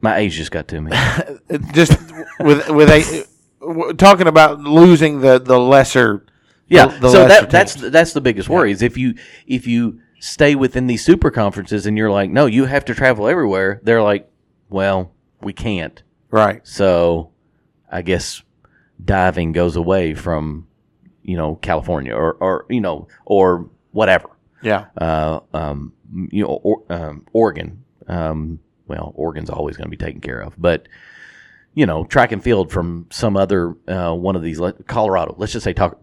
My 0.00 0.16
age 0.16 0.34
just 0.34 0.50
got 0.50 0.66
to 0.68 0.80
me. 0.80 0.90
Just 1.72 1.92
with 2.40 2.68
with 2.70 2.88
a 2.88 3.94
talking 3.98 4.26
about 4.26 4.58
losing 4.60 5.20
the 5.20 5.38
the 5.38 5.58
lesser, 5.60 6.24
Yeah, 6.70 6.86
the, 6.86 6.98
the 7.00 7.10
so 7.10 7.28
that 7.28 7.50
that's 7.50 7.74
that's 7.74 8.12
the 8.14 8.20
biggest 8.22 8.48
worry 8.48 8.72
is 8.72 8.80
if 8.80 8.96
you 8.96 9.14
if 9.46 9.66
you 9.66 10.00
stay 10.20 10.54
within 10.54 10.86
these 10.86 11.04
super 11.04 11.30
conferences 11.30 11.84
and 11.86 11.98
you're 11.98 12.10
like, 12.10 12.30
no, 12.30 12.46
you 12.46 12.64
have 12.64 12.84
to 12.86 12.94
travel 12.94 13.26
everywhere. 13.28 13.80
They're 13.82 14.02
like, 14.02 14.30
well, 14.68 15.12
we 15.42 15.52
can't. 15.52 16.02
right. 16.30 16.66
So, 16.66 17.32
I 17.90 18.02
guess 18.02 18.42
diving 19.04 19.52
goes 19.52 19.76
away 19.76 20.14
from 20.14 20.66
you 21.22 21.36
know 21.36 21.56
California 21.56 22.14
or 22.14 22.34
or 22.34 22.66
you 22.70 22.80
know 22.80 23.08
or 23.26 23.68
whatever. 23.92 24.30
Yeah, 24.62 24.86
uh, 24.98 25.40
um, 25.54 25.92
you 26.30 26.42
know, 26.44 26.60
or, 26.62 26.82
um, 26.90 27.26
Oregon. 27.32 27.84
Um, 28.06 28.60
well, 28.86 29.12
Oregon's 29.16 29.50
always 29.50 29.76
going 29.76 29.86
to 29.86 29.96
be 29.96 29.96
taken 29.96 30.20
care 30.20 30.40
of, 30.40 30.54
but 30.58 30.86
you 31.74 31.86
know, 31.86 32.04
track 32.04 32.32
and 32.32 32.42
field 32.42 32.70
from 32.70 33.06
some 33.10 33.36
other 33.36 33.74
uh, 33.88 34.12
one 34.12 34.36
of 34.36 34.42
these, 34.42 34.60
Colorado. 34.86 35.34
Let's 35.38 35.52
just 35.52 35.64
say 35.64 35.72
talk, 35.72 36.00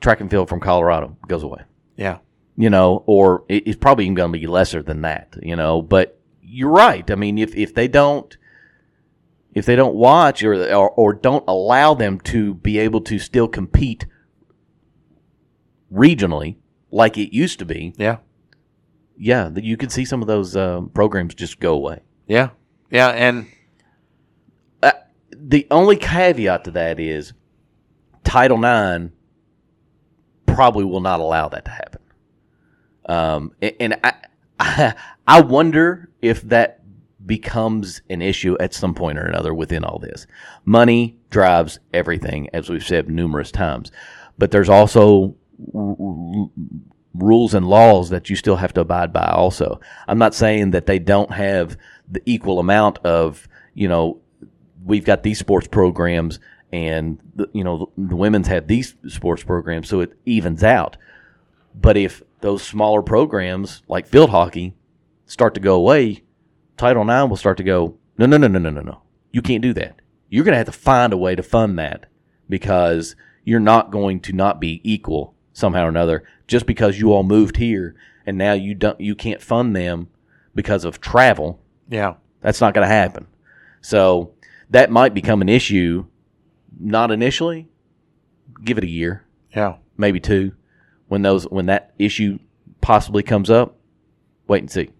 track 0.00 0.20
and 0.20 0.30
field 0.30 0.48
from 0.48 0.60
Colorado 0.60 1.16
goes 1.26 1.42
away. 1.42 1.62
yeah, 1.96 2.18
You 2.56 2.70
know, 2.70 3.02
or 3.06 3.44
it, 3.48 3.66
it's 3.66 3.76
probably 3.78 4.04
even 4.04 4.14
going 4.14 4.32
to 4.32 4.38
be 4.38 4.46
lesser 4.46 4.82
than 4.82 5.02
that. 5.02 5.36
You 5.42 5.56
know, 5.56 5.82
but 5.82 6.18
you're 6.42 6.70
right. 6.70 7.08
I 7.10 7.14
mean, 7.14 7.38
if 7.38 7.54
if 7.56 7.74
they 7.74 7.88
don't. 7.88 8.36
If 9.54 9.64
they 9.66 9.74
don't 9.76 9.94
watch 9.96 10.44
or, 10.44 10.54
or 10.72 10.90
or 10.90 11.14
don't 11.14 11.42
allow 11.48 11.94
them 11.94 12.20
to 12.20 12.54
be 12.54 12.78
able 12.78 13.00
to 13.00 13.18
still 13.18 13.48
compete 13.48 14.06
regionally 15.92 16.56
like 16.90 17.18
it 17.18 17.34
used 17.34 17.58
to 17.58 17.64
be, 17.64 17.92
yeah, 17.96 18.18
yeah, 19.16 19.48
that 19.48 19.64
you 19.64 19.76
could 19.76 19.90
see 19.90 20.04
some 20.04 20.20
of 20.22 20.28
those 20.28 20.54
uh, 20.54 20.82
programs 20.94 21.34
just 21.34 21.60
go 21.60 21.74
away. 21.74 22.00
yeah, 22.26 22.50
yeah, 22.90 23.08
and 23.08 23.46
Uh, 24.82 24.92
the 25.30 25.66
only 25.70 25.96
caveat 25.96 26.64
to 26.64 26.70
that 26.72 27.00
is 27.00 27.32
Title 28.22 28.58
IX 28.64 29.12
probably 30.58 30.84
will 30.84 30.98
not 30.98 31.20
allow 31.20 31.48
that 31.48 31.64
to 31.64 31.70
happen. 31.70 32.00
Um, 33.08 33.52
and 33.62 33.96
I, 34.58 34.94
I, 35.28 35.40
wonder 35.40 36.10
if 36.20 36.42
that 36.48 36.80
becomes 37.24 38.02
an 38.10 38.20
issue 38.22 38.56
at 38.58 38.74
some 38.74 38.92
point 38.92 39.20
or 39.20 39.26
another 39.26 39.54
within 39.54 39.84
all 39.84 40.00
this. 40.00 40.26
Money 40.64 41.16
drives 41.30 41.78
everything, 41.94 42.48
as 42.52 42.68
we've 42.68 42.84
said 42.84 43.08
numerous 43.08 43.52
times, 43.52 43.92
but 44.36 44.50
there's 44.50 44.68
also 44.68 45.36
rules 47.14 47.54
and 47.54 47.64
laws 47.64 48.10
that 48.10 48.28
you 48.28 48.34
still 48.34 48.56
have 48.56 48.74
to 48.74 48.80
abide 48.80 49.12
by. 49.12 49.26
Also, 49.28 49.78
I'm 50.08 50.18
not 50.18 50.34
saying 50.34 50.72
that 50.72 50.86
they 50.86 50.98
don't 50.98 51.30
have 51.30 51.76
the 52.10 52.20
equal 52.26 52.58
amount 52.58 52.98
of 53.04 53.46
you 53.74 53.86
know 53.86 54.20
we've 54.84 55.04
got 55.04 55.22
these 55.22 55.38
sports 55.38 55.68
programs 55.68 56.40
and 56.72 57.18
the, 57.34 57.48
you 57.52 57.64
know 57.64 57.90
the, 57.96 58.08
the 58.08 58.16
women's 58.16 58.46
had 58.48 58.68
these 58.68 58.94
sports 59.08 59.42
programs 59.42 59.88
so 59.88 60.00
it 60.00 60.12
evens 60.26 60.62
out 60.62 60.96
but 61.74 61.96
if 61.96 62.22
those 62.40 62.62
smaller 62.62 63.02
programs 63.02 63.82
like 63.88 64.06
field 64.06 64.30
hockey 64.30 64.74
start 65.26 65.54
to 65.54 65.60
go 65.60 65.74
away 65.74 66.22
title 66.76 67.02
ix 67.08 67.28
will 67.28 67.36
start 67.36 67.56
to 67.56 67.62
go 67.62 67.96
no 68.18 68.26
no 68.26 68.36
no 68.36 68.48
no 68.48 68.58
no 68.58 68.70
no 68.70 68.80
no 68.80 69.02
you 69.32 69.42
can't 69.42 69.62
do 69.62 69.72
that 69.72 70.00
you're 70.28 70.44
going 70.44 70.52
to 70.52 70.58
have 70.58 70.66
to 70.66 70.72
find 70.72 71.12
a 71.12 71.16
way 71.16 71.34
to 71.34 71.42
fund 71.42 71.78
that 71.78 72.06
because 72.48 73.16
you're 73.44 73.60
not 73.60 73.90
going 73.90 74.20
to 74.20 74.32
not 74.32 74.60
be 74.60 74.80
equal 74.84 75.34
somehow 75.52 75.86
or 75.86 75.88
another 75.88 76.22
just 76.46 76.66
because 76.66 76.98
you 76.98 77.12
all 77.12 77.22
moved 77.22 77.56
here 77.56 77.94
and 78.26 78.36
now 78.36 78.52
you 78.52 78.74
don't 78.74 79.00
you 79.00 79.14
can't 79.14 79.40
fund 79.40 79.74
them 79.74 80.08
because 80.54 80.84
of 80.84 81.00
travel 81.00 81.60
yeah, 81.88 82.14
that's 82.40 82.60
not 82.60 82.74
going 82.74 82.86
to 82.86 82.94
happen. 82.94 83.26
So 83.80 84.32
that 84.70 84.90
might 84.90 85.14
become 85.14 85.42
an 85.42 85.48
issue. 85.48 86.06
Not 86.78 87.10
initially. 87.10 87.68
Give 88.64 88.78
it 88.78 88.84
a 88.84 88.88
year, 88.88 89.24
yeah, 89.54 89.76
maybe 89.96 90.20
two. 90.20 90.52
When 91.08 91.22
those 91.22 91.44
when 91.44 91.66
that 91.66 91.94
issue 91.98 92.38
possibly 92.80 93.22
comes 93.22 93.50
up, 93.50 93.76
wait 94.46 94.60
and 94.62 94.70
see. 94.70 94.90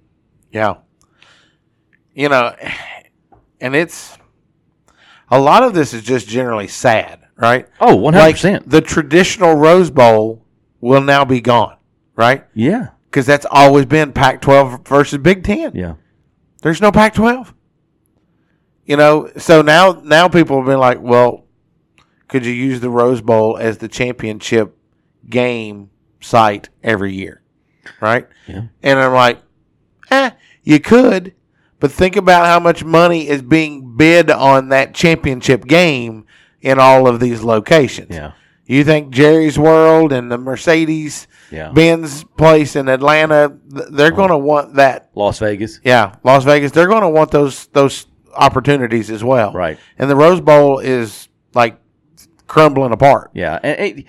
yeah. 0.53 0.77
You 2.15 2.29
know, 2.29 2.55
and 3.61 3.77
it's 3.77 4.17
a 5.31 5.39
lot 5.41 5.63
of 5.63 5.73
this 5.75 5.95
is 5.95 6.03
just 6.03 6.27
generally 6.29 6.67
sad, 6.69 7.21
right? 7.37 7.69
Oh, 7.81 7.91
Oh, 7.93 7.97
one 7.97 8.15
hundred 8.15 8.27
Like 8.27 8.35
percent. 8.37 8.69
the 8.71 8.81
traditional 8.81 9.55
Rose 9.55 9.91
Bowl 9.91 10.45
will 10.81 11.01
now 11.03 11.25
be 11.25 11.41
gone, 11.41 11.77
right? 12.17 12.45
Yeah, 12.55 12.89
Because 13.11 13.27
that's 13.27 13.47
always 13.51 13.87
been 13.87 14.13
Pac-12 14.13 14.87
versus 14.89 15.19
Big 15.19 15.45
Ten. 15.45 15.73
yeah. 15.75 15.95
There's 16.63 16.81
no 16.81 16.91
Pac-12. 16.91 17.55
You 18.85 18.97
know, 18.97 19.31
so 19.37 19.63
now 19.63 20.01
now 20.05 20.29
people 20.29 20.57
have 20.57 20.67
been 20.67 20.79
like, 20.81 21.01
well, 21.01 21.45
could 22.29 22.45
you 22.47 22.53
use 22.53 22.81
the 22.81 22.91
Rose 22.91 23.21
Bowl 23.21 23.57
as 23.59 23.79
the 23.79 23.89
championship 23.89 24.77
game 25.29 25.91
site 26.21 26.69
every 26.83 27.15
year, 27.15 27.43
right? 28.01 28.27
Yeah. 28.47 28.63
And 28.83 28.99
I'm 28.99 29.13
like, 29.13 29.41
eh, 30.11 30.31
you 30.63 30.81
could, 30.81 31.35
but 31.81 31.91
think 31.93 32.17
about 32.17 32.47
how 32.47 32.61
much 32.61 32.85
money 32.85 33.29
is 33.29 33.43
being 33.43 33.97
bid 33.97 34.31
on 34.31 34.69
that 34.71 34.95
championship 34.95 35.65
game 35.65 36.27
in 36.61 36.79
all 36.79 37.07
of 37.07 37.21
these 37.21 37.43
locations. 37.43 38.11
Yeah. 38.15 38.33
You 38.67 38.85
think 38.85 39.11
Jerry's 39.11 39.59
World 39.59 40.13
and 40.13 40.31
the 40.31 40.37
Mercedes 40.37 41.27
Yeah. 41.51 41.71
Benz 41.73 42.25
place 42.37 42.77
in 42.77 42.89
Atlanta, 42.89 43.57
they're 43.67 44.11
going 44.11 44.29
to 44.29 44.37
want 44.37 44.75
that 44.75 45.09
Las 45.15 45.39
Vegas. 45.39 45.81
yeah, 45.83 46.17
Las 46.23 46.45
Vegas. 46.45 46.73
They're 46.73 46.87
going 46.89 47.01
to 47.03 47.09
want 47.09 47.31
those 47.31 47.67
those 47.69 48.07
opportunities 48.35 49.11
as 49.11 49.25
well. 49.25 49.53
Right. 49.55 49.79
And 49.99 50.11
the 50.11 50.17
Rose 50.17 50.43
Bowl 50.43 50.81
is 50.81 51.29
like 51.55 51.81
crumbling 52.49 52.93
apart. 52.93 53.31
Yeah. 53.35 53.59
And 53.63 53.99
it, 53.99 54.05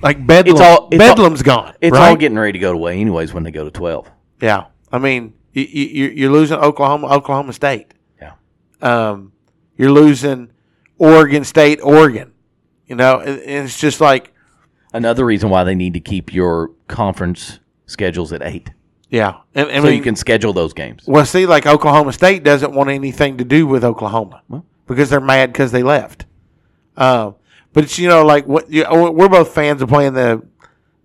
Like 0.00 0.24
Bedlam. 0.26 0.54
It's 0.54 0.60
all- 0.60 0.88
it's 0.92 1.02
all- 1.02 1.08
Bedlam's 1.08 1.42
gone. 1.42 1.74
it's 1.80 1.92
right? 1.92 2.10
all 2.10 2.16
getting 2.16 2.38
ready 2.38 2.52
to 2.52 2.58
go 2.58 2.72
away 2.72 3.00
anyways 3.00 3.32
when 3.34 3.42
they 3.42 3.50
go 3.50 3.64
to 3.64 3.70
twelve. 3.70 4.10
Yeah. 4.40 4.66
I 4.92 4.98
mean, 4.98 5.34
you, 5.52 5.62
you, 5.64 6.08
you're 6.10 6.32
losing 6.32 6.58
Oklahoma, 6.58 7.08
Oklahoma 7.08 7.52
State. 7.52 7.94
Yeah. 8.20 8.32
Um, 8.82 9.32
you're 9.76 9.90
losing 9.90 10.50
Oregon 10.98 11.42
State, 11.44 11.80
Oregon. 11.82 12.32
You 12.86 12.96
know, 12.96 13.18
and, 13.20 13.40
and 13.40 13.64
it's 13.64 13.78
just 13.80 14.00
like, 14.00 14.32
Another 14.92 15.24
reason 15.24 15.50
why 15.50 15.64
they 15.64 15.74
need 15.74 15.94
to 15.94 16.00
keep 16.00 16.32
your 16.32 16.70
conference 16.86 17.58
schedules 17.86 18.32
at 18.32 18.42
eight. 18.42 18.70
Yeah, 19.10 19.38
and, 19.54 19.68
and 19.68 19.82
so 19.82 19.88
I 19.88 19.92
you 19.92 20.02
can 20.02 20.14
schedule 20.16 20.52
those 20.52 20.72
games. 20.72 21.02
Well, 21.06 21.24
see, 21.26 21.46
like 21.46 21.66
Oklahoma 21.66 22.12
State 22.12 22.44
doesn't 22.44 22.72
want 22.72 22.90
anything 22.90 23.38
to 23.38 23.44
do 23.44 23.66
with 23.66 23.84
Oklahoma 23.84 24.42
because 24.86 25.10
they're 25.10 25.20
mad 25.20 25.52
because 25.52 25.72
they 25.72 25.82
left. 25.82 26.26
Um, 26.96 27.34
but 27.72 27.84
it's 27.84 27.98
you 27.98 28.08
know 28.08 28.24
like 28.24 28.46
what 28.46 28.70
you, 28.70 28.84
oh, 28.84 29.10
we're 29.10 29.28
both 29.28 29.52
fans 29.54 29.82
of 29.82 29.88
playing 29.88 30.14
the 30.14 30.42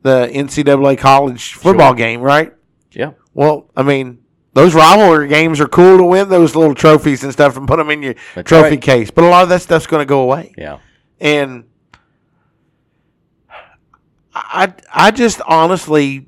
the 0.02 0.30
NCAA 0.34 0.98
college 0.98 1.54
football 1.54 1.90
Sure. 1.90 1.96
game, 1.96 2.22
right? 2.22 2.54
Yeah. 2.92 3.12
Well, 3.34 3.70
I 3.76 3.84
mean, 3.84 4.20
those 4.54 4.74
rivalry 4.74 5.28
games 5.28 5.60
are 5.60 5.68
cool 5.68 5.98
to 5.98 6.04
win 6.04 6.30
those 6.30 6.56
little 6.56 6.76
trophies 6.76 7.24
and 7.24 7.32
stuff 7.34 7.58
and 7.58 7.68
put 7.68 7.78
them 7.78 7.90
in 7.90 8.02
your 8.04 8.16
That's 8.36 8.48
trophy 8.48 8.70
right. 8.72 8.82
case. 8.82 9.12
But 9.12 9.24
a 9.24 9.28
lot 9.28 9.44
of 9.44 9.50
that 9.50 9.62
stuff's 9.62 9.88
going 9.88 10.02
to 10.02 10.06
go 10.06 10.22
away. 10.22 10.54
Yeah. 10.58 10.80
And 11.20 11.66
I 14.34 14.74
I 14.94 15.12
just 15.12 15.42
honestly 15.48 16.28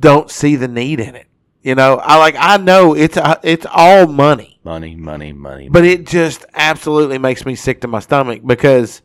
don't 0.00 0.30
see 0.30 0.56
the 0.56 0.68
need 0.68 1.00
in 1.00 1.14
it. 1.14 1.26
You 1.66 1.74
know, 1.74 1.96
I 1.96 2.16
like 2.18 2.36
I 2.38 2.58
know 2.58 2.94
it's 2.94 3.16
a, 3.16 3.40
it's 3.42 3.66
all 3.68 4.06
money, 4.06 4.60
Money, 4.62 4.94
money, 4.94 5.32
money. 5.32 5.68
but 5.68 5.84
it 5.84 6.06
just 6.06 6.44
absolutely 6.54 7.18
makes 7.18 7.44
me 7.44 7.56
sick 7.56 7.80
to 7.80 7.88
my 7.88 7.98
stomach 7.98 8.42
because 8.46 9.02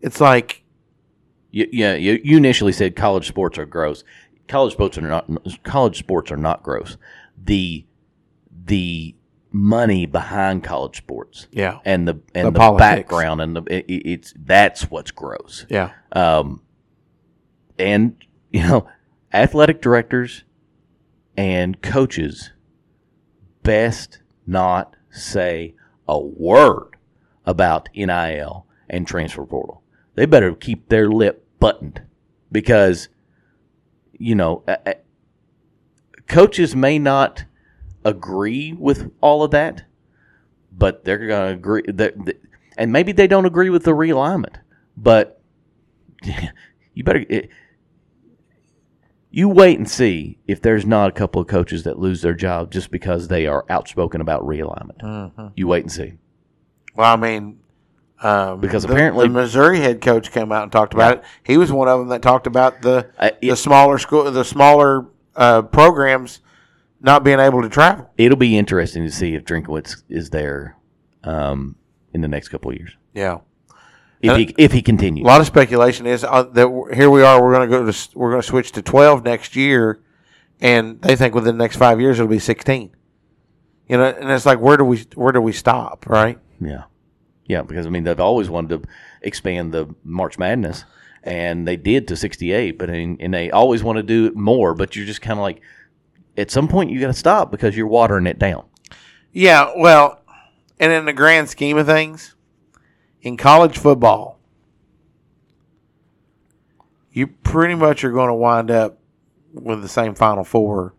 it's 0.00 0.20
like 0.20 0.64
You, 1.52 1.68
yeah, 1.70 1.94
you, 1.94 2.20
you 2.24 2.36
initially 2.36 2.72
said 2.72 2.96
college 2.96 3.28
sports 3.28 3.58
are 3.58 3.64
gross. 3.64 4.02
College 4.48 4.72
sports 4.72 4.98
are 4.98 5.02
not. 5.02 5.30
College 5.62 5.96
sports 6.00 6.32
are 6.32 6.36
not 6.36 6.64
gross. 6.64 6.96
The 7.40 7.86
the 8.64 9.14
money 9.52 10.04
behind 10.04 10.64
college 10.64 10.96
sports, 10.96 11.46
Yeah. 11.52 11.78
and 11.84 12.08
the 12.08 12.18
and 12.34 12.48
The 12.48 12.50
the, 12.50 12.72
background 12.76 13.40
and 13.40 13.54
the 13.54 13.62
it- 13.70 13.86
it's 13.88 14.34
that's 14.36 14.90
what's 14.90 15.12
gross. 15.12 15.64
yeah, 15.68 15.92
Um, 16.10 16.60
and 17.78 18.16
you 18.50 18.62
know, 18.62 18.88
athletic 19.32 19.80
directors 19.80 20.42
and 21.36 21.80
coaches 21.82 22.50
best 23.62 24.20
not 24.46 24.96
say 25.10 25.74
a 26.06 26.18
word 26.18 26.96
about 27.46 27.88
NIL 27.94 28.66
and 28.88 29.06
transfer 29.06 29.44
portal. 29.44 29.82
They 30.14 30.26
better 30.26 30.54
keep 30.54 30.88
their 30.88 31.08
lip 31.08 31.46
buttoned 31.58 32.02
because 32.52 33.08
you 34.18 34.34
know, 34.34 34.64
coaches 36.28 36.74
may 36.76 36.98
not 36.98 37.44
agree 38.04 38.72
with 38.72 39.10
all 39.20 39.42
of 39.42 39.50
that, 39.50 39.84
but 40.72 41.04
they're 41.04 41.26
going 41.26 41.48
to 41.48 41.54
agree 41.54 41.82
that- 41.88 42.14
and 42.76 42.92
maybe 42.92 43.12
they 43.12 43.26
don't 43.26 43.46
agree 43.46 43.70
with 43.70 43.84
the 43.84 43.92
realignment, 43.92 44.56
but 44.96 45.40
you 46.94 47.04
better 47.04 47.24
it, 47.28 47.50
you 49.36 49.48
wait 49.48 49.78
and 49.78 49.88
see 49.90 50.38
if 50.46 50.62
there's 50.62 50.86
not 50.86 51.08
a 51.08 51.12
couple 51.12 51.40
of 51.42 51.48
coaches 51.48 51.82
that 51.84 51.98
lose 51.98 52.22
their 52.22 52.34
job 52.34 52.70
just 52.70 52.90
because 52.90 53.28
they 53.28 53.46
are 53.46 53.64
outspoken 53.68 54.20
about 54.20 54.42
realignment. 54.42 55.52
You 55.56 55.66
wait 55.68 55.82
and 55.84 55.90
see. 55.92 56.14
Well, 56.94 57.12
I 57.12 57.16
mean, 57.16 57.58
um, 58.22 58.60
Because 58.60 58.84
the- 58.84 58.92
apparently- 58.92 59.26
the 59.26 59.32
Missouri 59.34 59.80
head 59.80 60.00
coach 60.00 60.30
came 60.30 60.52
out 60.52 60.62
and 60.62 60.70
talked 60.72 60.94
about 60.94 61.18
it. 61.18 61.24
He 61.42 61.56
was 61.58 61.72
one 61.72 61.88
of 61.88 61.98
them 61.98 62.08
that 62.08 62.22
talked 62.22 62.46
about 62.46 62.82
the 62.82 63.08
Uh, 63.18 63.30
the 63.42 63.56
smaller 63.56 63.98
school, 63.98 64.30
the 64.30 64.44
smaller 64.44 65.06
uh, 65.36 65.62
programs 65.62 66.40
not 67.00 67.24
being 67.24 67.40
able 67.40 67.60
to 67.60 67.68
travel. 67.68 68.08
It'll 68.16 68.38
be 68.38 68.56
interesting 68.56 69.02
to 69.04 69.10
see 69.10 69.34
if 69.34 69.44
Drinkwitz 69.44 70.04
is 70.08 70.30
there 70.30 70.76
um, 71.24 71.74
in 72.12 72.20
the 72.20 72.28
next 72.28 72.48
couple 72.50 72.70
of 72.70 72.76
years 72.76 72.96
Yeah, 73.14 73.38
if 74.30 74.36
he 74.36 74.54
if 74.58 74.72
he 74.72 74.82
continues. 74.82 75.24
a 75.24 75.26
lot 75.26 75.40
of 75.40 75.46
speculation 75.46 76.06
is 76.06 76.24
uh, 76.24 76.42
that 76.42 76.68
here 76.94 77.10
we 77.10 77.22
are. 77.22 77.42
We're 77.42 77.54
going 77.54 77.68
to 77.68 77.76
go 77.78 77.90
to 77.90 78.08
we're 78.18 78.30
going 78.30 78.42
to 78.42 78.46
switch 78.46 78.72
to 78.72 78.82
twelve 78.82 79.24
next 79.24 79.56
year, 79.56 80.00
and 80.60 81.00
they 81.02 81.16
think 81.16 81.34
within 81.34 81.56
the 81.56 81.62
next 81.62 81.76
five 81.76 82.00
years 82.00 82.18
it'll 82.18 82.28
be 82.28 82.38
sixteen. 82.38 82.90
You 83.88 83.98
know, 83.98 84.04
and 84.04 84.30
it's 84.30 84.46
like 84.46 84.60
where 84.60 84.76
do 84.76 84.84
we 84.84 85.04
where 85.14 85.32
do 85.32 85.40
we 85.40 85.52
stop? 85.52 86.06
Right? 86.08 86.38
Yeah, 86.60 86.84
yeah, 87.46 87.62
because 87.62 87.86
I 87.86 87.90
mean 87.90 88.04
they've 88.04 88.18
always 88.18 88.48
wanted 88.48 88.82
to 88.82 88.88
expand 89.22 89.72
the 89.72 89.94
March 90.04 90.38
Madness, 90.38 90.84
and 91.22 91.68
they 91.68 91.76
did 91.76 92.08
to 92.08 92.16
sixty 92.16 92.52
eight, 92.52 92.78
but 92.78 92.88
I 92.88 92.94
mean, 92.94 93.16
and 93.20 93.34
they 93.34 93.50
always 93.50 93.82
want 93.82 93.96
to 93.96 94.02
do 94.02 94.32
more. 94.34 94.74
But 94.74 94.96
you're 94.96 95.06
just 95.06 95.22
kind 95.22 95.38
of 95.38 95.42
like, 95.42 95.60
at 96.36 96.50
some 96.50 96.68
point 96.68 96.90
you 96.90 97.00
got 97.00 97.08
to 97.08 97.12
stop 97.12 97.50
because 97.50 97.76
you're 97.76 97.86
watering 97.86 98.26
it 98.26 98.38
down. 98.38 98.64
Yeah, 99.32 99.72
well, 99.76 100.22
and 100.78 100.92
in 100.92 101.04
the 101.04 101.12
grand 101.12 101.48
scheme 101.48 101.76
of 101.76 101.86
things, 101.86 102.33
in 103.24 103.38
college 103.38 103.78
football, 103.78 104.38
you 107.10 107.26
pretty 107.26 107.74
much 107.74 108.04
are 108.04 108.12
going 108.12 108.28
to 108.28 108.34
wind 108.34 108.70
up 108.70 108.98
with 109.52 109.82
the 109.82 109.88
same 109.88 110.14
Final 110.14 110.44
Four, 110.44 110.94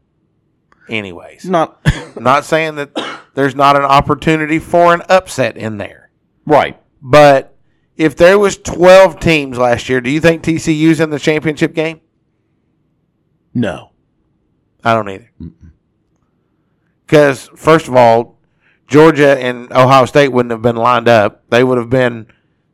anyways. 0.90 1.46
Not 1.46 1.80
not 2.20 2.44
saying 2.44 2.76
that 2.76 3.00
there's 3.36 3.56
not 3.56 3.78
an 3.78 3.84
opportunity 3.84 4.60
for 4.60 4.94
an 4.94 5.04
upset 5.08 5.56
in 5.56 5.78
there, 5.78 6.10
right. 6.46 6.82
but 7.02 7.56
if 7.96 8.16
there 8.18 8.38
was 8.38 8.58
12 8.58 9.20
teams 9.20 9.58
last 9.58 9.88
year, 9.88 10.02
do 10.02 10.10
you 10.10 10.20
think 10.20 10.44
TCU's 10.44 11.00
in 11.00 11.12
the 11.12 11.20
championship 11.20 11.74
game? 11.74 12.02
No. 13.54 13.92
I 14.84 14.94
don't 14.94 15.10
either. 15.10 15.32
Because 17.06 17.50
first 17.56 17.88
of 17.88 17.96
all, 17.96 18.35
Georgia 18.88 19.38
and 19.40 19.72
Ohio 19.72 20.06
State 20.06 20.30
wouldn't 20.30 20.52
have 20.52 20.62
been 20.62 20.76
lined 20.76 21.08
up. 21.08 21.50
They 21.50 21.64
would 21.64 21.78
have 21.78 21.90
been, 21.90 22.28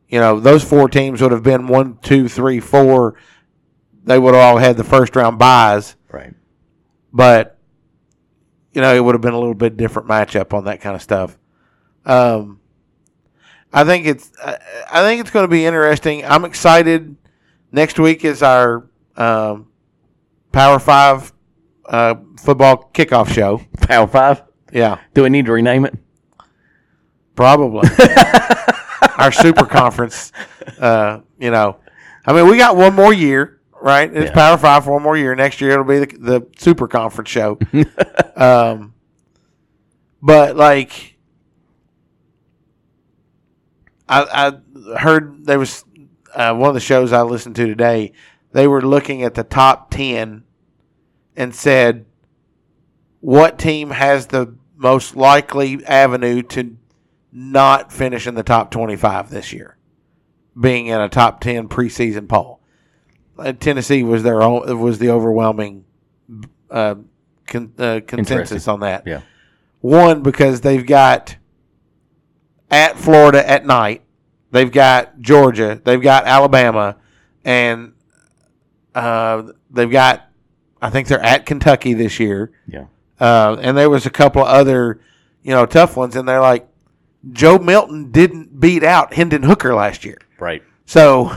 you 0.08 0.18
know, 0.20 0.40
those 0.40 0.62
four 0.62 0.88
teams 0.88 1.22
would 1.22 1.32
have 1.32 1.42
been 1.42 1.66
one, 1.68 1.98
two, 2.02 2.28
three, 2.28 2.60
four. 2.60 3.16
They 4.04 4.18
would 4.18 4.34
have 4.34 4.42
all 4.42 4.58
had 4.58 4.76
the 4.76 4.84
first 4.84 5.14
round 5.16 5.38
buys, 5.38 5.96
Right. 6.10 6.34
but 7.12 7.58
you 8.72 8.80
know, 8.80 8.94
it 8.94 9.00
would 9.04 9.14
have 9.14 9.20
been 9.22 9.34
a 9.34 9.38
little 9.38 9.54
bit 9.54 9.76
different 9.76 10.08
matchup 10.08 10.54
on 10.54 10.64
that 10.64 10.80
kind 10.80 10.96
of 10.96 11.02
stuff. 11.02 11.38
Um, 12.06 12.58
I 13.72 13.84
think 13.84 14.06
it's, 14.06 14.30
I, 14.42 15.02
think 15.02 15.20
it's 15.20 15.30
going 15.30 15.44
to 15.44 15.48
be 15.50 15.64
interesting. 15.66 16.24
I'm 16.24 16.44
excited. 16.44 17.16
Next 17.70 17.98
week 17.98 18.24
is 18.24 18.42
our 18.42 18.88
um, 19.16 19.68
Power 20.52 20.78
Five 20.78 21.32
uh, 21.86 22.14
football 22.38 22.90
kickoff 22.94 23.28
show. 23.32 23.60
Power 23.82 24.06
five. 24.06 24.42
Yeah, 24.72 24.98
Do 25.14 25.22
we 25.22 25.28
need 25.28 25.46
to 25.46 25.52
rename 25.52 25.84
it? 25.84 25.94
probably 27.34 27.88
our 29.18 29.32
super 29.32 29.64
conference. 29.66 30.32
Uh, 30.78 31.20
you 31.38 31.50
know, 31.50 31.78
I 32.26 32.32
mean, 32.32 32.48
we 32.48 32.56
got 32.58 32.76
one 32.76 32.94
more 32.94 33.12
year, 33.12 33.60
right? 33.80 34.10
It's 34.14 34.26
Yeah. 34.30 34.34
Power 34.34 34.56
Five 34.58 34.84
for 34.84 34.92
one 34.92 35.02
more 35.02 35.16
year. 35.16 35.34
Next 35.34 35.60
year 35.60 35.72
it'll 35.72 35.84
be 35.84 35.98
the, 36.00 36.06
the 36.18 36.46
super 36.58 36.88
conference 36.88 37.30
show. 37.30 37.58
um, 38.36 38.94
but 40.22 40.56
like, 40.56 41.16
I, 44.08 44.52
I 44.94 44.98
heard 44.98 45.46
there 45.46 45.58
was 45.58 45.84
uh, 46.34 46.54
one 46.54 46.68
of 46.68 46.74
the 46.74 46.80
shows 46.80 47.12
I 47.12 47.22
listened 47.22 47.56
to 47.56 47.66
today. 47.66 48.12
They 48.52 48.66
were 48.68 48.82
looking 48.82 49.22
at 49.22 49.34
the 49.34 49.44
top 49.44 49.90
ten 49.90 50.44
and 51.36 51.54
said, 51.54 52.04
"What 53.20 53.58
team 53.58 53.90
has 53.90 54.26
the 54.26 54.54
most 54.82 55.14
likely 55.16 55.84
avenue 55.86 56.42
to 56.42 56.76
not 57.32 57.92
finish 57.92 58.26
in 58.26 58.34
the 58.34 58.42
top 58.42 58.70
twenty-five 58.70 59.30
this 59.30 59.52
year, 59.52 59.76
being 60.60 60.88
in 60.88 61.00
a 61.00 61.08
top 61.08 61.40
ten 61.40 61.68
preseason 61.68 62.28
poll?" 62.28 62.60
Uh, 63.38 63.52
Tennessee 63.52 64.02
was 64.02 64.22
their 64.22 64.42
own, 64.42 64.78
was 64.78 64.98
the 64.98 65.08
overwhelming 65.10 65.84
uh, 66.70 66.96
con, 67.46 67.72
uh, 67.78 68.00
consensus 68.06 68.68
on 68.68 68.80
that. 68.80 69.06
Yeah. 69.06 69.22
One 69.80 70.22
because 70.22 70.60
they've 70.60 70.86
got 70.86 71.36
at 72.70 72.98
Florida 72.98 73.48
at 73.48 73.64
night, 73.64 74.02
they've 74.50 74.70
got 74.70 75.18
Georgia, 75.20 75.80
they've 75.82 76.02
got 76.02 76.26
Alabama, 76.26 76.96
and 77.44 77.94
uh, 78.94 79.44
they've 79.70 79.90
got 79.90 80.28
I 80.80 80.90
think 80.90 81.08
they're 81.08 81.24
at 81.24 81.46
Kentucky 81.46 81.94
this 81.94 82.20
year. 82.20 82.52
Yeah. 82.66 82.86
Uh, 83.20 83.56
and 83.60 83.76
there 83.76 83.90
was 83.90 84.06
a 84.06 84.10
couple 84.10 84.42
of 84.42 84.48
other, 84.48 85.00
you 85.42 85.52
know, 85.52 85.66
tough 85.66 85.96
ones, 85.96 86.16
and 86.16 86.28
they're 86.28 86.40
like 86.40 86.68
Joe 87.30 87.58
Milton 87.58 88.10
didn't 88.10 88.58
beat 88.60 88.82
out 88.82 89.14
Hendon 89.14 89.42
Hooker 89.44 89.74
last 89.74 90.04
year. 90.04 90.18
Right. 90.38 90.62
So, 90.86 91.36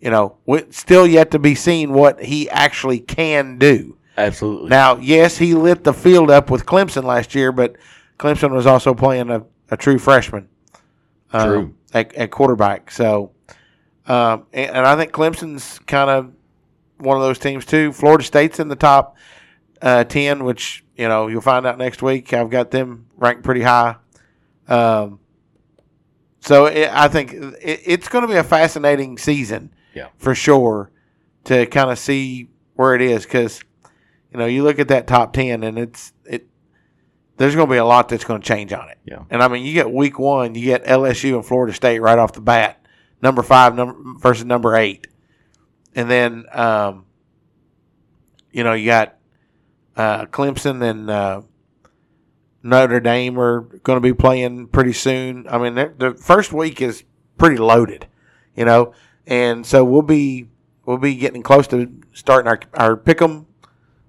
you 0.00 0.10
know, 0.10 0.36
still 0.70 1.06
yet 1.06 1.30
to 1.30 1.38
be 1.38 1.54
seen 1.54 1.92
what 1.92 2.22
he 2.22 2.50
actually 2.50 3.00
can 3.00 3.58
do. 3.58 3.96
Absolutely. 4.16 4.68
Now, 4.68 4.96
yes, 4.96 5.38
he 5.38 5.54
lit 5.54 5.84
the 5.84 5.94
field 5.94 6.30
up 6.30 6.50
with 6.50 6.66
Clemson 6.66 7.04
last 7.04 7.34
year, 7.34 7.52
but 7.52 7.76
Clemson 8.18 8.50
was 8.50 8.66
also 8.66 8.92
playing 8.92 9.30
a, 9.30 9.44
a 9.70 9.76
true 9.76 9.98
freshman 9.98 10.48
um, 11.32 11.48
True. 11.48 11.74
at, 11.94 12.14
at 12.14 12.30
quarterback. 12.30 12.90
So, 12.90 13.30
um, 14.06 14.46
and, 14.52 14.70
and 14.70 14.86
I 14.86 14.96
think 14.96 15.12
Clemson's 15.12 15.78
kind 15.86 16.10
of 16.10 16.32
one 16.98 17.16
of 17.16 17.22
those 17.22 17.38
teams 17.38 17.64
too. 17.64 17.92
Florida 17.92 18.24
State's 18.24 18.58
in 18.58 18.68
the 18.68 18.76
top 18.76 19.16
uh, 19.82 20.04
ten, 20.04 20.44
which 20.44 20.84
you 20.96 21.08
know 21.08 21.26
you'll 21.28 21.40
find 21.40 21.66
out 21.66 21.78
next 21.78 22.02
week. 22.02 22.32
I've 22.32 22.50
got 22.50 22.70
them 22.70 23.06
ranked 23.16 23.42
pretty 23.44 23.62
high. 23.62 23.96
Um, 24.68 25.20
so 26.40 26.66
it, 26.66 26.88
I 26.92 27.08
think 27.08 27.32
it, 27.32 27.80
it's 27.84 28.08
going 28.08 28.22
to 28.22 28.28
be 28.28 28.36
a 28.36 28.44
fascinating 28.44 29.18
season 29.18 29.72
Yeah. 29.94 30.08
for 30.18 30.34
sure 30.34 30.90
to 31.44 31.66
kind 31.66 31.90
of 31.90 31.98
see 31.98 32.48
where 32.74 32.94
it 32.94 33.00
is 33.02 33.24
because 33.24 33.60
You 34.32 34.38
know, 34.38 34.46
you 34.46 34.62
look 34.62 34.78
at 34.78 34.88
that 34.88 35.06
top 35.06 35.32
ten, 35.32 35.62
and 35.64 35.78
it's 35.78 36.12
it. 36.24 36.46
There's 37.38 37.54
going 37.54 37.68
to 37.68 37.72
be 37.72 37.78
a 37.78 37.84
lot 37.84 38.08
that's 38.08 38.24
going 38.24 38.40
to 38.42 38.46
change 38.46 38.72
on 38.72 38.88
it. 38.88 38.98
Yeah. 39.04 39.22
And 39.30 39.42
I 39.42 39.48
mean, 39.48 39.64
you 39.64 39.72
get 39.72 39.90
week 39.92 40.18
one, 40.18 40.54
you 40.56 40.64
get 40.64 40.84
LSU 40.84 41.34
and 41.36 41.46
Florida 41.46 41.72
State 41.72 42.00
right 42.00 42.18
off 42.18 42.32
the 42.32 42.40
bat, 42.40 42.84
number 43.22 43.42
five 43.42 43.74
number 43.76 43.94
versus 44.18 44.44
number 44.44 44.74
eight, 44.76 45.06
and 45.94 46.10
then 46.10 46.44
um, 46.52 47.06
you 48.52 48.64
know 48.64 48.72
you 48.74 48.86
got 48.86 49.16
uh, 49.98 50.26
Clemson 50.26 50.88
and 50.88 51.10
uh, 51.10 51.42
Notre 52.62 53.00
Dame 53.00 53.38
are 53.38 53.60
going 53.60 53.96
to 53.96 54.00
be 54.00 54.14
playing 54.14 54.68
pretty 54.68 54.92
soon. 54.92 55.46
I 55.48 55.58
mean, 55.58 55.74
the 55.74 56.14
first 56.18 56.52
week 56.52 56.80
is 56.80 57.02
pretty 57.36 57.56
loaded, 57.56 58.06
you 58.54 58.64
know, 58.64 58.94
and 59.26 59.66
so 59.66 59.84
we'll 59.84 60.02
be 60.02 60.48
we'll 60.86 60.98
be 60.98 61.16
getting 61.16 61.42
close 61.42 61.66
to 61.68 61.92
starting 62.12 62.48
our 62.48 62.60
our 62.74 62.96
pick'em 62.96 63.46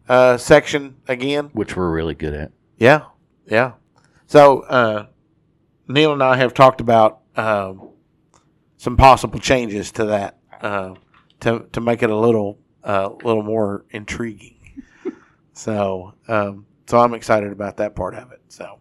uh, 0.08 0.38
section 0.38 0.98
again. 1.08 1.50
which 1.54 1.76
we're 1.76 1.92
really 1.92 2.16
good 2.16 2.34
at. 2.34 2.52
Yeah, 2.78 3.06
yeah. 3.48 3.74
So 4.28 4.62
uh, 4.62 5.08
Neil 5.88 6.14
and 6.14 6.22
I 6.22 6.38
have 6.38 6.54
talked 6.54 6.82
about 6.82 7.22
um, 7.36 7.90
some 8.78 8.96
possible 8.96 9.40
changes 9.40 9.92
to 9.94 10.06
that 10.06 10.38
uh, 10.62 10.94
to 11.40 11.68
to 11.72 11.82
make 11.82 12.04
it 12.04 12.12
a 12.12 12.16
little 12.16 12.60
uh, 12.84 13.10
little 13.24 13.44
more 13.44 13.86
intriguing. 13.90 14.59
So 15.60 16.14
um, 16.28 16.66
so 16.88 17.00
I'm 17.00 17.14
excited 17.14 17.52
about 17.52 17.78
that 17.78 17.96
part 17.96 18.16
of 18.16 18.32
it. 18.32 18.42
So. 18.48 18.80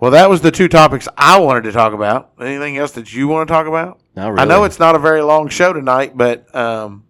Well, 0.00 0.10
that 0.10 0.28
was 0.28 0.40
the 0.40 0.50
two 0.50 0.68
topics 0.68 1.08
I 1.16 1.38
wanted 1.38 1.64
to 1.64 1.72
talk 1.72 1.92
about. 1.92 2.32
Anything 2.40 2.76
else 2.76 2.90
that 2.92 3.14
you 3.14 3.28
want 3.28 3.48
to 3.48 3.52
talk 3.52 3.66
about? 3.66 4.00
Not 4.16 4.38
I 4.38 4.44
know 4.44 4.64
it's 4.64 4.78
not 4.78 4.94
a 4.94 4.98
very 4.98 5.22
long 5.22 5.48
show 5.48 5.72
tonight, 5.72 6.16
but 6.16 6.54
um, 6.54 7.04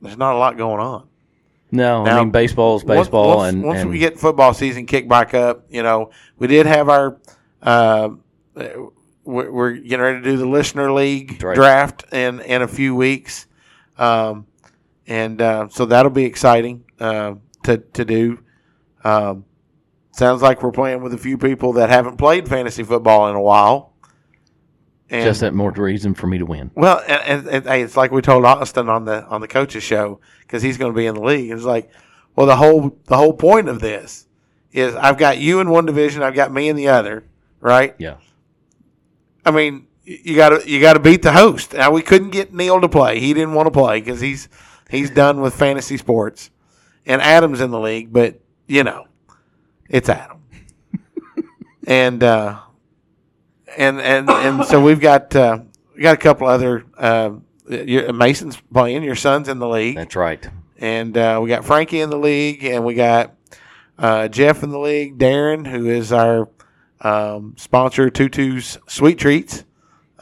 there's 0.00 0.16
not 0.16 0.34
a 0.34 0.38
lot 0.38 0.56
going 0.56 0.80
on. 0.80 1.08
No, 1.70 2.04
Now, 2.04 2.18
I 2.18 2.20
mean 2.20 2.30
baseball's 2.30 2.84
Once- 2.84 3.00
baseball, 3.00 3.36
once, 3.36 3.54
and, 3.54 3.62
once 3.64 3.80
and 3.80 3.90
we 3.90 3.98
get 3.98 4.18
football 4.18 4.54
season 4.54 4.86
kicked 4.86 5.08
back 5.08 5.34
up, 5.34 5.66
you 5.68 5.82
know, 5.82 6.10
we 6.38 6.46
did 6.46 6.66
have 6.66 6.88
our. 6.88 7.18
Uh, 7.62 8.10
we're, 9.24 9.50
we're 9.50 9.72
getting 9.72 10.00
ready 10.00 10.18
to 10.18 10.24
do 10.24 10.36
the 10.36 10.46
listener 10.46 10.92
league 10.92 11.42
right. 11.42 11.54
draft 11.54 12.12
in 12.12 12.40
in 12.40 12.62
a 12.62 12.68
few 12.68 12.94
weeks, 12.94 13.46
um, 13.98 14.46
and 15.06 15.40
uh, 15.40 15.68
so 15.68 15.86
that'll 15.86 16.10
be 16.10 16.24
exciting 16.24 16.84
uh, 17.00 17.34
to 17.64 17.78
to 17.78 18.04
do. 18.04 18.42
Um, 19.02 19.44
sounds 20.12 20.42
like 20.42 20.62
we're 20.62 20.72
playing 20.72 21.02
with 21.02 21.12
a 21.12 21.18
few 21.18 21.36
people 21.36 21.74
that 21.74 21.90
haven't 21.90 22.16
played 22.16 22.48
fantasy 22.48 22.82
football 22.82 23.28
in 23.28 23.36
a 23.36 23.40
while. 23.40 23.92
And 25.10 25.24
just 25.24 25.42
that 25.42 25.52
more 25.52 25.70
reason 25.70 26.14
for 26.14 26.26
me 26.26 26.38
to 26.38 26.46
win. 26.46 26.70
well, 26.74 27.02
and, 27.06 27.22
and, 27.22 27.48
and 27.48 27.66
hey, 27.66 27.82
it's 27.82 27.96
like 27.96 28.10
we 28.10 28.22
told 28.22 28.44
Austin 28.44 28.88
on 28.88 29.04
the 29.04 29.24
on 29.26 29.40
the 29.40 29.48
coaches 29.48 29.82
show 29.82 30.20
because 30.40 30.62
he's 30.62 30.78
going 30.78 30.92
to 30.92 30.96
be 30.96 31.06
in 31.06 31.14
the 31.14 31.20
league. 31.20 31.50
It's 31.50 31.64
like, 31.64 31.90
well, 32.34 32.46
the 32.46 32.56
whole 32.56 32.98
the 33.04 33.16
whole 33.16 33.34
point 33.34 33.68
of 33.68 33.80
this 33.80 34.26
is 34.72 34.94
I've 34.94 35.18
got 35.18 35.38
you 35.38 35.60
in 35.60 35.68
one 35.68 35.84
division, 35.84 36.22
I've 36.22 36.34
got 36.34 36.52
me 36.52 36.68
in 36.68 36.76
the 36.76 36.88
other, 36.88 37.24
right? 37.60 37.94
Yeah. 37.98 38.16
I 39.44 39.50
mean, 39.50 39.86
you 40.04 40.36
got 40.36 40.48
to 40.50 40.68
you 40.68 40.80
got 40.80 40.94
to 40.94 41.00
beat 41.00 41.22
the 41.22 41.32
host. 41.32 41.74
Now 41.74 41.90
we 41.90 42.02
couldn't 42.02 42.30
get 42.30 42.54
Neil 42.54 42.80
to 42.80 42.88
play; 42.88 43.20
he 43.20 43.34
didn't 43.34 43.54
want 43.54 43.66
to 43.66 43.70
play 43.70 44.00
because 44.00 44.20
he's 44.20 44.48
he's 44.94 45.10
done 45.10 45.40
with 45.40 45.54
fantasy 45.54 45.96
sports, 45.96 46.50
and 47.06 47.20
Adam's 47.20 47.60
in 47.60 47.70
the 47.70 47.80
league, 47.80 48.12
but 48.12 48.40
you 48.66 48.84
know, 48.84 49.06
it's 49.88 50.08
Adam, 50.08 50.42
and 51.86 52.22
uh, 52.22 52.60
and 53.76 54.00
and 54.00 54.30
and 54.30 54.64
so 54.64 54.82
we've 54.82 55.00
got 55.00 55.34
uh, 55.34 55.58
we 55.94 56.02
got 56.02 56.14
a 56.14 56.18
couple 56.18 56.46
other. 56.46 56.84
Uh, 56.96 57.32
your, 57.68 58.12
Mason's 58.12 58.60
playing. 58.72 59.02
Your 59.02 59.14
son's 59.14 59.48
in 59.48 59.58
the 59.58 59.68
league, 59.68 59.96
That's 59.96 60.16
right. 60.16 60.46
and 60.78 61.16
uh, 61.16 61.40
we 61.42 61.48
got 61.48 61.64
Frankie 61.64 62.00
in 62.00 62.10
the 62.10 62.18
league, 62.18 62.64
and 62.64 62.84
we 62.84 62.94
got 62.94 63.34
uh, 63.98 64.28
Jeff 64.28 64.62
in 64.62 64.70
the 64.70 64.78
league. 64.78 65.18
Darren, 65.18 65.66
who 65.66 65.88
is 65.88 66.12
our 66.12 66.48
um, 67.00 67.54
sponsor, 67.56 68.10
Tutu's 68.10 68.78
Sweet 68.86 69.18
Treats, 69.18 69.64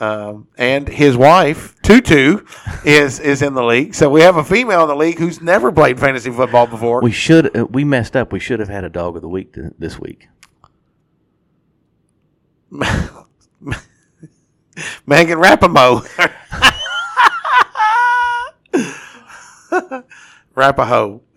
um, 0.02 0.48
and 0.58 0.88
his 0.88 1.16
wife 1.16 1.80
Tutu 1.82 2.40
is 2.84 3.20
is 3.20 3.40
in 3.40 3.54
the 3.54 3.62
league. 3.62 3.94
So 3.94 4.10
we 4.10 4.22
have 4.22 4.36
a 4.36 4.42
female 4.42 4.82
in 4.82 4.88
the 4.88 4.96
league 4.96 5.16
who's 5.18 5.40
never 5.40 5.70
played 5.70 6.00
fantasy 6.00 6.32
football 6.32 6.66
before. 6.66 7.00
We 7.02 7.12
should 7.12 7.56
uh, 7.56 7.66
we 7.66 7.84
messed 7.84 8.16
up. 8.16 8.32
We 8.32 8.40
should 8.40 8.58
have 8.58 8.68
had 8.68 8.82
a 8.82 8.88
dog 8.88 9.14
of 9.14 9.22
the 9.22 9.28
week 9.28 9.54
th- 9.54 9.74
this 9.78 10.00
week. 10.00 10.26
Megan 15.06 15.38
Rapamo. 15.38 16.00
Rapaho. 20.56 21.20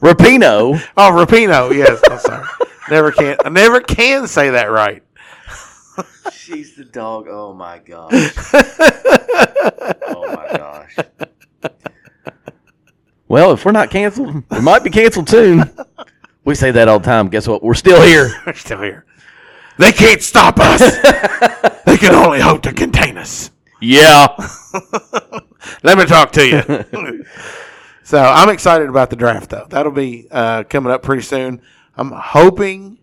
Rapinoe. 0.00 0.82
Oh, 0.98 1.10
Rapinoe. 1.12 1.74
Yes, 1.74 2.00
I'm 2.10 2.18
sorry. 2.18 2.46
Never 2.90 3.10
can. 3.10 3.38
I 3.42 3.48
never 3.48 3.80
can 3.80 4.26
say 4.26 4.50
that 4.50 4.66
right. 4.66 5.02
She's 6.32 6.76
the 6.76 6.84
dog. 6.84 7.26
Oh 7.28 7.54
my 7.54 7.78
gosh. 7.78 8.12
oh 10.06 10.34
my 10.34 10.56
gosh. 10.56 10.96
Well, 13.28 13.52
if 13.52 13.64
we're 13.64 13.72
not 13.72 13.90
canceled, 13.90 14.44
we 14.50 14.60
might 14.60 14.84
be 14.84 14.90
canceled 14.90 15.28
soon. 15.28 15.70
We 16.44 16.54
say 16.54 16.70
that 16.72 16.88
all 16.88 16.98
the 16.98 17.04
time. 17.04 17.28
Guess 17.28 17.48
what? 17.48 17.62
We're 17.62 17.74
still 17.74 18.00
here. 18.02 18.30
We're 18.46 18.52
still 18.52 18.82
here. 18.82 19.06
They 19.78 19.92
can't 19.92 20.22
stop 20.22 20.58
us. 20.60 20.78
they 21.84 21.96
can 21.96 22.14
only 22.14 22.40
hope 22.40 22.62
to 22.62 22.72
contain 22.72 23.16
us. 23.16 23.50
Yeah. 23.80 24.28
Let 25.82 25.98
me 25.98 26.04
talk 26.04 26.32
to 26.32 26.46
you. 26.46 27.24
so 28.02 28.18
I'm 28.18 28.50
excited 28.50 28.88
about 28.88 29.10
the 29.10 29.16
draft, 29.16 29.50
though. 29.50 29.66
That'll 29.68 29.90
be 29.90 30.28
uh, 30.30 30.64
coming 30.64 30.92
up 30.92 31.02
pretty 31.02 31.22
soon. 31.22 31.60
I'm 31.96 32.12
hoping 32.12 32.98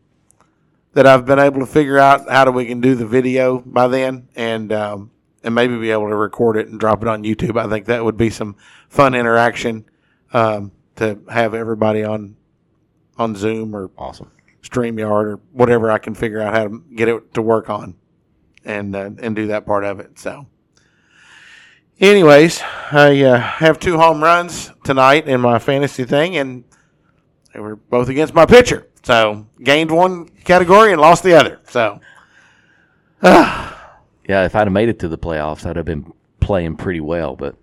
that 0.93 1.07
I've 1.07 1.25
been 1.25 1.39
able 1.39 1.59
to 1.61 1.65
figure 1.65 1.97
out 1.97 2.29
how 2.29 2.45
do 2.45 2.51
we 2.51 2.65
can 2.65 2.81
do 2.81 2.95
the 2.95 3.05
video 3.05 3.59
by 3.59 3.87
then, 3.87 4.27
and 4.35 4.71
um, 4.73 5.11
and 5.43 5.55
maybe 5.55 5.77
be 5.77 5.91
able 5.91 6.09
to 6.09 6.15
record 6.15 6.57
it 6.57 6.67
and 6.67 6.79
drop 6.79 7.01
it 7.01 7.07
on 7.07 7.23
YouTube. 7.23 7.59
I 7.59 7.69
think 7.69 7.85
that 7.85 8.03
would 8.03 8.17
be 8.17 8.29
some 8.29 8.55
fun 8.89 9.15
interaction 9.15 9.85
um, 10.33 10.71
to 10.97 11.19
have 11.29 11.53
everybody 11.53 12.03
on 12.03 12.35
on 13.17 13.35
Zoom 13.35 13.75
or 13.75 13.91
Awesome. 13.97 14.31
StreamYard 14.63 15.25
or 15.25 15.39
whatever 15.51 15.89
I 15.91 15.97
can 15.97 16.13
figure 16.13 16.39
out 16.39 16.53
how 16.53 16.67
to 16.67 16.83
get 16.95 17.07
it 17.07 17.33
to 17.33 17.41
work 17.41 17.69
on 17.69 17.95
and 18.63 18.95
uh, 18.95 19.11
and 19.19 19.35
do 19.35 19.47
that 19.47 19.65
part 19.65 19.83
of 19.83 19.99
it. 19.99 20.19
So, 20.19 20.47
anyways, 21.99 22.61
I 22.91 23.21
uh, 23.23 23.39
have 23.39 23.79
two 23.79 23.97
home 23.97 24.23
runs 24.23 24.71
tonight 24.83 25.27
in 25.27 25.41
my 25.41 25.59
fantasy 25.59 26.03
thing, 26.03 26.37
and 26.37 26.63
they 27.53 27.59
were 27.59 27.75
both 27.75 28.09
against 28.09 28.33
my 28.33 28.45
pitcher. 28.45 28.87
So, 29.03 29.47
gained 29.63 29.89
one 29.91 30.27
category 30.43 30.91
and 30.91 31.01
lost 31.01 31.23
the 31.23 31.33
other. 31.33 31.59
So, 31.67 31.99
Yeah, 33.23 34.45
if 34.45 34.55
I'd 34.55 34.67
have 34.67 34.71
made 34.71 34.89
it 34.89 34.99
to 34.99 35.07
the 35.07 35.17
playoffs, 35.17 35.65
I'd 35.65 35.75
have 35.75 35.85
been 35.85 36.13
playing 36.39 36.77
pretty 36.77 37.01
well. 37.01 37.35
But 37.35 37.55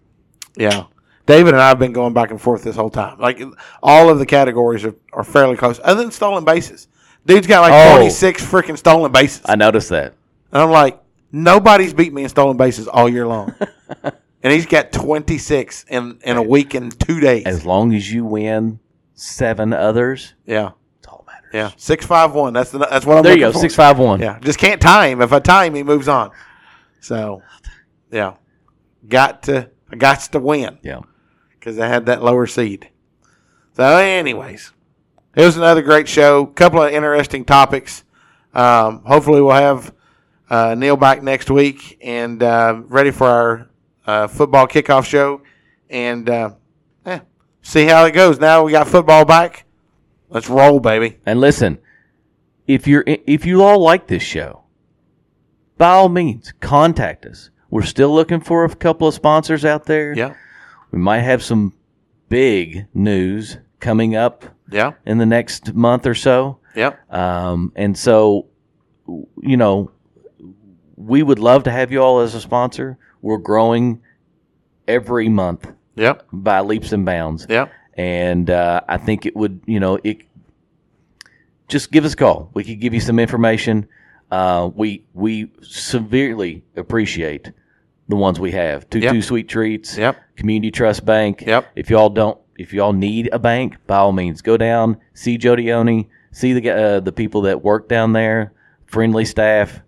yeah. 0.56 0.84
David 1.26 1.54
and 1.54 1.62
I 1.62 1.68
have 1.68 1.78
been 1.78 1.92
going 1.92 2.14
back 2.14 2.30
and 2.30 2.40
forth 2.40 2.64
this 2.64 2.76
whole 2.76 2.90
time. 2.90 3.18
Like 3.20 3.40
all 3.82 4.08
of 4.10 4.18
the 4.18 4.26
categories 4.26 4.84
are, 4.84 4.94
are 5.12 5.24
fairly 5.24 5.56
close, 5.56 5.78
other 5.84 6.02
than 6.02 6.10
stolen 6.10 6.44
bases. 6.44 6.88
Dude's 7.26 7.46
got 7.46 7.60
like 7.60 7.72
Oh. 7.74 7.96
26 7.96 8.44
freaking 8.44 8.78
stolen 8.78 9.12
bases. 9.12 9.42
I 9.44 9.54
noticed 9.56 9.90
that. 9.90 10.14
And 10.52 10.62
I'm 10.62 10.70
like, 10.70 11.00
nobody's 11.30 11.92
beat 11.92 12.12
me 12.12 12.22
in 12.22 12.28
stolen 12.30 12.56
bases 12.56 12.88
all 12.88 13.08
year 13.08 13.26
long. 13.26 13.54
and 14.42 14.52
he's 14.52 14.64
got 14.66 14.90
26 14.92 15.84
in, 15.88 16.18
in 16.24 16.36
a 16.38 16.42
week 16.42 16.72
and 16.74 16.98
two 16.98 17.20
days. 17.20 17.44
As 17.44 17.66
long 17.66 17.92
as 17.94 18.10
you 18.10 18.24
win 18.24 18.80
seven 19.14 19.74
others, 19.74 20.32
yeah. 20.46 20.70
It's 21.52 21.54
all 21.54 21.70
that 21.70 21.70
matters. 21.70 21.74
Yeah. 21.74 21.78
651. 21.78 22.52
That's 22.52 22.70
the, 22.70 22.78
that's 22.78 23.06
what 23.06 23.16
I'm 23.18 23.22
There 23.22 23.34
you 23.34 23.40
go. 23.40 23.52
for. 23.52 23.58
Six 23.58 23.74
five 23.74 23.98
one. 23.98 24.20
Yeah. 24.20 24.38
Just 24.40 24.58
can't 24.58 24.80
tie 24.80 25.08
him. 25.08 25.20
If 25.22 25.32
I 25.32 25.38
tie 25.40 25.66
him, 25.66 25.74
he 25.74 25.82
moves 25.82 26.08
on. 26.08 26.30
So, 27.00 27.42
yeah. 28.10 28.34
Got 29.06 29.42
to, 29.44 29.70
I 29.90 29.96
got 29.96 30.20
to 30.20 30.38
win 30.40 30.78
Yeah. 30.82 31.00
because 31.58 31.78
I 31.78 31.86
had 31.86 32.06
that 32.06 32.22
lower 32.22 32.46
seed. 32.46 32.88
So, 33.74 33.84
anyways, 33.96 34.72
it 35.36 35.44
was 35.44 35.56
another 35.56 35.82
great 35.82 36.08
show. 36.08 36.46
Couple 36.46 36.82
of 36.82 36.92
interesting 36.92 37.44
topics. 37.44 38.02
Um, 38.52 39.02
hopefully, 39.04 39.40
we'll 39.40 39.52
have 39.54 39.94
uh, 40.50 40.74
Neil 40.76 40.96
back 40.96 41.22
next 41.22 41.50
week 41.50 41.98
and 42.02 42.42
uh, 42.42 42.80
ready 42.86 43.10
for 43.12 43.26
our 43.28 43.70
uh, 44.06 44.26
football 44.26 44.66
kickoff 44.66 45.04
show. 45.04 45.42
And 45.90 46.28
uh, 46.28 46.50
eh, 47.06 47.20
see 47.62 47.84
how 47.86 48.04
it 48.06 48.12
goes. 48.12 48.40
Now 48.40 48.64
we 48.64 48.72
got 48.72 48.88
football 48.88 49.24
back. 49.24 49.64
Let's 50.30 50.48
roll, 50.48 50.80
baby. 50.80 51.18
And 51.26 51.40
listen, 51.40 51.78
if 52.66 52.86
you're 52.86 53.04
if 53.06 53.46
you 53.46 53.62
all 53.62 53.78
like 53.80 54.06
this 54.06 54.22
show, 54.22 54.62
by 55.76 55.90
all 55.90 56.08
means, 56.08 56.52
contact 56.60 57.24
us. 57.26 57.50
We're 57.70 57.82
still 57.82 58.12
looking 58.14 58.40
for 58.40 58.64
a 58.64 58.74
couple 58.74 59.08
of 59.08 59.14
sponsors 59.14 59.64
out 59.64 59.84
there. 59.84 60.12
Yeah. 60.14 60.34
We 60.90 60.98
might 60.98 61.20
have 61.20 61.42
some 61.42 61.74
big 62.28 62.86
news 62.94 63.58
coming 63.80 64.16
up 64.16 64.44
Yeah. 64.70 64.92
in 65.06 65.18
the 65.18 65.26
next 65.26 65.74
month 65.74 66.06
or 66.06 66.14
so. 66.14 66.58
Yep. 66.74 67.12
Um, 67.12 67.72
and 67.76 67.96
so, 67.96 68.46
you 69.06 69.56
know, 69.56 69.90
we 70.96 71.22
would 71.22 71.38
love 71.38 71.62
to 71.64 71.70
have 71.70 71.92
you 71.92 72.02
all 72.02 72.20
as 72.20 72.34
a 72.34 72.40
sponsor. 72.40 72.98
We're 73.22 73.38
growing 73.38 74.00
every 74.86 75.28
month 75.28 75.70
Yep. 75.96 76.24
by 76.32 76.60
leaps 76.60 76.92
and 76.92 77.04
bounds. 77.04 77.46
Yep. 77.48 77.70
And 77.98 78.48
uh, 78.48 78.80
I 78.88 78.96
think 78.96 79.26
it 79.26 79.36
would, 79.36 79.60
you 79.66 79.80
know, 79.80 79.98
it. 80.04 80.18
Just 81.66 81.92
give 81.92 82.06
us 82.06 82.14
a 82.14 82.16
call. 82.16 82.50
We 82.54 82.64
could 82.64 82.80
give 82.80 82.94
you 82.94 83.00
some 83.00 83.18
information. 83.18 83.86
Uh, 84.30 84.70
we 84.74 85.04
we 85.12 85.50
severely 85.60 86.62
appreciate 86.76 87.52
the 88.08 88.16
ones 88.16 88.40
we 88.40 88.52
have. 88.52 88.88
Two 88.88 89.00
Yep. 89.00 89.12
two 89.12 89.22
sweet 89.22 89.48
treats. 89.48 89.98
Yep. 89.98 90.16
Community 90.36 90.70
Trust 90.70 91.04
Bank. 91.04 91.42
Yep. 91.46 91.66
If 91.76 91.90
y'all 91.90 92.08
don't, 92.08 92.38
if 92.56 92.72
y'all 92.72 92.92
need 92.94 93.28
a 93.32 93.38
bank, 93.38 93.76
by 93.86 93.96
all 93.98 94.12
means, 94.12 94.40
go 94.40 94.56
down, 94.56 94.96
see 95.12 95.36
Jodioni, 95.36 96.06
see 96.30 96.54
the 96.54 96.70
uh, 96.70 97.00
the 97.00 97.12
people 97.12 97.42
that 97.42 97.62
work 97.62 97.88
down 97.88 98.12
there, 98.14 98.52
friendly 98.86 99.24
staff, 99.26 99.80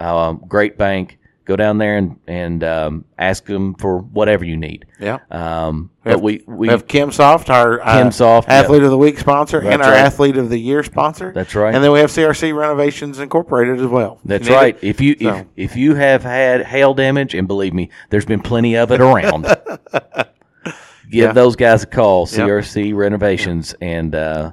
um, 0.00 0.44
great 0.46 0.76
bank. 0.78 1.18
Go 1.46 1.56
down 1.56 1.76
there 1.76 1.98
and 1.98 2.18
and 2.26 2.64
um, 2.64 3.04
ask 3.18 3.44
them 3.44 3.74
for 3.74 3.98
whatever 3.98 4.46
you 4.46 4.56
need. 4.56 4.86
Yeah. 4.98 5.18
Um, 5.30 5.90
We 6.04 6.10
have, 6.10 6.18
but 6.20 6.24
we 6.24 6.42
we 6.46 6.54
we 6.54 6.68
have 6.68 6.86
Kim 6.88 7.12
Soft, 7.12 7.50
our 7.50 7.82
uh, 7.82 7.98
Kim 8.02 8.12
Soft, 8.12 8.48
athlete 8.48 8.82
of 8.82 8.90
the 8.90 8.96
week 8.96 9.18
sponsor, 9.18 9.58
and 9.60 9.82
our 9.82 9.90
right. 9.90 9.98
athlete 10.00 10.38
of 10.38 10.48
the 10.48 10.56
year 10.58 10.82
sponsor. 10.82 11.32
That's 11.32 11.54
right. 11.54 11.74
And 11.74 11.84
then 11.84 11.92
we 11.92 11.98
have 11.98 12.08
CRC 12.10 12.56
Renovations 12.56 13.18
Incorporated 13.18 13.78
as 13.78 13.86
well. 13.88 14.20
That's 14.24 14.48
You 14.48 14.54
right. 14.54 14.74
it? 14.82 14.86
If 14.86 15.00
you 15.02 15.16
So- 15.20 15.28
if, 15.34 15.46
if 15.72 15.76
you 15.76 15.94
have 15.96 16.22
had 16.22 16.62
hail 16.62 16.94
damage, 16.94 17.34
and 17.34 17.46
believe 17.46 17.74
me, 17.74 17.90
there's 18.08 18.24
been 18.24 18.40
plenty 18.40 18.76
of 18.76 18.90
it 18.90 19.02
around, 19.02 19.42
give 19.92 20.26
Yeah. 21.10 21.32
those 21.32 21.56
guys 21.56 21.82
a 21.82 21.86
call. 21.86 22.26
Yep. 22.30 22.48
CRC 22.48 22.94
Renovations 22.94 23.74
and 23.82 24.14
uh, 24.14 24.52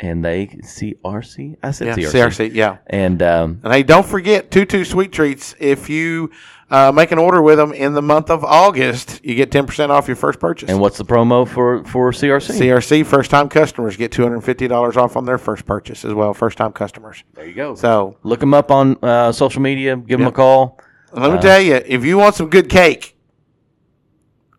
and 0.00 0.24
they 0.24 0.46
CRC. 0.48 1.56
I 1.62 1.70
said 1.70 1.86
yeah, 1.88 1.94
CRC. 2.08 2.12
CRC, 2.48 2.54
yeah. 2.54 2.78
And 2.86 3.22
um, 3.22 3.60
And 3.64 3.72
hey, 3.72 3.82
don't 3.82 4.06
forget 4.06 4.50
Tutu 4.50 4.84
Sweet 4.84 5.12
Treats. 5.12 5.54
If 5.58 5.88
you 5.88 6.30
uh, 6.70 6.90
make 6.92 7.12
an 7.12 7.18
order 7.18 7.40
with 7.40 7.56
them 7.58 7.72
in 7.72 7.94
the 7.94 8.02
month 8.02 8.28
of 8.28 8.44
August, 8.44 9.24
you 9.24 9.34
get 9.34 9.50
ten 9.52 9.66
percent 9.66 9.90
off 9.92 10.06
your 10.08 10.16
first 10.16 10.38
purchase. 10.40 10.68
and 10.68 10.80
what's 10.80 10.98
the 10.98 11.04
promo 11.04 11.46
for 11.48 11.84
for 11.84 12.10
CRC? 12.12 12.58
CRC 12.60 13.06
first 13.06 13.30
time 13.30 13.48
customers 13.48 13.96
get 13.96 14.10
two 14.12 14.22
hundred 14.22 14.34
and 14.36 14.44
fifty 14.44 14.66
dollars 14.68 14.96
off 14.96 15.16
on 15.16 15.24
their 15.24 15.38
first 15.38 15.64
purchase 15.64 16.04
as 16.04 16.12
well. 16.12 16.34
First 16.34 16.58
time 16.58 16.72
customers. 16.72 17.22
there 17.34 17.46
you 17.46 17.54
go. 17.54 17.74
So 17.74 18.16
Look 18.22 18.40
them 18.40 18.52
up 18.54 18.70
on 18.70 18.96
uh, 19.02 19.32
social 19.32 19.62
media. 19.62 19.96
Give 19.96 20.18
them 20.18 20.28
a 20.28 20.32
call. 20.32 20.78
let 21.12 21.30
Uh, 21.30 21.34
me 21.36 21.40
tell 21.40 21.60
you, 21.60 21.74
if 21.86 22.04
you 22.04 22.18
want 22.18 22.34
some 22.34 22.50
good 22.50 22.68
cake, 22.68 23.16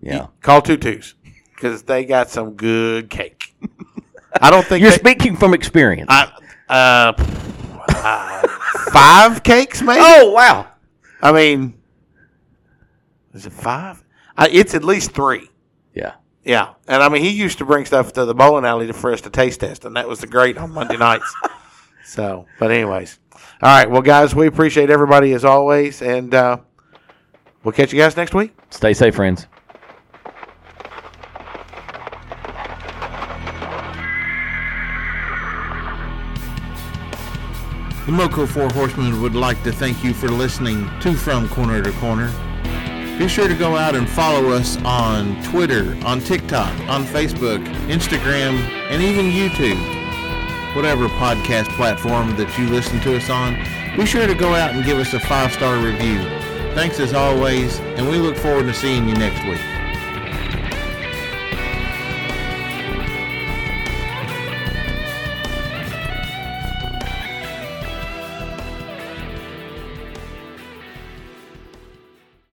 Yeah. 0.02 0.28
call 0.42 0.62
Tutus 0.62 1.14
because 1.56 1.84
they 1.84 2.06
got 2.06 2.30
some 2.30 2.54
good 2.56 3.10
cake. 3.10 3.54
I 4.42 4.50
don't 4.50 4.66
think 4.66 4.82
You're 4.82 4.92
they- 4.92 4.98
speaking 4.98 5.36
from 5.36 5.54
experience. 5.54 6.08
I, 6.10 6.32
uh, 6.70 7.14
uh, 7.90 8.48
five 8.92 9.44
cakes, 9.44 9.82
maybe. 9.82 10.00
oh 10.04 10.32
wow. 10.32 10.68
I 11.22 11.32
mean, 11.32 11.74
is 13.34 13.46
it 13.46 13.54
five? 13.54 14.04
I, 14.38 14.50
it's 14.50 14.76
at 14.76 14.84
least 14.84 15.12
three. 15.12 15.50
Yeah. 15.94 16.14
Yeah, 16.44 16.74
and 16.88 17.04
I 17.04 17.10
mean, 17.10 17.24
he 17.24 17.32
used 17.32 17.58
to 17.58 17.66
bring 17.66 17.86
stuff 17.86 18.14
to 18.14 18.24
the 18.24 18.34
bowling 18.34 18.64
alley 18.64 18.88
to, 18.88 18.94
for 18.94 19.12
us 19.12 19.20
to 19.22 19.30
taste 19.30 19.60
test, 19.60 19.84
and 19.84 19.96
that 19.98 20.08
was 20.08 20.20
the 20.22 20.28
great 20.28 20.58
on 20.58 20.72
Monday 20.72 20.98
nights. 20.98 21.34
So, 22.06 22.46
but 22.58 22.72
anyways, 22.72 23.20
all 23.34 23.40
right. 23.64 23.92
Well, 23.92 24.02
guys, 24.02 24.34
we 24.34 24.48
appreciate 24.48 24.90
everybody 24.90 25.34
as 25.34 25.44
always, 25.44 26.02
and 26.02 26.34
uh, 26.34 26.56
we'll 27.66 27.74
catch 27.74 27.92
you 27.92 28.00
guys 28.00 28.16
next 28.16 28.34
week. 28.34 28.56
Stay 28.70 28.94
safe, 28.94 29.14
friends. 29.14 29.46
The 38.08 38.14
Moco 38.14 38.45
Four 38.45 38.70
Horsemen 38.70 39.22
would 39.22 39.36
like 39.36 39.62
to 39.64 39.72
thank 39.74 40.01
you 40.01 40.14
for 40.14 40.30
listening 40.30 40.89
to 41.01 41.14
From 41.14 41.49
Corner 41.49 41.84
to 41.84 41.91
Corner. 41.99 42.32
Be 43.20 43.28
sure 43.28 43.49
to 43.49 43.53
go 43.53 43.76
out 43.76 43.95
and 43.95 44.08
follow 44.08 44.51
us 44.51 44.78
on 44.86 45.43
Twitter, 45.43 45.93
on 46.05 46.22
TikTok, 46.22 46.72
on 46.88 47.03
Facebook, 47.03 47.62
Instagram, 47.89 48.60
and 48.89 49.03
even 49.03 49.26
YouTube. 49.26 49.76
Whatever 50.74 51.10
podcast 51.10 51.68
platform 51.76 52.34
that 52.38 52.58
you 52.58 52.70
listen 52.70 53.01
to 53.01 53.18
us 53.18 53.30
on, 53.30 53.55
be 53.97 54.05
sure 54.05 54.26
to 54.26 54.36
go 54.36 54.55
out 54.55 54.74
and 54.74 54.86
give 54.86 54.99
us 54.99 55.14
a 55.14 55.20
five 55.20 55.51
star 55.51 55.76
review. 55.76 56.20
Thanks 56.76 57.01
as 57.01 57.14
always, 57.14 57.78
and 57.97 58.08
we 58.08 58.20
look 58.20 58.38
forward 58.38 58.68
to 58.68 58.74
seeing 58.74 59.10
you 59.10 59.16
next 59.16 59.43
week. 59.43 59.77